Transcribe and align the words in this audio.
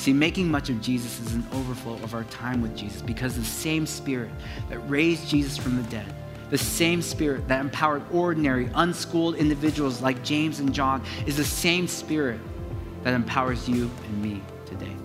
See, 0.00 0.14
making 0.14 0.50
much 0.50 0.70
of 0.70 0.80
Jesus 0.80 1.20
is 1.20 1.34
an 1.34 1.46
overflow 1.52 1.92
of 1.96 2.14
our 2.14 2.24
time 2.24 2.62
with 2.62 2.74
Jesus 2.74 3.02
because 3.02 3.36
the 3.36 3.44
same 3.44 3.84
Spirit 3.84 4.30
that 4.70 4.78
raised 4.88 5.28
Jesus 5.28 5.58
from 5.58 5.76
the 5.76 5.82
dead, 5.90 6.06
the 6.48 6.56
same 6.56 7.02
Spirit 7.02 7.46
that 7.48 7.60
empowered 7.60 8.02
ordinary, 8.10 8.70
unschooled 8.76 9.34
individuals 9.34 10.00
like 10.00 10.24
James 10.24 10.58
and 10.58 10.72
John, 10.72 11.04
is 11.26 11.36
the 11.36 11.44
same 11.44 11.86
Spirit 11.86 12.40
that 13.02 13.12
empowers 13.12 13.68
you 13.68 13.90
and 14.06 14.22
me 14.22 14.40
today. 14.64 14.96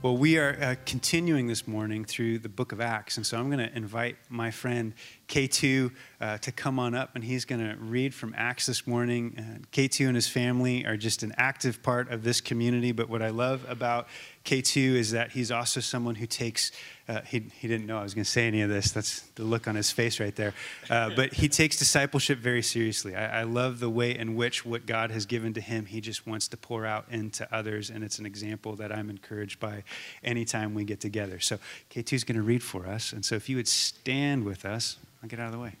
Well, 0.00 0.16
we 0.16 0.38
are 0.38 0.56
uh, 0.62 0.76
continuing 0.86 1.48
this 1.48 1.66
morning 1.66 2.04
through 2.04 2.38
the 2.38 2.48
book 2.48 2.70
of 2.70 2.80
Acts. 2.80 3.16
And 3.16 3.26
so 3.26 3.36
I'm 3.36 3.50
going 3.50 3.68
to 3.68 3.76
invite 3.76 4.16
my 4.28 4.52
friend 4.52 4.94
K2 5.26 5.90
uh, 6.20 6.38
to 6.38 6.52
come 6.52 6.78
on 6.78 6.94
up, 6.94 7.16
and 7.16 7.24
he's 7.24 7.44
going 7.44 7.68
to 7.68 7.76
read 7.80 8.14
from 8.14 8.32
Acts 8.36 8.66
this 8.66 8.86
morning. 8.86 9.34
Uh, 9.36 9.66
K2 9.72 10.06
and 10.06 10.14
his 10.14 10.28
family 10.28 10.86
are 10.86 10.96
just 10.96 11.24
an 11.24 11.34
active 11.36 11.82
part 11.82 12.12
of 12.12 12.22
this 12.22 12.40
community. 12.40 12.92
But 12.92 13.08
what 13.08 13.22
I 13.22 13.30
love 13.30 13.66
about 13.68 14.06
K2 14.48 14.94
is 14.94 15.10
that 15.10 15.32
he's 15.32 15.50
also 15.52 15.78
someone 15.78 16.14
who 16.14 16.24
takes, 16.26 16.72
uh, 17.06 17.20
he, 17.20 17.40
he 17.60 17.68
didn't 17.68 17.86
know 17.86 17.98
I 17.98 18.02
was 18.02 18.14
going 18.14 18.24
to 18.24 18.30
say 18.30 18.46
any 18.46 18.62
of 18.62 18.70
this. 18.70 18.92
That's 18.92 19.20
the 19.34 19.44
look 19.44 19.68
on 19.68 19.74
his 19.74 19.90
face 19.90 20.18
right 20.20 20.34
there. 20.34 20.54
Uh, 20.88 21.10
but 21.16 21.34
he 21.34 21.50
takes 21.50 21.76
discipleship 21.76 22.38
very 22.38 22.62
seriously. 22.62 23.14
I, 23.14 23.40
I, 23.40 23.42
love 23.42 23.78
the 23.78 23.90
way 23.90 24.16
in 24.16 24.36
which 24.36 24.64
what 24.64 24.86
God 24.86 25.10
has 25.10 25.26
given 25.26 25.52
to 25.52 25.60
him, 25.60 25.84
he 25.84 26.00
just 26.00 26.26
wants 26.26 26.48
to 26.48 26.56
pour 26.56 26.86
out 26.86 27.04
into 27.10 27.46
others. 27.54 27.90
And 27.90 28.02
it's 28.02 28.18
an 28.18 28.24
example 28.24 28.74
that 28.76 28.90
I'm 28.90 29.10
encouraged 29.10 29.60
by 29.60 29.84
anytime 30.24 30.72
we 30.72 30.84
get 30.84 31.00
together. 31.00 31.40
So 31.40 31.58
K2 31.90 32.14
is 32.14 32.24
going 32.24 32.36
to 32.36 32.42
read 32.42 32.62
for 32.62 32.86
us. 32.86 33.12
And 33.12 33.22
so 33.22 33.34
if 33.34 33.50
you 33.50 33.56
would 33.56 33.68
stand 33.68 34.44
with 34.44 34.64
us, 34.64 34.96
I'll 35.22 35.28
get 35.28 35.40
out 35.40 35.48
of 35.48 35.52
the 35.52 35.58
way. 35.58 35.74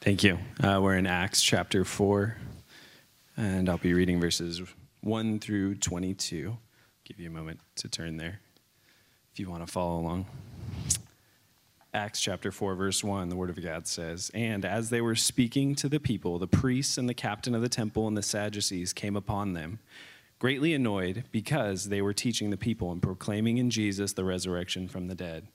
Thank 0.00 0.24
you. 0.24 0.38
Uh, 0.62 0.80
we're 0.82 0.96
in 0.96 1.06
Acts 1.06 1.42
chapter 1.42 1.84
4, 1.84 2.38
and 3.36 3.68
I'll 3.68 3.76
be 3.76 3.92
reading 3.92 4.18
verses 4.18 4.62
1 5.04 5.38
through 5.38 5.74
22. 5.74 6.48
I'll 6.48 6.58
Give 7.04 7.20
you 7.20 7.28
a 7.28 7.32
moment 7.32 7.60
to 7.76 7.88
turn 7.88 8.16
there 8.16 8.40
if 9.30 9.38
you 9.38 9.50
want 9.50 9.64
to 9.64 9.70
follow 9.70 10.00
along. 10.00 10.24
Acts 11.92 12.22
chapter 12.22 12.50
4, 12.50 12.74
verse 12.74 13.04
1, 13.04 13.28
the 13.28 13.36
Word 13.36 13.50
of 13.50 13.62
God 13.62 13.86
says, 13.86 14.30
And 14.32 14.64
as 14.64 14.88
they 14.88 15.02
were 15.02 15.14
speaking 15.14 15.74
to 15.76 15.90
the 15.90 16.00
people, 16.00 16.38
the 16.38 16.46
priests 16.46 16.96
and 16.96 17.06
the 17.06 17.14
captain 17.14 17.54
of 17.54 17.60
the 17.60 17.68
temple 17.68 18.08
and 18.08 18.16
the 18.16 18.22
Sadducees 18.22 18.94
came 18.94 19.14
upon 19.14 19.52
them, 19.52 19.78
greatly 20.38 20.72
annoyed 20.72 21.24
because 21.30 21.90
they 21.90 22.00
were 22.00 22.14
teaching 22.14 22.48
the 22.48 22.56
people 22.56 22.90
and 22.90 23.02
proclaiming 23.02 23.58
in 23.58 23.68
Jesus 23.68 24.14
the 24.14 24.24
resurrection 24.24 24.88
from 24.88 25.08
the 25.08 25.14
dead. 25.14 25.46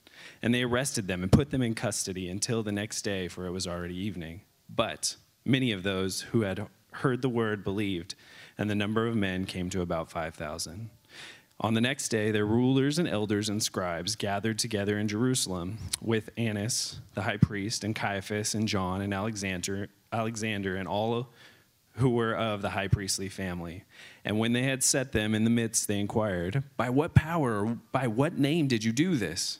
And 0.43 0.53
they 0.53 0.61
arrested 0.61 1.07
them 1.07 1.23
and 1.23 1.31
put 1.31 1.49
them 1.49 1.63
in 1.63 1.73
custody 1.73 2.29
until 2.29 2.61
the 2.61 2.71
next 2.71 3.01
day, 3.01 3.27
for 3.27 3.47
it 3.47 3.51
was 3.51 3.65
already 3.65 3.97
evening. 3.97 4.41
But 4.69 5.15
many 5.43 5.71
of 5.71 5.81
those 5.81 6.21
who 6.21 6.41
had 6.41 6.67
heard 6.91 7.21
the 7.21 7.29
word 7.29 7.63
believed 7.63 8.15
and 8.59 8.69
the 8.69 8.75
number 8.75 9.07
of 9.07 9.15
men 9.15 9.45
came 9.45 9.69
to 9.69 9.81
about 9.81 10.11
5,000. 10.11 10.89
On 11.61 11.73
the 11.73 11.81
next 11.81 12.09
day, 12.09 12.29
their 12.31 12.45
rulers 12.45 12.99
and 12.99 13.07
elders 13.07 13.47
and 13.47 13.63
scribes 13.63 14.17
gathered 14.17 14.59
together 14.59 14.99
in 14.99 15.07
Jerusalem 15.07 15.77
with 16.01 16.29
Annas, 16.37 16.99
the 17.13 17.21
high 17.21 17.37
priest, 17.37 17.85
and 17.85 17.95
Caiaphas, 17.95 18.53
and 18.53 18.67
John, 18.67 19.01
and 19.01 19.13
Alexander, 19.13 19.87
Alexander 20.11 20.75
and 20.75 20.87
all 20.87 21.29
who 21.93 22.09
were 22.09 22.35
of 22.35 22.61
the 22.61 22.69
high 22.69 22.87
priestly 22.89 23.29
family. 23.29 23.83
And 24.25 24.39
when 24.39 24.53
they 24.53 24.63
had 24.63 24.83
set 24.83 25.13
them 25.13 25.33
in 25.33 25.45
the 25.45 25.49
midst, 25.49 25.87
they 25.87 25.99
inquired, 25.99 26.63
By 26.75 26.89
what 26.89 27.13
power 27.13 27.65
or 27.65 27.77
by 27.91 28.07
what 28.07 28.37
name 28.37 28.67
did 28.67 28.83
you 28.83 28.91
do 28.91 29.15
this? 29.15 29.59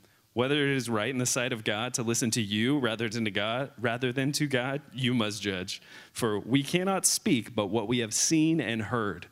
whether 0.33 0.63
it 0.63 0.77
is 0.77 0.89
right 0.89 1.09
in 1.09 1.17
the 1.17 1.25
sight 1.25 1.51
of 1.51 1.63
God 1.63 1.93
to 1.95 2.03
listen 2.03 2.31
to 2.31 2.41
you 2.41 2.79
rather 2.79 3.09
than 3.09 3.25
to 3.25 3.31
God, 3.31 3.71
rather 3.79 4.13
than 4.13 4.31
to 4.33 4.47
God, 4.47 4.81
you 4.93 5.13
must 5.13 5.41
judge. 5.41 5.81
For 6.13 6.39
we 6.39 6.63
cannot 6.63 7.05
speak 7.05 7.53
but 7.53 7.67
what 7.67 7.87
we 7.87 7.99
have 7.99 8.13
seen 8.13 8.61
and 8.61 8.83
heard. 8.83 9.27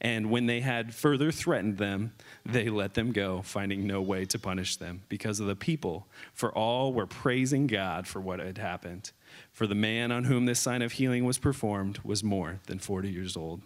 And 0.00 0.30
when 0.30 0.46
they 0.46 0.60
had 0.60 0.94
further 0.94 1.30
threatened 1.30 1.78
them, 1.78 2.12
they 2.44 2.68
let 2.68 2.94
them 2.94 3.12
go, 3.12 3.40
finding 3.42 3.86
no 3.86 4.02
way 4.02 4.24
to 4.26 4.38
punish 4.38 4.76
them 4.76 5.02
because 5.08 5.38
of 5.38 5.46
the 5.46 5.54
people. 5.54 6.08
For 6.34 6.52
all 6.52 6.92
were 6.92 7.06
praising 7.06 7.68
God 7.68 8.08
for 8.08 8.20
what 8.20 8.40
had 8.40 8.58
happened. 8.58 9.12
For 9.52 9.66
the 9.66 9.76
man 9.76 10.10
on 10.10 10.24
whom 10.24 10.44
this 10.44 10.58
sign 10.58 10.82
of 10.82 10.92
healing 10.92 11.24
was 11.24 11.38
performed 11.38 12.00
was 12.02 12.24
more 12.24 12.58
than 12.66 12.80
40 12.80 13.10
years 13.10 13.36
old. 13.36 13.62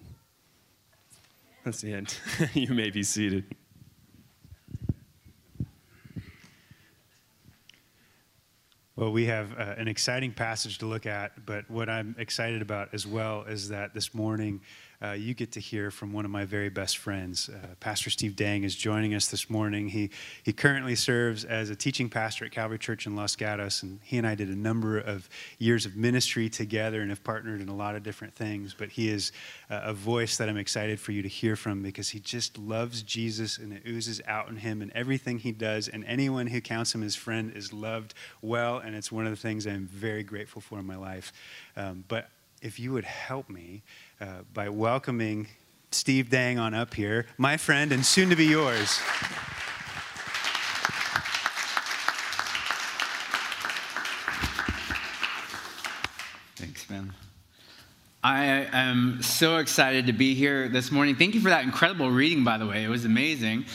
That's 1.64 1.80
the 1.80 1.94
end. 1.94 2.16
you 2.52 2.72
may 2.74 2.90
be 2.90 3.02
seated. 3.02 3.44
Well, 8.96 9.12
we 9.12 9.26
have 9.26 9.52
uh, 9.52 9.74
an 9.76 9.88
exciting 9.88 10.32
passage 10.32 10.78
to 10.78 10.86
look 10.86 11.04
at, 11.04 11.44
but 11.44 11.70
what 11.70 11.90
I'm 11.90 12.16
excited 12.18 12.62
about 12.62 12.94
as 12.94 13.06
well 13.06 13.42
is 13.42 13.68
that 13.68 13.92
this 13.92 14.14
morning 14.14 14.62
uh, 15.02 15.12
you 15.12 15.34
get 15.34 15.52
to 15.52 15.60
hear 15.60 15.90
from 15.90 16.12
one 16.12 16.24
of 16.24 16.30
my 16.30 16.44
very 16.44 16.68
best 16.68 16.98
friends. 16.98 17.48
Uh, 17.48 17.74
pastor 17.80 18.10
Steve 18.10 18.36
Dang 18.36 18.64
is 18.64 18.74
joining 18.74 19.14
us 19.14 19.28
this 19.28 19.50
morning. 19.50 19.88
He, 19.88 20.10
he 20.42 20.52
currently 20.52 20.94
serves 20.94 21.44
as 21.44 21.70
a 21.70 21.76
teaching 21.76 22.08
pastor 22.08 22.44
at 22.44 22.52
Calvary 22.52 22.78
Church 22.78 23.06
in 23.06 23.14
Los 23.14 23.36
Gatos, 23.36 23.82
and 23.82 24.00
he 24.02 24.18
and 24.18 24.26
I 24.26 24.34
did 24.34 24.48
a 24.48 24.56
number 24.56 24.98
of 24.98 25.28
years 25.58 25.86
of 25.86 25.96
ministry 25.96 26.48
together 26.48 27.00
and 27.00 27.10
have 27.10 27.22
partnered 27.24 27.60
in 27.60 27.68
a 27.68 27.74
lot 27.74 27.94
of 27.94 28.02
different 28.02 28.34
things. 28.34 28.74
But 28.76 28.90
he 28.90 29.10
is 29.10 29.32
uh, 29.70 29.80
a 29.84 29.92
voice 29.92 30.36
that 30.38 30.48
I'm 30.48 30.56
excited 30.56 30.98
for 31.00 31.12
you 31.12 31.22
to 31.22 31.28
hear 31.28 31.56
from 31.56 31.82
because 31.82 32.10
he 32.10 32.20
just 32.20 32.58
loves 32.58 33.02
Jesus 33.02 33.58
and 33.58 33.72
it 33.72 33.82
oozes 33.86 34.20
out 34.26 34.48
in 34.48 34.56
him 34.56 34.82
and 34.82 34.90
everything 34.92 35.38
he 35.38 35.52
does. 35.52 35.88
And 35.88 36.04
anyone 36.04 36.46
who 36.46 36.60
counts 36.60 36.94
him 36.94 37.02
as 37.02 37.14
friend 37.14 37.52
is 37.54 37.72
loved 37.72 38.14
well, 38.42 38.78
and 38.78 38.94
it's 38.94 39.12
one 39.12 39.26
of 39.26 39.30
the 39.30 39.36
things 39.36 39.66
I'm 39.66 39.86
very 39.86 40.22
grateful 40.22 40.60
for 40.60 40.78
in 40.78 40.86
my 40.86 40.96
life. 40.96 41.32
Um, 41.76 42.04
but 42.08 42.30
if 42.62 42.78
you 42.80 42.92
would 42.92 43.04
help 43.04 43.48
me 43.48 43.82
uh, 44.20 44.42
by 44.52 44.68
welcoming 44.68 45.48
Steve 45.90 46.30
Dang 46.30 46.58
on 46.58 46.74
up 46.74 46.94
here, 46.94 47.26
my 47.38 47.56
friend 47.56 47.92
and 47.92 48.04
soon 48.04 48.30
to 48.30 48.36
be 48.36 48.46
yours. 48.46 48.98
Thanks, 56.56 56.88
man. 56.88 57.12
I 58.24 58.66
am 58.72 59.22
so 59.22 59.58
excited 59.58 60.06
to 60.06 60.12
be 60.12 60.34
here 60.34 60.68
this 60.68 60.90
morning. 60.90 61.14
Thank 61.14 61.34
you 61.34 61.40
for 61.40 61.50
that 61.50 61.64
incredible 61.64 62.10
reading, 62.10 62.42
by 62.42 62.58
the 62.58 62.66
way. 62.66 62.82
It 62.82 62.88
was 62.88 63.04
amazing. 63.04 63.66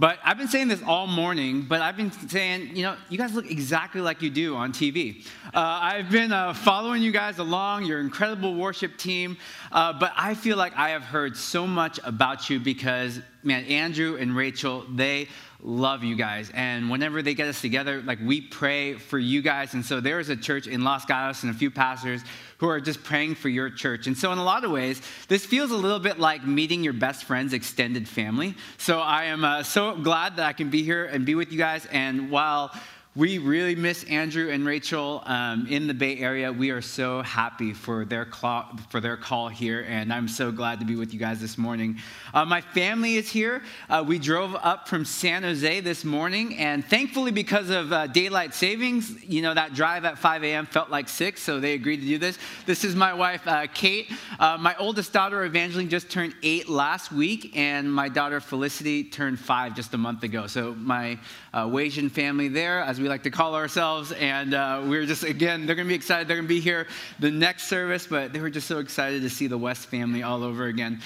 But 0.00 0.20
I've 0.22 0.38
been 0.38 0.46
saying 0.46 0.68
this 0.68 0.80
all 0.86 1.08
morning, 1.08 1.62
but 1.62 1.80
I've 1.80 1.96
been 1.96 2.12
saying, 2.12 2.76
you 2.76 2.84
know, 2.84 2.94
you 3.08 3.18
guys 3.18 3.34
look 3.34 3.50
exactly 3.50 4.00
like 4.00 4.22
you 4.22 4.30
do 4.30 4.54
on 4.54 4.72
TV. 4.72 5.26
Uh, 5.46 5.58
I've 5.58 6.08
been 6.08 6.30
uh, 6.30 6.54
following 6.54 7.02
you 7.02 7.10
guys 7.10 7.40
along, 7.40 7.84
your 7.84 7.98
incredible 7.98 8.54
worship 8.54 8.96
team, 8.96 9.36
uh, 9.72 9.92
but 9.92 10.12
I 10.16 10.34
feel 10.34 10.56
like 10.56 10.76
I 10.76 10.90
have 10.90 11.02
heard 11.02 11.36
so 11.36 11.66
much 11.66 11.98
about 12.04 12.48
you 12.48 12.60
because, 12.60 13.20
man, 13.42 13.64
Andrew 13.64 14.16
and 14.16 14.36
Rachel, 14.36 14.84
they 14.88 15.26
love 15.60 16.04
you 16.04 16.14
guys. 16.14 16.52
And 16.54 16.88
whenever 16.88 17.20
they 17.20 17.34
get 17.34 17.48
us 17.48 17.60
together, 17.60 18.00
like 18.02 18.20
we 18.22 18.40
pray 18.40 18.94
for 18.94 19.18
you 19.18 19.42
guys. 19.42 19.74
And 19.74 19.84
so 19.84 20.00
there 20.00 20.20
is 20.20 20.28
a 20.28 20.36
church 20.36 20.68
in 20.68 20.84
Los 20.84 21.04
Gatos 21.06 21.42
and 21.42 21.52
a 21.52 21.58
few 21.58 21.72
pastors 21.72 22.22
who 22.58 22.68
are 22.68 22.80
just 22.80 23.02
praying 23.02 23.36
for 23.36 23.48
your 23.48 23.70
church. 23.70 24.06
And 24.06 24.16
so, 24.16 24.32
in 24.32 24.38
a 24.38 24.44
lot 24.44 24.64
of 24.64 24.70
ways, 24.70 25.00
this 25.28 25.46
feels 25.46 25.70
a 25.70 25.76
little 25.76 25.98
bit 25.98 26.18
like 26.18 26.46
meeting 26.46 26.84
your 26.84 26.92
best 26.92 27.24
friend's 27.24 27.52
extended 27.52 28.08
family. 28.08 28.54
So, 28.76 29.00
I 29.00 29.24
am 29.24 29.44
uh, 29.44 29.62
so 29.62 29.94
glad 29.96 30.36
that 30.36 30.46
I 30.46 30.52
can 30.52 30.70
be 30.70 30.82
here 30.82 31.04
and 31.04 31.24
be 31.24 31.34
with 31.34 31.52
you 31.52 31.58
guys. 31.58 31.86
And 31.86 32.30
while 32.30 32.72
we 33.16 33.38
really 33.38 33.74
miss 33.74 34.04
Andrew 34.04 34.50
and 34.50 34.66
Rachel 34.66 35.22
um, 35.24 35.66
in 35.68 35.86
the 35.86 35.94
Bay 35.94 36.18
Area. 36.18 36.52
We 36.52 36.70
are 36.70 36.82
so 36.82 37.22
happy 37.22 37.72
for 37.72 38.04
their, 38.04 38.26
call, 38.26 38.68
for 38.90 39.00
their 39.00 39.16
call 39.16 39.48
here, 39.48 39.84
and 39.88 40.12
I'm 40.12 40.28
so 40.28 40.52
glad 40.52 40.78
to 40.80 40.86
be 40.86 40.94
with 40.94 41.12
you 41.12 41.18
guys 41.18 41.40
this 41.40 41.56
morning. 41.56 41.98
Uh, 42.34 42.44
my 42.44 42.60
family 42.60 43.16
is 43.16 43.28
here. 43.28 43.62
Uh, 43.88 44.04
we 44.06 44.18
drove 44.18 44.54
up 44.56 44.88
from 44.88 45.04
San 45.04 45.42
Jose 45.42 45.80
this 45.80 46.04
morning, 46.04 46.56
and 46.58 46.84
thankfully, 46.84 47.32
because 47.32 47.70
of 47.70 47.92
uh, 47.92 48.06
daylight 48.08 48.54
savings, 48.54 49.24
you 49.24 49.40
know, 49.40 49.54
that 49.54 49.74
drive 49.74 50.04
at 50.04 50.18
5 50.18 50.44
a.m. 50.44 50.66
felt 50.66 50.90
like 50.90 51.08
6, 51.08 51.42
so 51.42 51.58
they 51.58 51.72
agreed 51.72 52.00
to 52.00 52.06
do 52.06 52.18
this. 52.18 52.38
This 52.66 52.84
is 52.84 52.94
my 52.94 53.14
wife, 53.14 53.40
uh, 53.46 53.66
Kate. 53.72 54.12
Uh, 54.38 54.58
my 54.60 54.76
oldest 54.76 55.14
daughter, 55.14 55.44
Evangeline, 55.44 55.88
just 55.88 56.10
turned 56.10 56.34
8 56.42 56.68
last 56.68 57.10
week, 57.10 57.56
and 57.56 57.92
my 57.92 58.08
daughter, 58.10 58.38
Felicity, 58.38 59.02
turned 59.02 59.40
5 59.40 59.74
just 59.74 59.94
a 59.94 59.98
month 59.98 60.22
ago. 60.24 60.46
So, 60.46 60.74
my 60.74 61.18
uh, 61.54 61.68
family 62.10 62.48
there, 62.48 62.80
as 62.80 62.97
we 63.00 63.08
like 63.08 63.22
to 63.24 63.30
call 63.30 63.54
ourselves. 63.54 64.12
And 64.12 64.54
uh, 64.54 64.82
we're 64.84 65.06
just, 65.06 65.24
again, 65.24 65.66
they're 65.66 65.76
going 65.76 65.86
to 65.86 65.90
be 65.90 65.94
excited. 65.94 66.28
They're 66.28 66.36
going 66.36 66.48
to 66.48 66.54
be 66.54 66.60
here 66.60 66.86
the 67.18 67.30
next 67.30 67.64
service, 67.64 68.06
but 68.06 68.32
they 68.32 68.40
were 68.40 68.50
just 68.50 68.66
so 68.66 68.78
excited 68.78 69.22
to 69.22 69.30
see 69.30 69.46
the 69.46 69.58
West 69.58 69.86
family 69.88 70.22
all 70.22 70.42
over 70.42 70.66
again. 70.66 71.00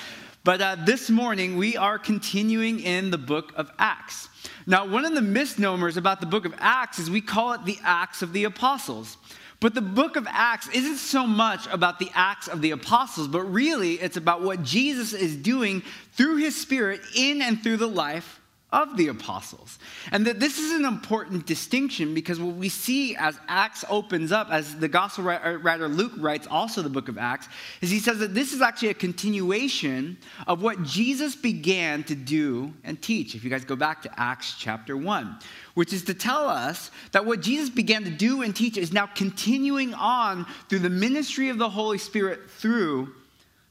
But 0.44 0.60
uh, 0.60 0.76
this 0.84 1.08
morning, 1.08 1.56
we 1.56 1.76
are 1.76 1.98
continuing 1.98 2.80
in 2.80 3.10
the 3.10 3.18
book 3.18 3.52
of 3.56 3.70
Acts. 3.78 4.28
Now, 4.66 4.86
one 4.86 5.04
of 5.04 5.14
the 5.14 5.22
misnomers 5.22 5.96
about 5.96 6.20
the 6.20 6.26
book 6.26 6.44
of 6.44 6.54
Acts 6.58 6.98
is 6.98 7.10
we 7.10 7.20
call 7.20 7.52
it 7.52 7.64
the 7.64 7.78
Acts 7.84 8.22
of 8.22 8.32
the 8.32 8.44
Apostles. 8.44 9.16
But 9.62 9.74
the 9.74 9.80
book 9.80 10.16
of 10.16 10.26
Acts 10.28 10.68
isn't 10.70 10.96
so 10.96 11.24
much 11.24 11.68
about 11.68 12.00
the 12.00 12.10
acts 12.14 12.48
of 12.48 12.60
the 12.60 12.72
apostles, 12.72 13.28
but 13.28 13.42
really 13.42 13.92
it's 13.92 14.16
about 14.16 14.42
what 14.42 14.64
Jesus 14.64 15.12
is 15.12 15.36
doing 15.36 15.84
through 16.14 16.38
his 16.38 16.60
spirit 16.60 17.00
in 17.14 17.40
and 17.40 17.62
through 17.62 17.76
the 17.76 17.86
life 17.86 18.40
of 18.72 18.96
the 18.96 19.08
apostles. 19.08 19.78
And 20.10 20.26
that 20.26 20.40
this 20.40 20.58
is 20.58 20.72
an 20.72 20.86
important 20.86 21.46
distinction 21.46 22.14
because 22.14 22.40
what 22.40 22.56
we 22.56 22.70
see 22.70 23.14
as 23.16 23.38
Acts 23.46 23.84
opens 23.88 24.32
up, 24.32 24.48
as 24.50 24.76
the 24.78 24.88
gospel 24.88 25.28
uh, 25.28 25.58
writer 25.58 25.88
Luke 25.88 26.12
writes 26.16 26.46
also 26.50 26.80
the 26.80 26.88
book 26.88 27.08
of 27.08 27.18
Acts, 27.18 27.48
is 27.82 27.90
he 27.90 27.98
says 27.98 28.18
that 28.18 28.34
this 28.34 28.52
is 28.52 28.62
actually 28.62 28.88
a 28.88 28.94
continuation 28.94 30.16
of 30.46 30.62
what 30.62 30.82
Jesus 30.82 31.36
began 31.36 32.02
to 32.04 32.14
do 32.14 32.72
and 32.82 33.00
teach. 33.00 33.34
If 33.34 33.44
you 33.44 33.50
guys 33.50 33.64
go 33.64 33.76
back 33.76 34.02
to 34.02 34.20
Acts 34.20 34.56
chapter 34.58 34.96
1, 34.96 35.38
which 35.74 35.92
is 35.92 36.04
to 36.04 36.14
tell 36.14 36.48
us 36.48 36.90
that 37.12 37.26
what 37.26 37.40
Jesus 37.40 37.68
began 37.68 38.04
to 38.04 38.10
do 38.10 38.42
and 38.42 38.56
teach 38.56 38.76
is 38.76 38.92
now 38.92 39.06
continuing 39.06 39.92
on 39.94 40.46
through 40.68 40.80
the 40.80 40.90
ministry 40.90 41.50
of 41.50 41.58
the 41.58 41.68
Holy 41.68 41.98
Spirit 41.98 42.50
through 42.50 43.12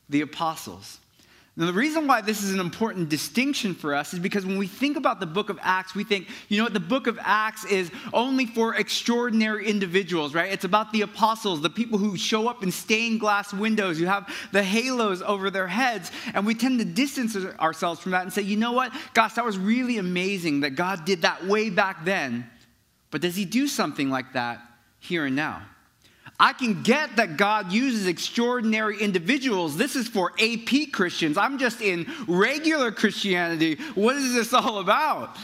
the 0.09 0.21
apostles. 0.21 1.00
Now, 1.57 1.65
the 1.65 1.73
reason 1.73 2.07
why 2.07 2.21
this 2.21 2.43
is 2.43 2.53
an 2.53 2.61
important 2.61 3.09
distinction 3.09 3.75
for 3.75 3.93
us 3.93 4.13
is 4.13 4.19
because 4.19 4.45
when 4.45 4.57
we 4.57 4.67
think 4.67 4.95
about 4.95 5.19
the 5.19 5.25
book 5.25 5.49
of 5.49 5.59
Acts, 5.61 5.93
we 5.93 6.05
think, 6.05 6.29
you 6.47 6.57
know 6.57 6.63
what, 6.63 6.73
the 6.73 6.79
book 6.79 7.07
of 7.07 7.19
Acts 7.21 7.65
is 7.65 7.91
only 8.13 8.45
for 8.45 8.75
extraordinary 8.75 9.67
individuals, 9.67 10.33
right? 10.33 10.49
It's 10.49 10.63
about 10.63 10.93
the 10.93 11.01
apostles, 11.01 11.61
the 11.61 11.69
people 11.69 11.97
who 11.97 12.15
show 12.15 12.47
up 12.47 12.63
in 12.63 12.71
stained 12.71 13.19
glass 13.19 13.53
windows, 13.53 13.99
who 13.99 14.05
have 14.05 14.33
the 14.53 14.63
halos 14.63 15.21
over 15.21 15.51
their 15.51 15.67
heads. 15.67 16.09
And 16.33 16.45
we 16.45 16.55
tend 16.55 16.79
to 16.79 16.85
distance 16.85 17.35
ourselves 17.59 17.99
from 17.99 18.13
that 18.13 18.23
and 18.23 18.31
say, 18.31 18.43
you 18.43 18.55
know 18.55 18.71
what, 18.71 18.93
gosh, 19.13 19.33
that 19.33 19.43
was 19.43 19.57
really 19.57 19.97
amazing 19.97 20.61
that 20.61 20.71
God 20.71 21.03
did 21.03 21.23
that 21.23 21.45
way 21.45 21.69
back 21.69 22.05
then. 22.05 22.49
But 23.09 23.19
does 23.19 23.35
he 23.35 23.43
do 23.43 23.67
something 23.67 24.09
like 24.09 24.31
that 24.33 24.61
here 24.99 25.25
and 25.25 25.35
now? 25.35 25.63
I 26.41 26.53
can 26.53 26.81
get 26.81 27.17
that 27.17 27.37
God 27.37 27.71
uses 27.71 28.07
extraordinary 28.07 28.99
individuals. 28.99 29.77
This 29.77 29.95
is 29.95 30.07
for 30.07 30.33
AP 30.41 30.91
Christians. 30.91 31.37
I'm 31.37 31.59
just 31.59 31.81
in 31.81 32.11
regular 32.27 32.91
Christianity. 32.91 33.75
What 33.93 34.15
is 34.15 34.33
this 34.33 34.51
all 34.51 34.79
about? 34.79 35.37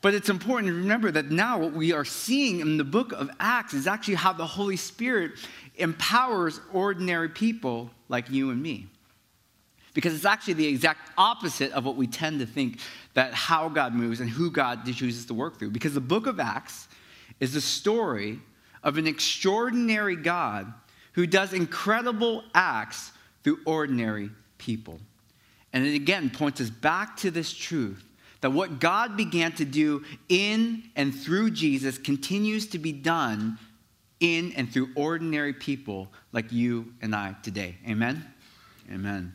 But 0.00 0.14
it's 0.14 0.28
important 0.28 0.70
to 0.70 0.74
remember 0.74 1.12
that 1.12 1.30
now 1.30 1.56
what 1.60 1.72
we 1.72 1.92
are 1.92 2.04
seeing 2.04 2.58
in 2.58 2.78
the 2.78 2.84
book 2.84 3.12
of 3.12 3.30
Acts 3.38 3.74
is 3.74 3.86
actually 3.86 4.16
how 4.16 4.32
the 4.32 4.44
Holy 4.44 4.76
Spirit 4.76 5.34
empowers 5.76 6.58
ordinary 6.72 7.28
people 7.28 7.88
like 8.08 8.28
you 8.28 8.50
and 8.50 8.60
me. 8.60 8.88
Because 9.94 10.16
it's 10.16 10.24
actually 10.24 10.54
the 10.54 10.66
exact 10.66 11.12
opposite 11.16 11.70
of 11.70 11.84
what 11.84 11.94
we 11.94 12.08
tend 12.08 12.40
to 12.40 12.46
think 12.46 12.80
that 13.14 13.34
how 13.34 13.68
God 13.68 13.94
moves 13.94 14.18
and 14.18 14.28
who 14.28 14.50
God 14.50 14.84
chooses 14.84 15.26
to 15.26 15.34
work 15.34 15.60
through. 15.60 15.70
Because 15.70 15.94
the 15.94 16.00
book 16.00 16.26
of 16.26 16.40
Acts 16.40 16.88
is 17.38 17.52
the 17.52 17.60
story 17.60 18.40
of 18.82 18.98
an 18.98 19.06
extraordinary 19.06 20.16
God 20.16 20.72
who 21.12 21.26
does 21.26 21.52
incredible 21.52 22.44
acts 22.54 23.12
through 23.44 23.60
ordinary 23.64 24.30
people. 24.58 24.98
And 25.72 25.86
it 25.86 25.94
again 25.94 26.30
points 26.30 26.60
us 26.60 26.70
back 26.70 27.16
to 27.18 27.30
this 27.30 27.52
truth 27.52 28.04
that 28.40 28.50
what 28.50 28.80
God 28.80 29.16
began 29.16 29.52
to 29.52 29.64
do 29.64 30.04
in 30.28 30.82
and 30.96 31.14
through 31.14 31.50
Jesus 31.50 31.96
continues 31.96 32.66
to 32.68 32.78
be 32.78 32.92
done 32.92 33.58
in 34.20 34.52
and 34.52 34.70
through 34.70 34.90
ordinary 34.94 35.52
people 35.52 36.08
like 36.32 36.52
you 36.52 36.92
and 37.02 37.14
I 37.14 37.34
today. 37.42 37.76
Amen? 37.88 38.24
Amen. 38.92 39.34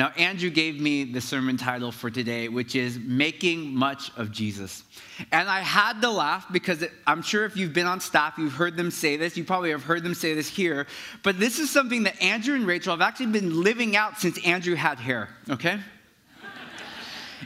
Now, 0.00 0.14
Andrew 0.16 0.48
gave 0.48 0.80
me 0.80 1.04
the 1.04 1.20
sermon 1.20 1.58
title 1.58 1.92
for 1.92 2.08
today, 2.08 2.48
which 2.48 2.74
is 2.74 2.98
Making 2.98 3.74
Much 3.74 4.10
of 4.16 4.32
Jesus. 4.32 4.82
And 5.30 5.46
I 5.46 5.60
had 5.60 6.00
to 6.00 6.08
laugh 6.08 6.46
because 6.50 6.82
I'm 7.06 7.20
sure 7.20 7.44
if 7.44 7.54
you've 7.54 7.74
been 7.74 7.86
on 7.86 8.00
staff, 8.00 8.38
you've 8.38 8.54
heard 8.54 8.78
them 8.78 8.90
say 8.90 9.18
this. 9.18 9.36
You 9.36 9.44
probably 9.44 9.72
have 9.72 9.82
heard 9.82 10.02
them 10.02 10.14
say 10.14 10.32
this 10.32 10.48
here. 10.48 10.86
But 11.22 11.38
this 11.38 11.58
is 11.58 11.68
something 11.68 12.04
that 12.04 12.18
Andrew 12.22 12.54
and 12.54 12.66
Rachel 12.66 12.94
have 12.94 13.02
actually 13.02 13.26
been 13.26 13.62
living 13.62 13.94
out 13.94 14.18
since 14.18 14.42
Andrew 14.46 14.74
had 14.74 14.98
hair, 14.98 15.28
okay? 15.50 15.78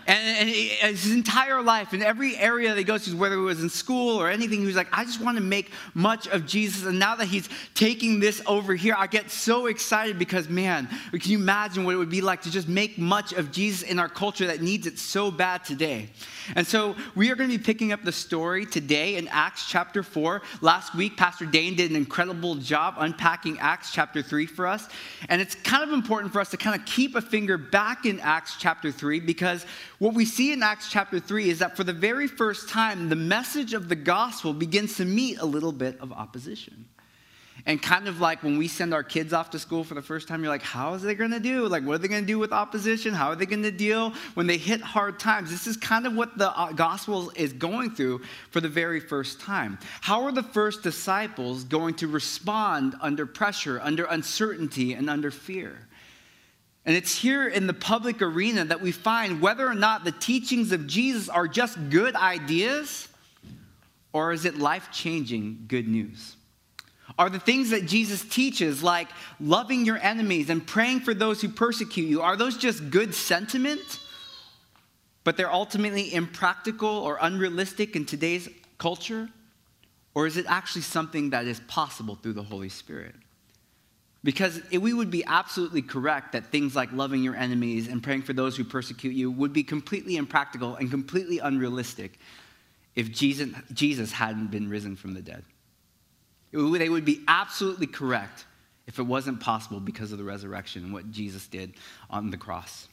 And, 0.07 0.49
and, 0.83 0.97
his 0.97 1.13
entire 1.13 1.63
life, 1.63 1.95
in 1.95 2.03
every 2.03 2.37
area 2.37 2.69
that 2.69 2.79
he 2.79 2.85
goes 2.85 3.05
to, 3.05 3.17
whether 3.17 3.37
it 3.37 3.43
was 3.43 3.63
in 3.63 3.71
school 3.71 4.21
or 4.21 4.29
anything, 4.29 4.61
he 4.61 4.67
was 4.67 4.77
like, 4.77 4.89
I 4.93 5.05
just 5.05 5.21
want 5.21 5.37
to 5.39 5.43
make 5.43 5.71
much 5.95 6.27
of 6.29 6.47
Jesus. 6.47 6.85
And 6.85 6.99
now 6.99 7.15
that 7.17 7.27
he's 7.27 7.49
taking 7.75 8.21
this 8.21 8.43
over 8.47 8.75
here, 8.75 8.95
I 8.97 9.07
get 9.07 9.31
so 9.31 9.67
excited 9.67 10.19
because, 10.19 10.49
man, 10.49 10.89
can 11.11 11.31
you 11.31 11.39
imagine 11.39 11.85
what 11.85 11.95
it 11.95 11.99
would 11.99 12.11
be 12.11 12.21
like 12.21 12.43
to 12.43 12.51
just 12.51 12.69
make 12.69 12.99
much 12.99 13.33
of 13.33 13.53
Jesus 13.53 13.83
in 13.83 13.99
our 13.99 14.09
culture 14.09 14.47
that 14.47 14.61
needs 14.63 14.87
it 14.87 14.99
so 14.99 15.31
bad 15.31 15.65
today? 15.65 16.11
And 16.55 16.67
so 16.67 16.97
we 17.15 17.31
are 17.31 17.35
going 17.35 17.51
to 17.51 17.59
be 17.59 17.63
picking 17.63 17.93
up 17.93 18.03
the 18.03 18.13
story 18.13 18.67
today 18.67 19.17
in 19.17 19.29
Acts 19.29 19.69
chapter 19.69 20.03
4. 20.03 20.43
Last 20.61 20.95
week, 20.95 21.17
Pastor 21.17 21.47
Dane 21.47 21.75
did 21.75 21.91
an 21.91 21.97
incredible 21.97 22.55
job 22.57 22.95
unpacking 22.99 23.59
Acts 23.59 23.93
chapter 23.93 24.23
3 24.23 24.47
for 24.47 24.67
us. 24.67 24.89
And 25.29 25.41
it's 25.41 25.55
kind 25.55 25.83
of 25.83 25.93
important 25.93 26.33
for 26.33 26.41
us 26.41 26.51
to 26.51 26.57
kind 26.57 26.79
of 26.79 26.87
keep 26.87 27.15
a 27.15 27.21
finger 27.21 27.57
back 27.57 28.07
in 28.07 28.21
Acts 28.21 28.57
chapter 28.59 28.91
3 28.91 29.21
because 29.21 29.65
what 29.99 30.15
we 30.15 30.25
see 30.25 30.53
in 30.53 30.63
Acts 30.63 30.91
chapter 30.91 31.19
3 31.21 31.51
is 31.51 31.59
that 31.61 31.77
for 31.77 31.85
the 31.85 31.93
very 31.93 32.27
first 32.27 32.69
time, 32.69 33.09
the 33.09 33.17
message 33.17 33.75
of 33.75 33.89
the 33.89 33.97
gospel 33.97 34.53
begins 34.53 34.97
to 34.97 35.05
meet 35.05 35.39
a 35.39 35.47
little 35.47 35.73
bit 35.73 36.01
of 36.01 36.13
opposition. 36.13 36.87
And 37.67 37.81
kind 37.81 38.09
of 38.09 38.21
like 38.21 38.43
when 38.43 38.59
we 38.59 38.69
send 38.69 38.93
our 38.93 39.03
kids 39.03 39.33
off 39.33 39.51
to 39.51 39.59
school 39.59 39.85
for 39.85 39.95
the 39.95 40.03
first 40.03 40.29
time, 40.29 40.43
you're 40.43 40.53
like, 40.53 40.63
how 40.63 40.93
is 40.95 41.03
they 41.03 41.15
going 41.15 41.31
to 41.31 41.41
do? 41.41 41.67
Like, 41.67 41.83
what 41.83 41.95
are 41.95 41.99
they 41.99 42.09
going 42.09 42.21
to 42.21 42.27
do 42.27 42.39
with 42.39 42.53
opposition? 42.53 43.15
How 43.15 43.29
are 43.29 43.37
they 43.37 43.47
going 43.47 43.63
to 43.63 43.71
deal 43.71 44.11
when 44.35 44.47
they 44.47 44.59
hit 44.59 44.83
hard 44.83 45.19
times? 45.19 45.51
This 45.51 45.67
is 45.67 45.79
kind 45.79 46.07
of 46.07 46.15
what 46.15 46.37
the 46.37 46.51
uh, 46.51 46.73
gospel 46.73 47.33
is 47.35 47.55
going 47.55 47.93
through 47.93 48.21
for 48.51 48.61
the 48.61 48.69
very 48.69 49.01
first 49.01 49.41
time. 49.41 49.79
How 50.03 50.25
are 50.25 50.33
the 50.33 50.43
first 50.43 50.83
disciples 50.83 51.65
going 51.65 51.95
to 51.95 52.07
respond 52.07 52.97
under 53.01 53.25
pressure, 53.25 53.81
under 53.83 54.05
uncertainty, 54.05 54.93
and 54.93 55.09
under 55.09 55.31
fear? 55.31 55.89
And 56.85 56.95
it's 56.95 57.17
here 57.17 57.49
in 57.49 57.67
the 57.67 57.73
public 57.73 58.21
arena 58.21 58.67
that 58.67 58.83
we 58.83 58.93
find 58.93 59.41
whether 59.41 59.67
or 59.67 59.75
not 59.75 60.05
the 60.05 60.13
teachings 60.13 60.71
of 60.73 60.87
Jesus 60.87 61.31
are 61.31 61.49
just 61.49 61.79
good 61.89 62.15
ideas 62.15 63.09
or 64.13 64.33
is 64.33 64.45
it 64.45 64.59
life 64.59 64.89
changing 64.93 65.65
good 65.67 65.89
news? 65.89 66.37
Are 67.19 67.31
the 67.31 67.39
things 67.39 67.71
that 67.71 67.87
Jesus 67.87 68.25
teaches, 68.25 68.83
like 68.83 69.09
loving 69.39 69.85
your 69.85 69.99
enemies 69.99 70.51
and 70.51 70.67
praying 70.67 71.01
for 71.01 71.15
those 71.15 71.41
who 71.41 71.49
persecute 71.49 72.07
you, 72.07 72.23
are 72.23 72.37
those 72.37 72.57
just 72.57 72.91
good 72.91 73.15
sentiment, 73.15 74.01
but 75.23 75.37
they're 75.37 75.53
ultimately 75.53 76.13
impractical 76.13 76.89
or 76.89 77.19
unrealistic 77.21 77.95
in 77.95 78.05
today's 78.05 78.49
culture? 78.79 79.29
Or 80.15 80.27
is 80.27 80.37
it 80.37 80.47
actually 80.49 80.83
something 80.83 81.31
that 81.31 81.47
is 81.47 81.61
possible 81.61 82.15
through 82.15 82.35
the 82.35 82.43
Holy 82.43 82.69
Spirit? 82.69 83.15
Because 84.23 84.63
we 84.73 84.95
would 84.95 85.11
be 85.11 85.23
absolutely 85.27 85.83
correct 85.83 86.33
that 86.33 86.47
things 86.47 86.75
like 86.75 86.91
loving 86.93 87.23
your 87.23 87.37
enemies 87.37 87.89
and 87.89 88.03
praying 88.03 88.23
for 88.23 88.33
those 88.33 88.57
who 88.57 88.65
persecute 88.65 89.15
you 89.15 89.31
would 89.31 89.53
be 89.53 89.63
completely 89.63 90.17
impractical 90.17 90.77
and 90.77 90.91
completely 90.91 91.41
unrealistic 91.41 92.19
if 92.97 93.13
Jesus, 93.13 93.51
Jesus 93.73 94.13
hadn't 94.13 94.51
been 94.51 94.71
risen 94.71 94.97
from 94.97 95.13
the 95.13 95.21
dead. 95.21 95.45
They 96.55 96.89
would 96.89 97.05
be 97.05 97.21
absolutely 97.27 97.89
correct 97.89 98.47
if 98.87 98.99
it 98.99 99.03
wasn't 99.03 99.41
possible 99.41 99.81
because 99.81 100.13
of 100.13 100.19
the 100.19 100.25
resurrection 100.25 100.85
and 100.85 100.93
what 100.93 101.11
Jesus 101.11 101.49
did 101.49 101.75
on 102.11 102.31
the 102.31 102.37
cross. 102.37 102.89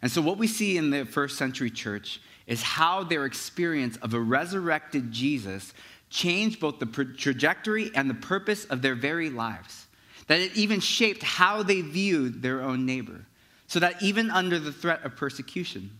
And 0.00 0.10
so, 0.10 0.22
what 0.22 0.38
we 0.38 0.46
see 0.46 0.76
in 0.76 0.90
the 0.90 1.04
first 1.04 1.36
century 1.36 1.70
church 1.70 2.20
is 2.46 2.62
how 2.62 3.04
their 3.04 3.24
experience 3.24 3.96
of 3.98 4.14
a 4.14 4.20
resurrected 4.20 5.12
Jesus 5.12 5.72
changed 6.10 6.60
both 6.60 6.78
the 6.78 6.86
trajectory 6.86 7.90
and 7.94 8.08
the 8.08 8.14
purpose 8.14 8.64
of 8.66 8.82
their 8.82 8.94
very 8.94 9.30
lives. 9.30 9.86
That 10.26 10.40
it 10.40 10.56
even 10.56 10.80
shaped 10.80 11.22
how 11.22 11.62
they 11.62 11.80
viewed 11.80 12.40
their 12.40 12.62
own 12.62 12.86
neighbor. 12.86 13.26
So 13.66 13.80
that 13.80 14.02
even 14.02 14.30
under 14.30 14.58
the 14.58 14.72
threat 14.72 15.04
of 15.04 15.16
persecution, 15.16 15.90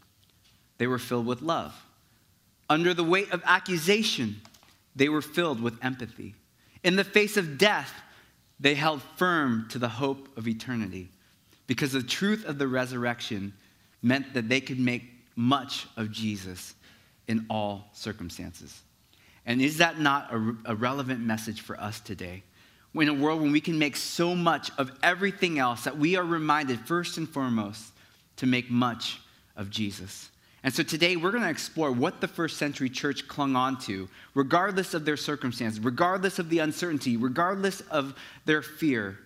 they 0.78 0.86
were 0.86 0.98
filled 0.98 1.26
with 1.26 1.42
love. 1.42 1.74
Under 2.70 2.94
the 2.94 3.04
weight 3.04 3.32
of 3.32 3.42
accusation, 3.44 4.40
they 4.96 5.08
were 5.08 5.22
filled 5.22 5.60
with 5.60 5.82
empathy. 5.82 6.34
In 6.84 6.96
the 6.96 7.04
face 7.04 7.36
of 7.36 7.58
death, 7.58 7.92
they 8.60 8.74
held 8.74 9.02
firm 9.16 9.66
to 9.70 9.78
the 9.78 9.88
hope 9.88 10.28
of 10.36 10.46
eternity 10.46 11.08
because 11.66 11.92
the 11.92 12.02
truth 12.02 12.44
of 12.44 12.58
the 12.58 12.68
resurrection 12.68 13.54
meant 14.02 14.34
that 14.34 14.48
they 14.48 14.60
could 14.60 14.78
make 14.78 15.02
much 15.34 15.86
of 15.96 16.12
Jesus 16.12 16.74
in 17.26 17.46
all 17.48 17.86
circumstances. 17.94 18.82
And 19.46 19.60
is 19.60 19.78
that 19.78 19.98
not 19.98 20.32
a, 20.32 20.56
a, 20.66 20.74
relevant 20.74 21.20
message 21.20 21.62
for 21.62 21.78
us 21.80 22.00
today? 22.00 22.42
In 22.94 23.08
a 23.08 23.14
world 23.14 23.40
when 23.40 23.50
we 23.50 23.60
can 23.60 23.78
make 23.78 23.96
so 23.96 24.34
much 24.34 24.70
of 24.78 24.92
everything 25.02 25.58
else, 25.58 25.84
that 25.84 25.98
we 25.98 26.16
are 26.16 26.24
reminded 26.24 26.80
first 26.80 27.18
and 27.18 27.28
foremost 27.28 27.92
to 28.36 28.46
make 28.46 28.70
much 28.70 29.20
of 29.56 29.70
Jesus. 29.70 30.30
And 30.64 30.72
so 30.72 30.82
today 30.82 31.16
we're 31.16 31.30
going 31.30 31.42
to 31.42 31.50
explore 31.50 31.92
what 31.92 32.22
the 32.22 32.26
first 32.26 32.56
century 32.56 32.88
church 32.88 33.28
clung 33.28 33.54
on 33.54 33.78
to, 33.80 34.08
regardless 34.34 34.94
of 34.94 35.04
their 35.04 35.18
circumstances, 35.18 35.78
regardless 35.78 36.38
of 36.38 36.48
the 36.48 36.60
uncertainty, 36.60 37.18
regardless 37.18 37.82
of 37.82 38.14
their 38.46 38.62
fear, 38.62 39.18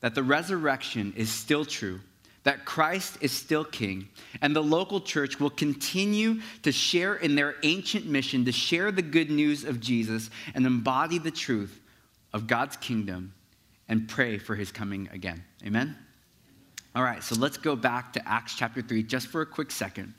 that 0.00 0.14
the 0.14 0.22
resurrection 0.22 1.14
is 1.16 1.30
still 1.30 1.64
true, 1.64 1.98
that 2.42 2.66
Christ 2.66 3.16
is 3.22 3.32
still 3.32 3.64
king, 3.64 4.08
and 4.42 4.54
the 4.54 4.62
local 4.62 5.00
church 5.00 5.40
will 5.40 5.48
continue 5.48 6.42
to 6.62 6.70
share 6.70 7.14
in 7.14 7.36
their 7.36 7.56
ancient 7.62 8.04
mission 8.04 8.44
to 8.44 8.52
share 8.52 8.92
the 8.92 9.00
good 9.00 9.30
news 9.30 9.64
of 9.64 9.80
Jesus 9.80 10.28
and 10.54 10.66
embody 10.66 11.18
the 11.18 11.30
truth 11.30 11.80
of 12.34 12.46
God's 12.46 12.76
kingdom 12.76 13.32
and 13.88 14.06
pray 14.06 14.36
for 14.36 14.54
his 14.54 14.70
coming 14.70 15.08
again. 15.10 15.42
Amen? 15.64 15.96
All 16.94 17.02
right, 17.02 17.22
so 17.22 17.34
let's 17.34 17.56
go 17.56 17.76
back 17.76 18.12
to 18.12 18.28
Acts 18.28 18.54
chapter 18.54 18.82
3 18.82 19.02
just 19.04 19.28
for 19.28 19.40
a 19.40 19.46
quick 19.46 19.70
second. 19.70 20.12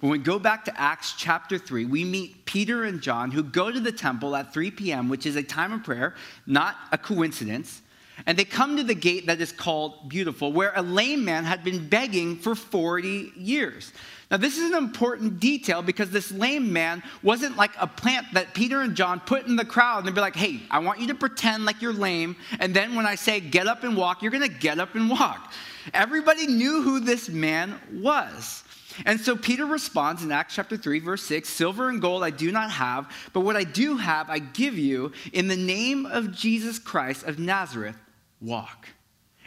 When 0.00 0.12
we 0.12 0.18
go 0.18 0.38
back 0.38 0.64
to 0.66 0.80
Acts 0.80 1.14
chapter 1.18 1.58
3, 1.58 1.84
we 1.86 2.04
meet 2.04 2.44
Peter 2.44 2.84
and 2.84 3.00
John 3.00 3.32
who 3.32 3.42
go 3.42 3.72
to 3.72 3.80
the 3.80 3.90
temple 3.90 4.36
at 4.36 4.52
3 4.52 4.70
p.m., 4.70 5.08
which 5.08 5.26
is 5.26 5.34
a 5.34 5.42
time 5.42 5.72
of 5.72 5.82
prayer, 5.82 6.14
not 6.46 6.76
a 6.92 6.98
coincidence. 6.98 7.82
And 8.26 8.38
they 8.38 8.44
come 8.44 8.76
to 8.76 8.84
the 8.84 8.94
gate 8.94 9.26
that 9.26 9.40
is 9.40 9.50
called 9.50 10.08
Beautiful, 10.08 10.52
where 10.52 10.72
a 10.76 10.82
lame 10.82 11.24
man 11.24 11.44
had 11.44 11.64
been 11.64 11.88
begging 11.88 12.36
for 12.36 12.54
40 12.54 13.32
years. 13.36 13.92
Now, 14.30 14.36
this 14.36 14.56
is 14.56 14.70
an 14.70 14.76
important 14.76 15.40
detail 15.40 15.82
because 15.82 16.10
this 16.10 16.30
lame 16.30 16.72
man 16.72 17.02
wasn't 17.24 17.56
like 17.56 17.72
a 17.80 17.86
plant 17.86 18.26
that 18.34 18.54
Peter 18.54 18.82
and 18.82 18.94
John 18.94 19.18
put 19.20 19.46
in 19.46 19.56
the 19.56 19.64
crowd 19.64 20.06
and 20.06 20.14
be 20.14 20.20
like, 20.20 20.36
hey, 20.36 20.60
I 20.70 20.78
want 20.80 21.00
you 21.00 21.08
to 21.08 21.14
pretend 21.14 21.64
like 21.64 21.82
you're 21.82 21.92
lame. 21.92 22.36
And 22.60 22.74
then 22.74 22.94
when 22.94 23.06
I 23.06 23.16
say 23.16 23.40
get 23.40 23.66
up 23.66 23.82
and 23.82 23.96
walk, 23.96 24.22
you're 24.22 24.30
going 24.30 24.48
to 24.48 24.58
get 24.58 24.78
up 24.78 24.94
and 24.94 25.10
walk. 25.10 25.52
Everybody 25.92 26.46
knew 26.46 26.82
who 26.82 27.00
this 27.00 27.28
man 27.28 27.80
was. 27.92 28.62
And 29.04 29.20
so 29.20 29.36
Peter 29.36 29.66
responds 29.66 30.22
in 30.22 30.32
Acts 30.32 30.54
chapter 30.54 30.76
3, 30.76 30.98
verse 31.00 31.22
6 31.22 31.48
Silver 31.48 31.88
and 31.88 32.00
gold 32.00 32.22
I 32.22 32.30
do 32.30 32.52
not 32.52 32.70
have, 32.70 33.10
but 33.32 33.40
what 33.40 33.56
I 33.56 33.64
do 33.64 33.96
have 33.96 34.30
I 34.30 34.38
give 34.38 34.78
you. 34.78 35.12
In 35.32 35.48
the 35.48 35.56
name 35.56 36.06
of 36.06 36.32
Jesus 36.32 36.78
Christ 36.78 37.24
of 37.24 37.38
Nazareth, 37.38 37.96
walk. 38.40 38.88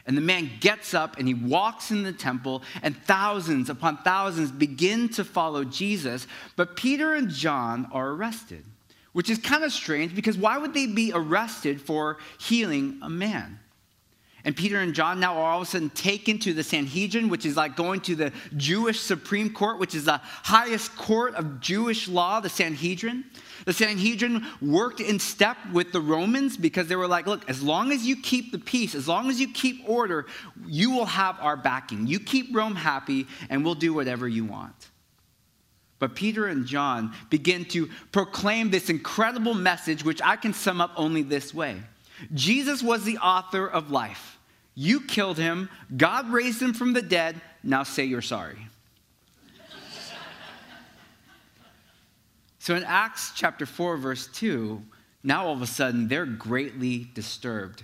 And 0.05 0.17
the 0.17 0.22
man 0.22 0.50
gets 0.60 0.93
up 0.93 1.17
and 1.17 1.27
he 1.27 1.34
walks 1.34 1.91
in 1.91 2.03
the 2.03 2.12
temple, 2.12 2.63
and 2.81 2.98
thousands 3.05 3.70
upon 3.70 3.98
thousands 3.98 4.51
begin 4.51 5.10
to 5.10 5.24
follow 5.24 5.63
Jesus. 5.63 6.27
But 6.55 6.75
Peter 6.75 7.13
and 7.13 7.29
John 7.29 7.88
are 7.91 8.10
arrested, 8.10 8.65
which 9.13 9.29
is 9.29 9.38
kind 9.38 9.63
of 9.63 9.72
strange 9.72 10.15
because 10.15 10.38
why 10.38 10.58
would 10.58 10.74
they 10.74 10.88
be 10.88 11.12
arrested 11.13 11.79
for 11.79 12.17
healing 12.39 13.00
a 13.01 13.10
man? 13.10 13.61
And 14.43 14.55
Peter 14.55 14.79
and 14.79 14.93
John 14.95 15.19
now 15.19 15.38
are 15.38 15.51
all 15.51 15.62
of 15.62 15.67
a 15.67 15.71
sudden 15.71 15.91
taken 15.91 16.39
to 16.39 16.53
the 16.53 16.63
Sanhedrin, 16.63 17.29
which 17.29 17.45
is 17.45 17.55
like 17.55 17.75
going 17.75 18.01
to 18.01 18.15
the 18.15 18.33
Jewish 18.57 19.00
Supreme 19.00 19.53
Court, 19.53 19.79
which 19.79 19.93
is 19.93 20.05
the 20.05 20.19
highest 20.24 20.95
court 20.95 21.36
of 21.36 21.60
Jewish 21.60 22.07
law, 22.07 22.39
the 22.39 22.50
Sanhedrin. 22.50 23.25
The 23.65 23.74
Sanhedrin 23.74 24.45
worked 24.60 25.00
in 25.00 25.19
step 25.19 25.57
with 25.71 25.91
the 25.91 26.01
Romans 26.01 26.57
because 26.57 26.88
they 26.88 26.95
were 26.95 27.07
like, 27.07 27.27
look, 27.27 27.48
as 27.48 27.62
long 27.62 27.91
as 27.91 28.05
you 28.05 28.15
keep 28.15 28.51
the 28.51 28.57
peace, 28.57 28.95
as 28.95 29.07
long 29.07 29.29
as 29.29 29.39
you 29.39 29.51
keep 29.53 29.88
order, 29.88 30.25
you 30.65 30.89
will 30.89 31.05
have 31.05 31.38
our 31.39 31.55
backing. 31.55 32.07
You 32.07 32.19
keep 32.19 32.55
Rome 32.55 32.75
happy, 32.75 33.27
and 33.51 33.63
we'll 33.63 33.75
do 33.75 33.93
whatever 33.93 34.27
you 34.27 34.45
want. 34.45 34.89
But 36.00 36.15
Peter 36.15 36.48
and 36.48 36.65
John 36.65 37.13
begin 37.29 37.65
to 37.65 37.88
proclaim 38.12 38.71
this 38.71 38.89
incredible 38.89 39.53
message, 39.53 40.03
which 40.03 40.19
I 40.24 40.36
can 40.36 40.51
sum 40.51 40.81
up 40.81 40.93
only 40.95 41.21
this 41.21 41.53
way 41.53 41.79
Jesus 42.34 42.82
was 42.82 43.04
the 43.04 43.18
author 43.18 43.68
of 43.68 43.92
life. 43.92 44.40
You 44.75 45.01
killed 45.01 45.38
him, 45.38 45.70
God 45.96 46.32
raised 46.32 46.62
him 46.62 46.74
from 46.74 46.94
the 46.94 47.01
dead. 47.01 47.42
Now 47.63 47.84
say 47.84 48.06
you're 48.06 48.22
sorry. 48.22 48.68
so 52.60 52.75
in 52.75 52.84
Acts 52.84 53.34
chapter 53.36 53.66
4, 53.66 53.98
verse 53.98 54.28
2, 54.28 54.82
now 55.24 55.46
all 55.46 55.54
of 55.54 55.62
a 55.62 55.68
sudden 55.68 56.08
they're 56.08 56.25
greatly 56.25 57.10
disturbed 57.13 57.84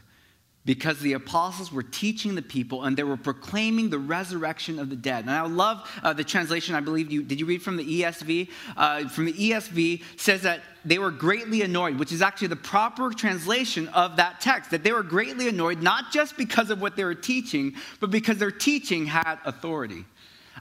because 0.68 1.00
the 1.00 1.14
apostles 1.14 1.72
were 1.72 1.82
teaching 1.82 2.36
the 2.36 2.42
people 2.42 2.84
and 2.84 2.98
they 2.98 3.04
were 3.04 3.16
proclaiming 3.16 3.90
the 3.90 3.98
resurrection 3.98 4.80
of 4.80 4.90
the 4.90 4.98
dead. 4.98 5.24
And 5.24 5.32
I 5.32 5.42
love 5.44 5.90
uh, 6.04 6.12
the 6.12 6.26
translation, 6.26 6.76
I 6.76 6.82
believe 6.82 7.10
you, 7.10 7.24
did 7.24 7.40
you 7.40 7.46
read 7.46 7.64
from 7.64 7.78
the 7.78 8.02
ESV? 8.02 8.50
Uh, 8.76 9.08
from 9.08 9.26
the 9.26 9.34
ESV 9.34 10.04
says 10.18 10.42
that 10.42 10.62
they 10.84 11.00
were 11.00 11.10
greatly 11.10 11.62
annoyed, 11.62 11.98
which 11.98 12.12
is 12.12 12.22
actually 12.22 12.50
the 12.50 12.58
proper 12.58 13.12
translation 13.12 13.88
of 13.90 14.18
that 14.18 14.42
text, 14.42 14.72
that 14.72 14.84
they 14.84 14.92
were 14.92 15.04
greatly 15.04 15.48
annoyed, 15.48 15.82
not 15.82 16.12
just 16.12 16.36
because 16.36 16.70
of 16.70 16.82
what 16.82 16.98
they 16.98 17.06
were 17.06 17.16
teaching, 17.16 17.74
but 18.02 18.12
because 18.12 18.38
their 18.38 18.52
teaching 18.52 19.06
had 19.06 19.38
authority. 19.46 20.04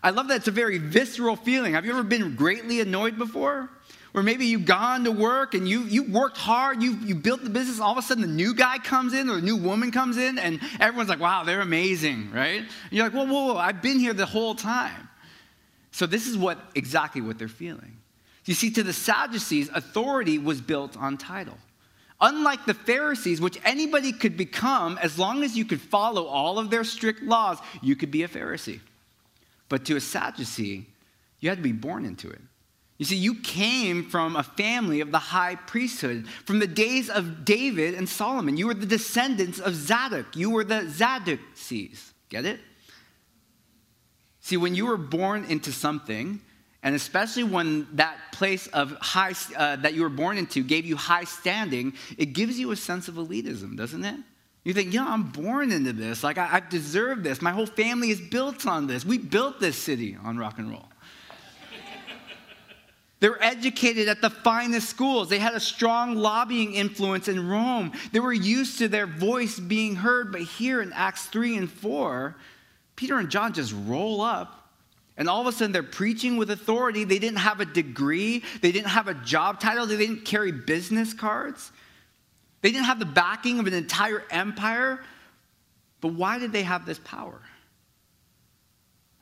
I 0.05 0.11
love 0.11 0.29
that 0.29 0.37
it's 0.37 0.49
a 0.49 0.53
very 0.53 0.79
visceral 0.79 1.35
feeling. 1.35 1.75
Have 1.75 1.85
you 1.85 1.91
ever 1.91 2.05
been 2.05 2.37
greatly 2.37 2.81
annoyed 2.81 3.19
before? 3.19 3.71
Or 4.17 4.23
maybe 4.23 4.47
you've 4.47 4.65
gone 4.65 5.05
to 5.05 5.13
work 5.13 5.53
and 5.53 5.69
you, 5.69 5.83
you 5.83 6.03
worked 6.05 6.39
hard, 6.39 6.83
you, 6.83 6.97
you 7.05 7.15
built 7.15 7.45
the 7.45 7.51
business, 7.51 7.81
all 7.81 7.93
of 7.93 7.99
a 7.99 8.03
sudden 8.03 8.23
the 8.23 8.29
new 8.29 8.55
guy 8.55 8.79
comes 8.79 9.13
in 9.13 9.29
or 9.29 9.37
a 9.37 9.43
new 9.43 9.59
woman 9.59 9.91
comes 9.91 10.17
in, 10.17 10.39
and 10.39 10.59
everyone's 10.81 11.11
like, 11.11 11.21
wow, 11.21 11.45
they're 11.45 11.61
amazing, 11.61 12.31
right? 12.33 12.61
And 12.61 12.93
you're 12.93 13.05
like, 13.05 13.13
whoa, 13.13 13.27
whoa, 13.27 13.53
whoa, 13.53 13.57
I've 13.59 13.83
been 13.83 13.99
here 13.99 14.15
the 14.15 14.25
whole 14.25 14.55
time. 14.55 15.11
So 15.91 16.07
this 16.07 16.27
is 16.27 16.39
what 16.39 16.59
exactly 16.75 17.21
what 17.21 17.39
they're 17.39 17.47
feeling. 17.47 17.99
You 18.47 18.55
see, 18.55 18.71
to 18.71 18.83
the 18.83 18.95
Sadducees, 18.95 19.69
authority 19.75 20.39
was 20.39 20.63
built 20.63 20.97
on 20.97 21.19
title. 21.19 21.59
Unlike 22.19 22.65
the 22.65 22.75
Pharisees, 22.75 23.43
which 23.43 23.61
anybody 23.67 24.13
could 24.13 24.39
become 24.39 24.99
as 25.03 25.19
long 25.19 25.43
as 25.43 25.59
you 25.59 25.67
could 25.67 25.81
follow 25.81 26.25
all 26.25 26.59
of 26.59 26.71
their 26.71 26.85
strict 26.85 27.23
laws, 27.23 27.59
you 27.83 27.95
could 27.95 28.11
be 28.11 28.23
a 28.23 28.29
Pharisee. 28.29 28.81
But 29.69 29.85
to 29.87 29.97
a 29.97 30.01
Sadducee, 30.01 30.87
you 31.41 31.51
had 31.51 31.59
to 31.59 31.63
be 31.63 31.73
born 31.73 32.07
into 32.07 32.31
it. 32.31 32.41
You 32.99 33.05
see, 33.05 33.17
you 33.17 33.35
came 33.35 34.09
from 34.09 34.37
a 34.37 34.43
family 34.43 35.01
of 35.01 35.11
the 35.13 35.19
high 35.19 35.57
priesthood, 35.57 36.27
from 36.47 36.61
the 36.61 36.67
days 36.67 37.11
of 37.11 37.45
David 37.45 37.95
and 37.95 38.09
Solomon. 38.09 38.57
You 38.57 38.69
were 38.69 38.75
the 38.75 38.87
descendants 38.87 39.59
of 39.59 39.75
Zadok. 39.75 40.35
You 40.35 40.51
were 40.51 40.65
the 40.65 40.91
Sadducees. 40.91 42.15
Get 42.31 42.47
it? 42.47 42.61
See, 44.41 44.57
when 44.57 44.75
you 44.75 44.87
were 44.87 44.97
born 44.97 45.45
into 45.45 45.73
something, 45.73 46.41
and 46.83 46.95
especially 46.95 47.45
when 47.45 47.87
that 47.97 48.17
place 48.33 48.67
of 48.69 48.93
high 49.01 49.35
uh, 49.57 49.77
that 49.77 49.95
you 49.95 50.03
were 50.03 50.09
born 50.09 50.39
into 50.39 50.63
gave 50.63 50.87
you 50.87 50.97
high 50.97 51.25
standing, 51.25 51.95
it 52.17 52.27
gives 52.27 52.59
you 52.59 52.71
a 52.71 52.77
sense 52.77 53.09
of 53.09 53.17
elitism, 53.17 53.77
doesn't 53.77 54.05
it? 54.05 54.21
You 54.63 54.73
think, 54.73 54.95
yeah, 54.95 55.07
I'm 55.07 55.25
born 55.25 55.71
into 55.71 55.93
this. 55.93 56.25
Like, 56.25 56.39
I, 56.39 56.57
I 56.57 56.61
deserve 56.61 57.23
this. 57.23 57.43
My 57.43 57.53
whole 57.53 57.67
family 57.67 58.11
is 58.11 58.21
built 58.21 58.67
on 58.67 58.87
this. 58.87 59.05
We 59.05 59.19
built 59.19 59.61
this 59.61 59.77
city 59.77 60.17
on 60.25 60.39
rock 60.39 60.59
and 60.59 60.71
roll. 60.71 60.89
They 63.19 63.31
were 63.31 63.43
educated 63.43 64.09
at 64.09 64.21
the 64.21 64.29
finest 64.29 64.91
schools. 64.91 65.29
They 65.29 65.39
had 65.39 65.55
a 65.55 65.61
strong 65.61 66.17
lobbying 66.17 66.75
influence 66.75 67.29
in 67.29 67.49
Rome. 67.49 67.93
They 68.13 68.21
were 68.21 68.33
used 68.33 68.79
to 68.79 68.89
their 68.89 69.07
voice 69.07 69.59
being 69.59 69.97
heard. 69.97 70.33
But 70.33 70.43
here 70.43 70.83
in 70.83 70.93
Acts 70.93 71.27
3 71.27 71.57
and 71.57 71.71
4, 71.71 72.37
Peter 72.95 73.19
and 73.19 73.31
John 73.31 73.55
just 73.55 73.75
roll 73.87 74.21
up. 74.21 74.67
And 75.17 75.29
all 75.29 75.41
of 75.41 75.47
a 75.47 75.53
sudden, 75.53 75.73
they're 75.73 75.83
preaching 75.83 76.37
with 76.37 76.51
authority. 76.51 77.05
They 77.05 77.19
didn't 77.19 77.39
have 77.39 77.61
a 77.61 77.65
degree, 77.65 78.43
they 78.61 78.71
didn't 78.71 78.89
have 78.89 79.09
a 79.09 79.15
job 79.15 79.61
title, 79.61 79.87
they 79.87 79.97
didn't 79.97 80.27
carry 80.27 80.53
business 80.53 81.15
cards, 81.15 81.73
they 82.61 82.71
didn't 82.71 82.85
have 82.85 82.99
the 82.99 83.07
backing 83.07 83.59
of 83.59 83.67
an 83.67 83.73
entire 83.73 84.25
empire. 84.31 85.03
But 86.03 86.13
why 86.13 86.39
did 86.39 86.53
they 86.53 86.65
have 86.65 86.85
this 86.85 86.99
power? 86.99 87.41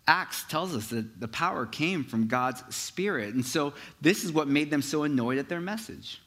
Acts 0.07 0.45
tells 0.45 0.75
us 0.75 0.89
that 0.89 1.21
the 1.21 1.29
power 1.29 1.65
came 1.65 2.05
from 2.05 2.27
God's 2.27 2.63
Spirit. 2.75 3.35
And 3.35 3.45
so 3.45 3.73
this 4.01 4.25
is 4.25 4.33
what 4.33 4.49
made 4.49 4.71
them 4.71 4.83
so 4.83 5.05
annoyed 5.05 5.39
at 5.39 5.49
their 5.49 5.61
message. 5.61 6.21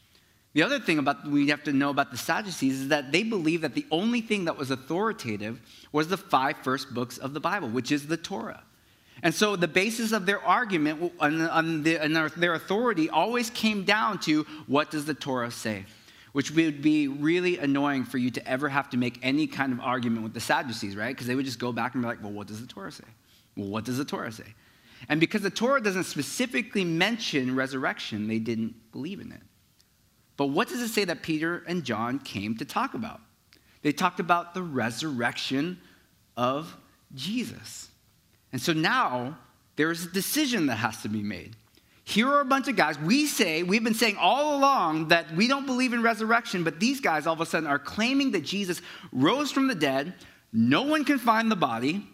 The 0.54 0.64
other 0.64 0.80
thing 0.80 0.98
about 0.98 1.28
we 1.28 1.50
have 1.50 1.64
to 1.66 1.74
know 1.74 1.92
about 1.92 2.10
the 2.10 2.18
Sadducees 2.18 2.82
is 2.82 2.88
that 2.88 3.12
they 3.12 3.22
believed 3.22 3.64
that 3.64 3.76
the 3.76 3.86
only 3.92 4.22
thing 4.22 4.46
that 4.46 4.58
was 4.58 4.72
authoritative 4.72 5.62
was 5.92 6.08
the 6.08 6.18
five 6.18 6.58
first 6.64 6.94
books 6.96 7.20
of 7.20 7.36
the 7.36 7.40
Bible, 7.40 7.70
which 7.70 7.92
is 7.92 8.08
the 8.08 8.18
Torah. 8.18 8.64
And 9.22 9.34
so 9.34 9.56
the 9.56 9.68
basis 9.68 10.12
of 10.12 10.26
their 10.26 10.42
argument 10.42 11.14
and 11.20 11.84
the, 11.84 12.32
their 12.38 12.54
authority 12.56 13.10
always 13.10 13.50
came 13.52 13.84
down 13.84 14.20
to 14.22 14.44
what 14.66 14.90
does 14.90 15.06
the 15.06 15.14
Torah 15.14 15.52
say? 15.52 15.86
Which 16.34 16.52
would 16.52 16.82
be 16.82 17.08
really 17.08 17.58
annoying 17.58 18.06
for 18.06 18.18
you 18.18 18.32
to 18.32 18.48
ever 18.48 18.70
have 18.70 18.90
to 18.92 18.98
make 18.98 19.20
any 19.24 19.48
kind 19.48 19.74
of 19.74 19.80
argument 19.80 20.24
with 20.24 20.34
the 20.34 20.40
Sadducees, 20.40 20.96
right? 20.96 21.16
Because 21.16 21.28
they 21.28 21.36
would 21.36 21.46
just 21.46 21.60
go 21.60 21.72
back 21.72 21.94
and 21.94 22.04
be 22.04 22.08
like, 22.08 22.22
well, 22.22 22.32
what 22.32 22.48
does 22.48 22.62
the 22.62 22.68
Torah 22.68 22.92
say? 22.92 23.04
Well, 23.58 23.68
what 23.68 23.84
does 23.84 23.98
the 23.98 24.06
Torah 24.06 24.32
say? 24.32 24.54
And 25.10 25.20
because 25.20 25.42
the 25.42 25.50
Torah 25.50 25.82
doesn't 25.82 26.06
specifically 26.06 26.84
mention 26.84 27.56
resurrection, 27.56 28.28
they 28.28 28.40
didn't 28.40 28.92
believe 28.92 29.20
in 29.20 29.32
it. 29.32 29.42
But 30.38 30.48
what 30.48 30.70
does 30.70 30.82
it 30.82 30.90
say 30.90 31.04
that 31.06 31.24
Peter 31.24 31.64
and 31.68 31.84
John 31.84 32.20
came 32.20 32.56
to 32.58 32.66
talk 32.66 32.94
about? 32.94 33.20
They 33.82 33.92
talked 33.92 34.20
about 34.20 34.54
the 34.54 34.62
resurrection 34.62 35.80
of 36.36 36.76
Jesus. 37.16 37.90
And 38.52 38.62
so 38.62 38.74
now 38.74 39.38
there's 39.76 40.06
a 40.06 40.10
decision 40.10 40.68
that 40.68 40.76
has 40.76 41.02
to 41.02 41.10
be 41.10 41.24
made. 41.24 41.56
Here 42.04 42.28
are 42.28 42.40
a 42.40 42.46
bunch 42.46 42.68
of 42.68 42.76
guys. 42.76 42.98
We 43.00 43.26
say, 43.26 43.64
we've 43.64 43.84
been 43.84 43.94
saying 43.94 44.18
all 44.18 44.58
along 44.58 45.10
that 45.10 45.36
we 45.36 45.48
don't 45.48 45.66
believe 45.66 45.94
in 45.94 46.02
resurrection, 46.02 46.64
but 46.64 46.80
these 46.80 47.02
guys 47.02 47.28
all 47.28 47.34
of 47.34 47.42
a 47.42 47.46
sudden 47.46 47.68
are 47.68 47.80
claiming 47.80 48.32
that 48.32 48.44
Jesus 48.44 48.82
rose 49.12 49.52
from 49.52 49.68
the 49.68 49.76
dead. 49.76 50.14
No 50.54 50.84
one 50.84 51.04
can 51.04 51.20
find 51.20 51.52
the 51.52 51.56
body. 51.56 52.08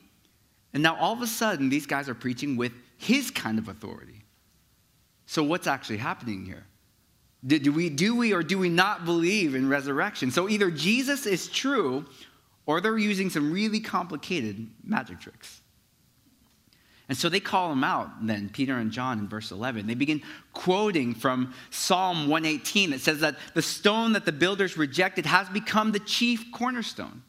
And 0.73 0.81
now 0.81 0.95
all 0.95 1.13
of 1.13 1.21
a 1.21 1.27
sudden, 1.27 1.69
these 1.69 1.85
guys 1.85 2.09
are 2.09 2.15
preaching 2.15 2.57
with 2.57 2.71
his 2.97 3.29
kind 3.29 3.59
of 3.59 3.67
authority. 3.67 4.23
So, 5.25 5.43
what's 5.43 5.67
actually 5.67 5.97
happening 5.97 6.45
here? 6.45 6.65
Do 7.45 7.71
we, 7.73 7.89
do 7.89 8.15
we 8.15 8.33
or 8.33 8.41
do 8.41 8.57
we 8.57 8.69
not 8.69 9.05
believe 9.05 9.53
in 9.53 9.69
resurrection? 9.69 10.31
So, 10.31 10.49
either 10.49 10.71
Jesus 10.71 11.25
is 11.25 11.47
true 11.47 12.05
or 12.65 12.81
they're 12.81 12.97
using 12.97 13.29
some 13.29 13.51
really 13.51 13.79
complicated 13.79 14.67
magic 14.83 15.19
tricks. 15.19 15.61
And 17.09 17.17
so 17.17 17.27
they 17.27 17.41
call 17.41 17.71
him 17.71 17.83
out, 17.83 18.25
then, 18.25 18.49
Peter 18.49 18.77
and 18.77 18.89
John 18.89 19.19
in 19.19 19.27
verse 19.27 19.51
11. 19.51 19.87
They 19.87 19.93
begin 19.93 20.21
quoting 20.53 21.13
from 21.13 21.53
Psalm 21.69 22.29
118 22.29 22.91
that 22.91 23.01
says 23.01 23.19
that 23.19 23.35
the 23.53 23.61
stone 23.61 24.13
that 24.13 24.25
the 24.25 24.31
builders 24.31 24.77
rejected 24.77 25.25
has 25.25 25.49
become 25.49 25.91
the 25.91 25.99
chief 25.99 26.51
cornerstone. 26.51 27.21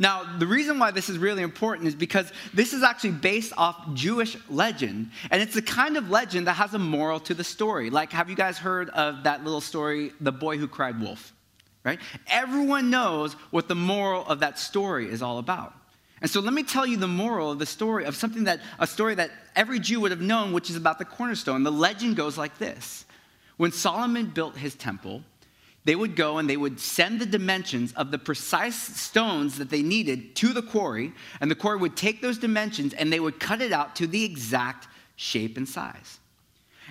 Now, 0.00 0.24
the 0.38 0.46
reason 0.46 0.78
why 0.78 0.92
this 0.92 1.10
is 1.10 1.18
really 1.18 1.42
important 1.42 1.86
is 1.86 1.94
because 1.94 2.32
this 2.54 2.72
is 2.72 2.82
actually 2.82 3.10
based 3.10 3.52
off 3.58 3.92
Jewish 3.92 4.34
legend, 4.48 5.10
and 5.30 5.42
it's 5.42 5.52
the 5.52 5.60
kind 5.60 5.98
of 5.98 6.08
legend 6.08 6.46
that 6.46 6.54
has 6.54 6.72
a 6.72 6.78
moral 6.78 7.20
to 7.20 7.34
the 7.34 7.44
story. 7.44 7.90
Like, 7.90 8.10
have 8.12 8.30
you 8.30 8.34
guys 8.34 8.56
heard 8.56 8.88
of 8.90 9.24
that 9.24 9.44
little 9.44 9.60
story, 9.60 10.12
The 10.18 10.32
Boy 10.32 10.56
Who 10.56 10.68
Cried 10.68 10.98
Wolf? 11.02 11.34
Right? 11.84 12.00
Everyone 12.28 12.88
knows 12.88 13.34
what 13.50 13.68
the 13.68 13.74
moral 13.74 14.26
of 14.26 14.40
that 14.40 14.58
story 14.58 15.06
is 15.10 15.20
all 15.20 15.36
about. 15.36 15.74
And 16.22 16.30
so 16.30 16.40
let 16.40 16.54
me 16.54 16.62
tell 16.62 16.86
you 16.86 16.96
the 16.96 17.06
moral 17.06 17.50
of 17.50 17.58
the 17.58 17.66
story 17.66 18.06
of 18.06 18.16
something 18.16 18.44
that 18.44 18.60
a 18.78 18.86
story 18.86 19.14
that 19.16 19.30
every 19.54 19.78
Jew 19.78 20.00
would 20.00 20.12
have 20.12 20.20
known, 20.22 20.52
which 20.52 20.70
is 20.70 20.76
about 20.76 20.98
the 20.98 21.04
cornerstone. 21.04 21.62
The 21.62 21.72
legend 21.72 22.16
goes 22.16 22.38
like 22.38 22.56
this. 22.56 23.04
When 23.58 23.70
Solomon 23.70 24.26
built 24.26 24.56
his 24.56 24.74
temple, 24.74 25.22
they 25.84 25.96
would 25.96 26.14
go 26.14 26.38
and 26.38 26.48
they 26.48 26.56
would 26.56 26.78
send 26.78 27.20
the 27.20 27.26
dimensions 27.26 27.92
of 27.94 28.10
the 28.10 28.18
precise 28.18 28.76
stones 28.76 29.58
that 29.58 29.70
they 29.70 29.82
needed 29.82 30.36
to 30.36 30.52
the 30.52 30.62
quarry, 30.62 31.12
and 31.40 31.50
the 31.50 31.54
quarry 31.54 31.78
would 31.78 31.96
take 31.96 32.20
those 32.20 32.38
dimensions 32.38 32.92
and 32.94 33.12
they 33.12 33.20
would 33.20 33.40
cut 33.40 33.62
it 33.62 33.72
out 33.72 33.96
to 33.96 34.06
the 34.06 34.24
exact 34.24 34.88
shape 35.16 35.56
and 35.56 35.68
size. 35.68 36.18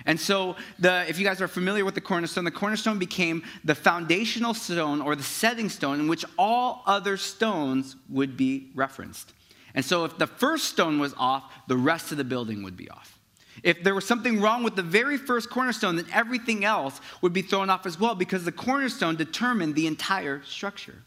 And 0.06 0.18
so, 0.18 0.56
the, 0.78 1.04
if 1.08 1.18
you 1.18 1.24
guys 1.26 1.42
are 1.42 1.48
familiar 1.48 1.84
with 1.84 1.94
the 1.94 2.00
cornerstone, 2.00 2.44
the 2.44 2.50
cornerstone 2.50 2.98
became 2.98 3.42
the 3.64 3.74
foundational 3.74 4.54
stone 4.54 5.02
or 5.02 5.14
the 5.14 5.22
setting 5.22 5.68
stone 5.68 6.00
in 6.00 6.08
which 6.08 6.24
all 6.38 6.82
other 6.86 7.18
stones 7.18 7.96
would 8.08 8.36
be 8.36 8.70
referenced. 8.74 9.34
And 9.74 9.84
so, 9.84 10.06
if 10.06 10.16
the 10.16 10.26
first 10.26 10.64
stone 10.64 10.98
was 10.98 11.14
off, 11.18 11.52
the 11.68 11.76
rest 11.76 12.12
of 12.12 12.18
the 12.18 12.24
building 12.24 12.62
would 12.62 12.78
be 12.78 12.88
off. 12.88 13.19
If 13.62 13.82
there 13.82 13.94
was 13.94 14.06
something 14.06 14.40
wrong 14.40 14.62
with 14.62 14.76
the 14.76 14.82
very 14.82 15.16
first 15.16 15.50
cornerstone, 15.50 15.96
then 15.96 16.06
everything 16.12 16.64
else 16.64 17.00
would 17.22 17.32
be 17.32 17.42
thrown 17.42 17.70
off 17.70 17.86
as 17.86 17.98
well 17.98 18.14
because 18.14 18.44
the 18.44 18.52
cornerstone 18.52 19.16
determined 19.16 19.74
the 19.74 19.86
entire 19.86 20.42
structure. 20.44 21.02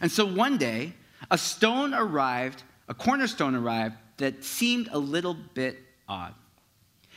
And 0.00 0.10
so 0.10 0.24
one 0.26 0.58
day, 0.58 0.92
a 1.30 1.38
stone 1.38 1.94
arrived, 1.94 2.62
a 2.88 2.94
cornerstone 2.94 3.54
arrived 3.54 3.96
that 4.18 4.44
seemed 4.44 4.88
a 4.92 4.98
little 4.98 5.34
bit 5.54 5.78
odd. 6.08 6.34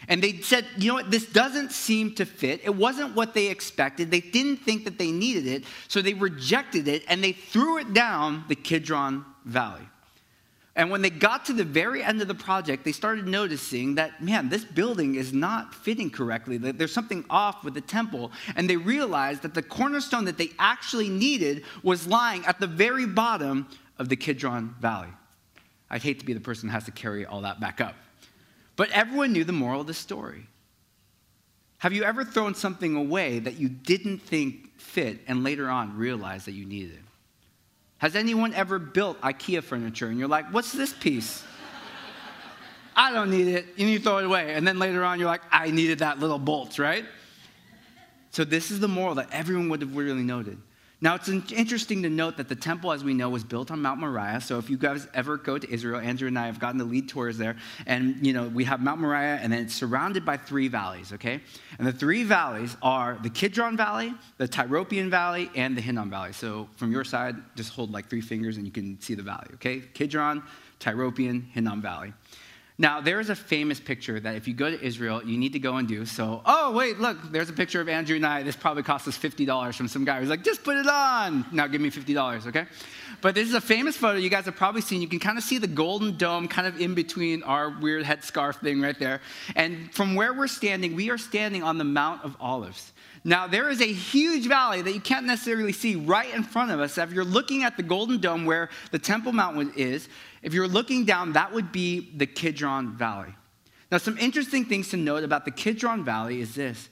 And 0.08 0.22
they 0.22 0.38
said, 0.38 0.65
you 0.78 0.88
know 0.88 0.96
what, 0.96 1.12
this 1.12 1.26
doesn't 1.28 1.72
seem 1.72 2.15
to 2.15 2.26
fit. 2.26 2.62
It 2.63 2.76
wasn't 2.76 3.15
what 3.15 3.34
they 3.34 3.48
expected. 3.48 4.10
They 4.10 4.20
didn't 4.20 4.58
think 4.58 4.86
that 4.86 4.98
they 4.98 5.12
needed 5.12 5.46
it, 5.46 5.63
so 5.88 6.02
they 6.02 6.13
rejected 6.13 6.88
it 6.88 7.04
and 7.08 7.24
they 7.24 7.34
threw 7.34 7.78
it 7.78 7.94
down 7.94 8.46
the 8.48 8.56
Kidron 8.56 9.26
Valley. 9.46 9.88
And 10.82 10.89
when 10.89 11.04
they 11.04 11.12
got 11.12 11.46
to 11.46 11.54
the 11.54 11.63
very 11.63 12.02
end 12.02 12.24
of 12.24 12.28
the 12.28 12.34
project, 12.34 12.84
they 12.84 12.91
started 12.91 13.28
noticing 13.28 13.94
that, 13.96 14.24
man, 14.24 14.50
this 14.50 14.65
building 14.65 15.13
is 15.13 15.32
not 15.32 15.76
fitting 15.76 16.10
correctly. 16.10 16.58
There's 16.58 16.91
something 16.91 17.24
off 17.30 17.63
with 17.63 17.76
the 17.76 17.82
temple. 17.82 18.32
And 18.56 18.67
they 18.67 18.78
realized 18.78 19.44
that 19.44 19.54
the 19.54 19.62
cornerstone 19.62 20.26
that 20.26 20.39
they 20.39 20.50
actually 20.58 21.08
needed 21.08 21.65
was 21.84 22.08
lying 22.08 22.44
at 22.48 22.60
the 22.60 22.65
very 22.65 23.06
bottom 23.06 23.67
of 24.00 24.10
the 24.10 24.15
Kidron 24.15 24.74
Valley. 24.80 25.10
I'd 25.91 26.02
hate 26.02 26.20
to 26.22 26.26
be 26.26 26.34
the 26.34 26.39
person 26.39 26.67
who 26.67 26.74
has 26.74 26.86
to 26.86 26.91
carry 26.91 27.28
all 27.28 27.41
that 27.41 27.60
back 27.60 27.80
up. 27.80 27.94
But 28.76 28.89
everyone 28.89 29.34
knew 29.34 29.44
the 29.44 29.52
moral 29.52 29.82
of 29.82 29.88
the 29.88 29.94
story. 29.94 30.48
Have 31.78 31.94
you 31.94 32.04
ever 32.04 32.26
thrown 32.26 32.56
something 32.56 32.96
away 32.96 33.38
that 33.38 33.58
you 33.58 33.70
didn't 33.70 34.17
think 34.17 34.80
fit 34.80 35.20
and 35.28 35.44
later 35.44 35.70
on 35.70 35.96
realized 35.96 36.48
that 36.48 36.54
you 36.54 36.65
needed 36.65 36.94
it? 36.94 37.11
Has 38.02 38.16
anyone 38.16 38.56
ever 38.56 38.80
built 38.80 39.22
IKEA 39.22 39.62
furniture 39.62 40.08
and 40.08 40.18
you're 40.18 40.28
like, 40.28 40.52
what's 40.52 40.72
this 40.72 40.92
piece? 40.92 41.44
I 42.96 43.14
don't 43.14 43.30
need 43.30 43.48
it. 43.48 43.78
You 43.78 44.00
throw 44.00 44.18
it 44.18 44.26
away. 44.26 44.56
And 44.56 44.68
then 44.68 44.80
later 44.80 45.04
on, 45.04 45.20
you're 45.20 45.28
like, 45.28 45.44
I 45.52 45.70
needed 45.70 46.00
that 46.00 46.20
little 46.20 46.40
bolt, 46.40 46.80
right? 46.80 47.06
So, 48.32 48.44
this 48.44 48.72
is 48.72 48.80
the 48.80 48.88
moral 48.88 49.14
that 49.16 49.30
everyone 49.32 49.70
would 49.70 49.82
have 49.82 49.96
really 49.96 50.24
noted. 50.24 50.58
Now, 51.04 51.16
it's 51.16 51.30
interesting 51.30 52.04
to 52.04 52.12
note 52.12 52.38
that 52.38 52.48
the 52.48 52.56
temple, 52.56 52.92
as 52.92 53.04
we 53.04 53.16
know, 53.16 53.28
was 53.28 53.44
built 53.44 53.72
on 53.72 53.82
Mount 53.82 54.00
Moriah. 54.00 54.40
So, 54.40 54.60
if 54.60 54.70
you 54.70 54.78
guys 54.78 55.08
ever 55.16 55.36
go 55.36 55.58
to 55.58 55.68
Israel, 55.68 56.00
Andrew 56.00 56.28
and 56.28 56.38
I 56.38 56.46
have 56.46 56.60
gotten 56.60 56.78
the 56.78 56.86
lead 56.86 57.10
tours 57.10 57.40
there. 57.40 57.56
And, 57.88 58.24
you 58.24 58.34
know, 58.34 58.48
we 58.48 58.66
have 58.66 58.82
Mount 58.82 59.02
Moriah, 59.02 59.40
and 59.42 59.52
then 59.52 59.62
it's 59.64 59.74
surrounded 59.74 60.24
by 60.24 60.38
three 60.38 60.68
valleys, 60.68 61.12
okay? 61.14 61.42
And 61.80 61.88
the 61.88 61.92
three 61.92 62.24
valleys 62.24 62.78
are 62.84 63.18
the 63.24 63.32
Kidron 63.32 63.76
Valley, 63.76 64.14
the 64.38 64.48
Tyropoeon 64.48 65.10
Valley, 65.10 65.50
and 65.56 65.76
the 65.76 65.82
Hinnom 65.82 66.12
Valley. 66.12 66.34
So, 66.34 66.70
from 66.76 66.92
your 66.92 67.04
side, 67.04 67.36
just 67.56 67.74
hold 67.74 67.92
like 67.92 68.08
three 68.08 68.22
fingers 68.22 68.58
and 68.58 68.66
you 68.68 68.72
can 68.72 69.02
see 69.02 69.16
the 69.16 69.24
valley, 69.24 69.48
okay? 69.56 69.80
Kidron, 69.96 70.44
Tyropoeon, 70.80 71.48
Hinnom 71.52 71.82
Valley. 71.82 72.14
Now, 72.82 73.00
there 73.00 73.20
is 73.20 73.30
a 73.30 73.36
famous 73.36 73.80
picture 73.80 74.20
that 74.20 74.36
if 74.38 74.48
you 74.48 74.56
go 74.56 74.72
to 74.72 74.84
Israel, 74.84 75.24
you 75.24 75.38
need 75.38 75.54
to 75.54 75.60
go 75.60 75.76
and 75.76 75.88
do. 75.88 76.04
So, 76.04 76.41
oh, 76.48 76.72
wait, 76.72 77.00
look, 77.00 77.15
there's 77.32 77.48
a 77.48 77.54
picture 77.54 77.80
of 77.80 77.88
Andrew 77.88 78.15
and 78.15 78.26
I. 78.26 78.41
This 78.41 78.56
probably 78.56 78.82
cost 78.82 79.08
us 79.08 79.15
$50 79.15 79.76
from 79.76 79.88
some 79.88 80.04
guy 80.04 80.20
who's 80.20 80.30
like, 80.30 80.44
just 80.44 80.63
put 80.63 80.76
it 80.78 80.88
on. 80.88 81.46
Now 81.52 81.67
give 81.67 81.80
me 81.80 81.91
$50, 81.91 82.48
okay? 82.48 82.65
But 83.22 83.36
this 83.36 83.48
is 83.48 83.54
a 83.54 83.62
famous 83.62 83.96
photo 83.96 84.17
you 84.17 84.32
guys 84.32 84.46
have 84.46 84.56
probably 84.56 84.82
seen. 84.82 85.00
You 85.00 85.08
can 85.08 85.20
kind 85.20 85.38
of 85.38 85.44
see 85.44 85.60
the 85.60 85.67
golden 85.67 86.17
dome 86.17 86.48
kind 86.48 86.65
of 86.67 86.82
in 86.82 86.96
between 86.96 87.44
our 87.44 87.70
weird 87.70 88.04
headscarf 88.04 88.56
thing 88.62 88.82
right 88.82 88.98
there. 88.98 89.22
And 89.56 89.94
from 89.94 90.15
where 90.15 90.34
we're 90.34 90.48
standing, 90.48 90.96
we 90.96 91.12
are 91.12 91.20
standing 91.20 91.62
on 91.62 91.78
the 91.78 91.84
Mount 91.84 92.26
of 92.26 92.36
Olives. 92.39 92.94
Now, 93.24 93.46
there 93.46 93.70
is 93.70 93.82
a 93.82 93.94
huge 93.94 94.48
valley 94.48 94.82
that 94.82 94.94
you 94.94 95.00
can't 95.00 95.28
necessarily 95.28 95.74
see 95.74 95.96
right 95.96 96.34
in 96.34 96.41
front 96.41 96.72
of 96.72 96.80
us. 96.80 96.98
If 96.98 97.13
you're 97.13 97.24
looking 97.24 97.62
at 97.62 97.78
the 97.78 97.84
Golden 97.84 98.20
Dome 98.20 98.46
where 98.46 98.70
the 98.89 98.98
Temple 98.98 99.34
Mount 99.34 99.78
is, 99.78 100.10
if 100.41 100.54
you're 100.54 100.67
looking 100.67 101.06
down, 101.06 101.34
that 101.34 101.54
would 101.54 101.71
be 101.71 102.12
the 102.15 102.25
Kidron 102.25 102.95
Valley. 102.97 103.34
Now, 103.91 103.97
some 103.97 104.17
interesting 104.17 104.65
things 104.65 104.89
to 104.89 104.97
note 104.97 105.23
about 105.23 105.45
the 105.45 105.51
Kidron 105.51 106.04
Valley 106.04 106.41
is 106.41 106.56
this 106.56 106.89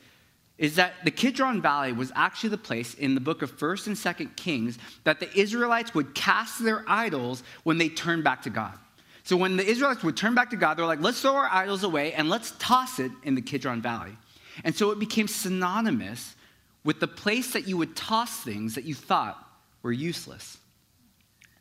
is 0.59 0.75
that 0.75 0.93
the 1.05 1.11
Kidron 1.11 1.61
Valley 1.61 1.93
was 1.93 2.11
actually 2.15 2.49
the 2.49 2.57
place 2.57 2.93
in 2.93 3.15
the 3.15 3.21
book 3.21 3.41
of 3.41 3.57
1st 3.57 3.87
and 3.87 3.95
2nd 3.95 4.35
Kings 4.35 4.77
that 5.05 5.21
the 5.21 5.39
Israelites 5.39 5.95
would 5.95 6.13
cast 6.13 6.61
their 6.61 6.83
idols 6.85 7.43
when 7.63 7.77
they 7.77 7.87
turned 7.87 8.25
back 8.25 8.41
to 8.41 8.49
God. 8.49 8.73
So 9.23 9.37
when 9.37 9.55
the 9.55 9.65
Israelites 9.65 10.03
would 10.03 10.17
turn 10.17 10.35
back 10.35 10.49
to 10.49 10.57
God, 10.57 10.75
they're 10.75 10.85
like, 10.85 10.99
let's 10.99 11.21
throw 11.21 11.35
our 11.35 11.49
idols 11.49 11.85
away 11.85 12.11
and 12.11 12.29
let's 12.29 12.51
toss 12.59 12.99
it 12.99 13.11
in 13.23 13.35
the 13.35 13.41
Kidron 13.41 13.81
Valley. 13.81 14.17
And 14.65 14.75
so 14.75 14.91
it 14.91 14.99
became 14.99 15.29
synonymous 15.29 16.35
with 16.83 16.99
the 16.99 17.07
place 17.07 17.53
that 17.53 17.65
you 17.65 17.77
would 17.77 17.95
toss 17.95 18.43
things 18.43 18.75
that 18.75 18.83
you 18.83 18.95
thought 18.95 19.41
were 19.81 19.93
useless. 19.93 20.57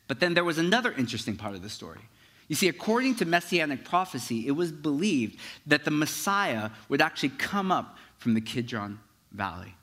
But 0.09 0.19
then 0.19 0.33
there 0.33 0.43
was 0.43 0.57
another 0.57 0.91
interesting 0.91 1.37
part 1.37 1.53
of 1.53 1.61
the 1.61 1.69
story. 1.69 2.01
You 2.47 2.55
see, 2.55 2.67
according 2.67 3.15
to 3.17 3.25
messianic 3.25 3.85
prophecy, 3.85 4.47
it 4.47 4.51
was 4.51 4.71
believed 4.71 5.39
that 5.67 5.85
the 5.85 5.91
Messiah 5.91 6.71
would 6.89 6.99
actually 6.99 7.29
come 7.29 7.71
up 7.71 7.95
from 8.17 8.33
the 8.33 8.41
Kidron 8.41 8.99
Valley. 9.31 9.75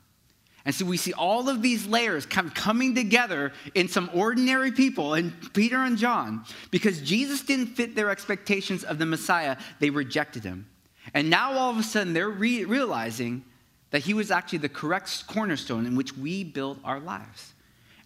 And 0.65 0.75
so 0.75 0.83
we 0.83 0.97
see 0.97 1.13
all 1.13 1.47
of 1.47 1.61
these 1.61 1.87
layers 1.87 2.25
kind 2.25 2.45
of 2.45 2.53
coming 2.53 2.93
together 2.93 3.53
in 3.73 3.87
some 3.87 4.09
ordinary 4.13 4.73
people, 4.73 5.13
and 5.13 5.33
Peter 5.53 5.77
and 5.77 5.97
John, 5.97 6.43
because 6.69 6.99
Jesus 6.99 7.41
didn't 7.41 7.67
fit 7.67 7.95
their 7.95 8.09
expectations 8.09 8.83
of 8.83 8.99
the 8.99 9.05
Messiah, 9.05 9.55
they 9.79 9.89
rejected 9.89 10.43
him. 10.43 10.67
And 11.13 11.29
now 11.29 11.53
all 11.53 11.71
of 11.71 11.77
a 11.77 11.83
sudden 11.83 12.11
they're 12.11 12.29
re- 12.29 12.65
realizing 12.65 13.45
that 13.91 14.03
he 14.03 14.13
was 14.13 14.29
actually 14.29 14.59
the 14.59 14.67
correct 14.67 15.25
cornerstone 15.27 15.85
in 15.85 15.95
which 15.95 16.17
we 16.17 16.43
build 16.43 16.81
our 16.83 16.99
lives. 16.99 17.53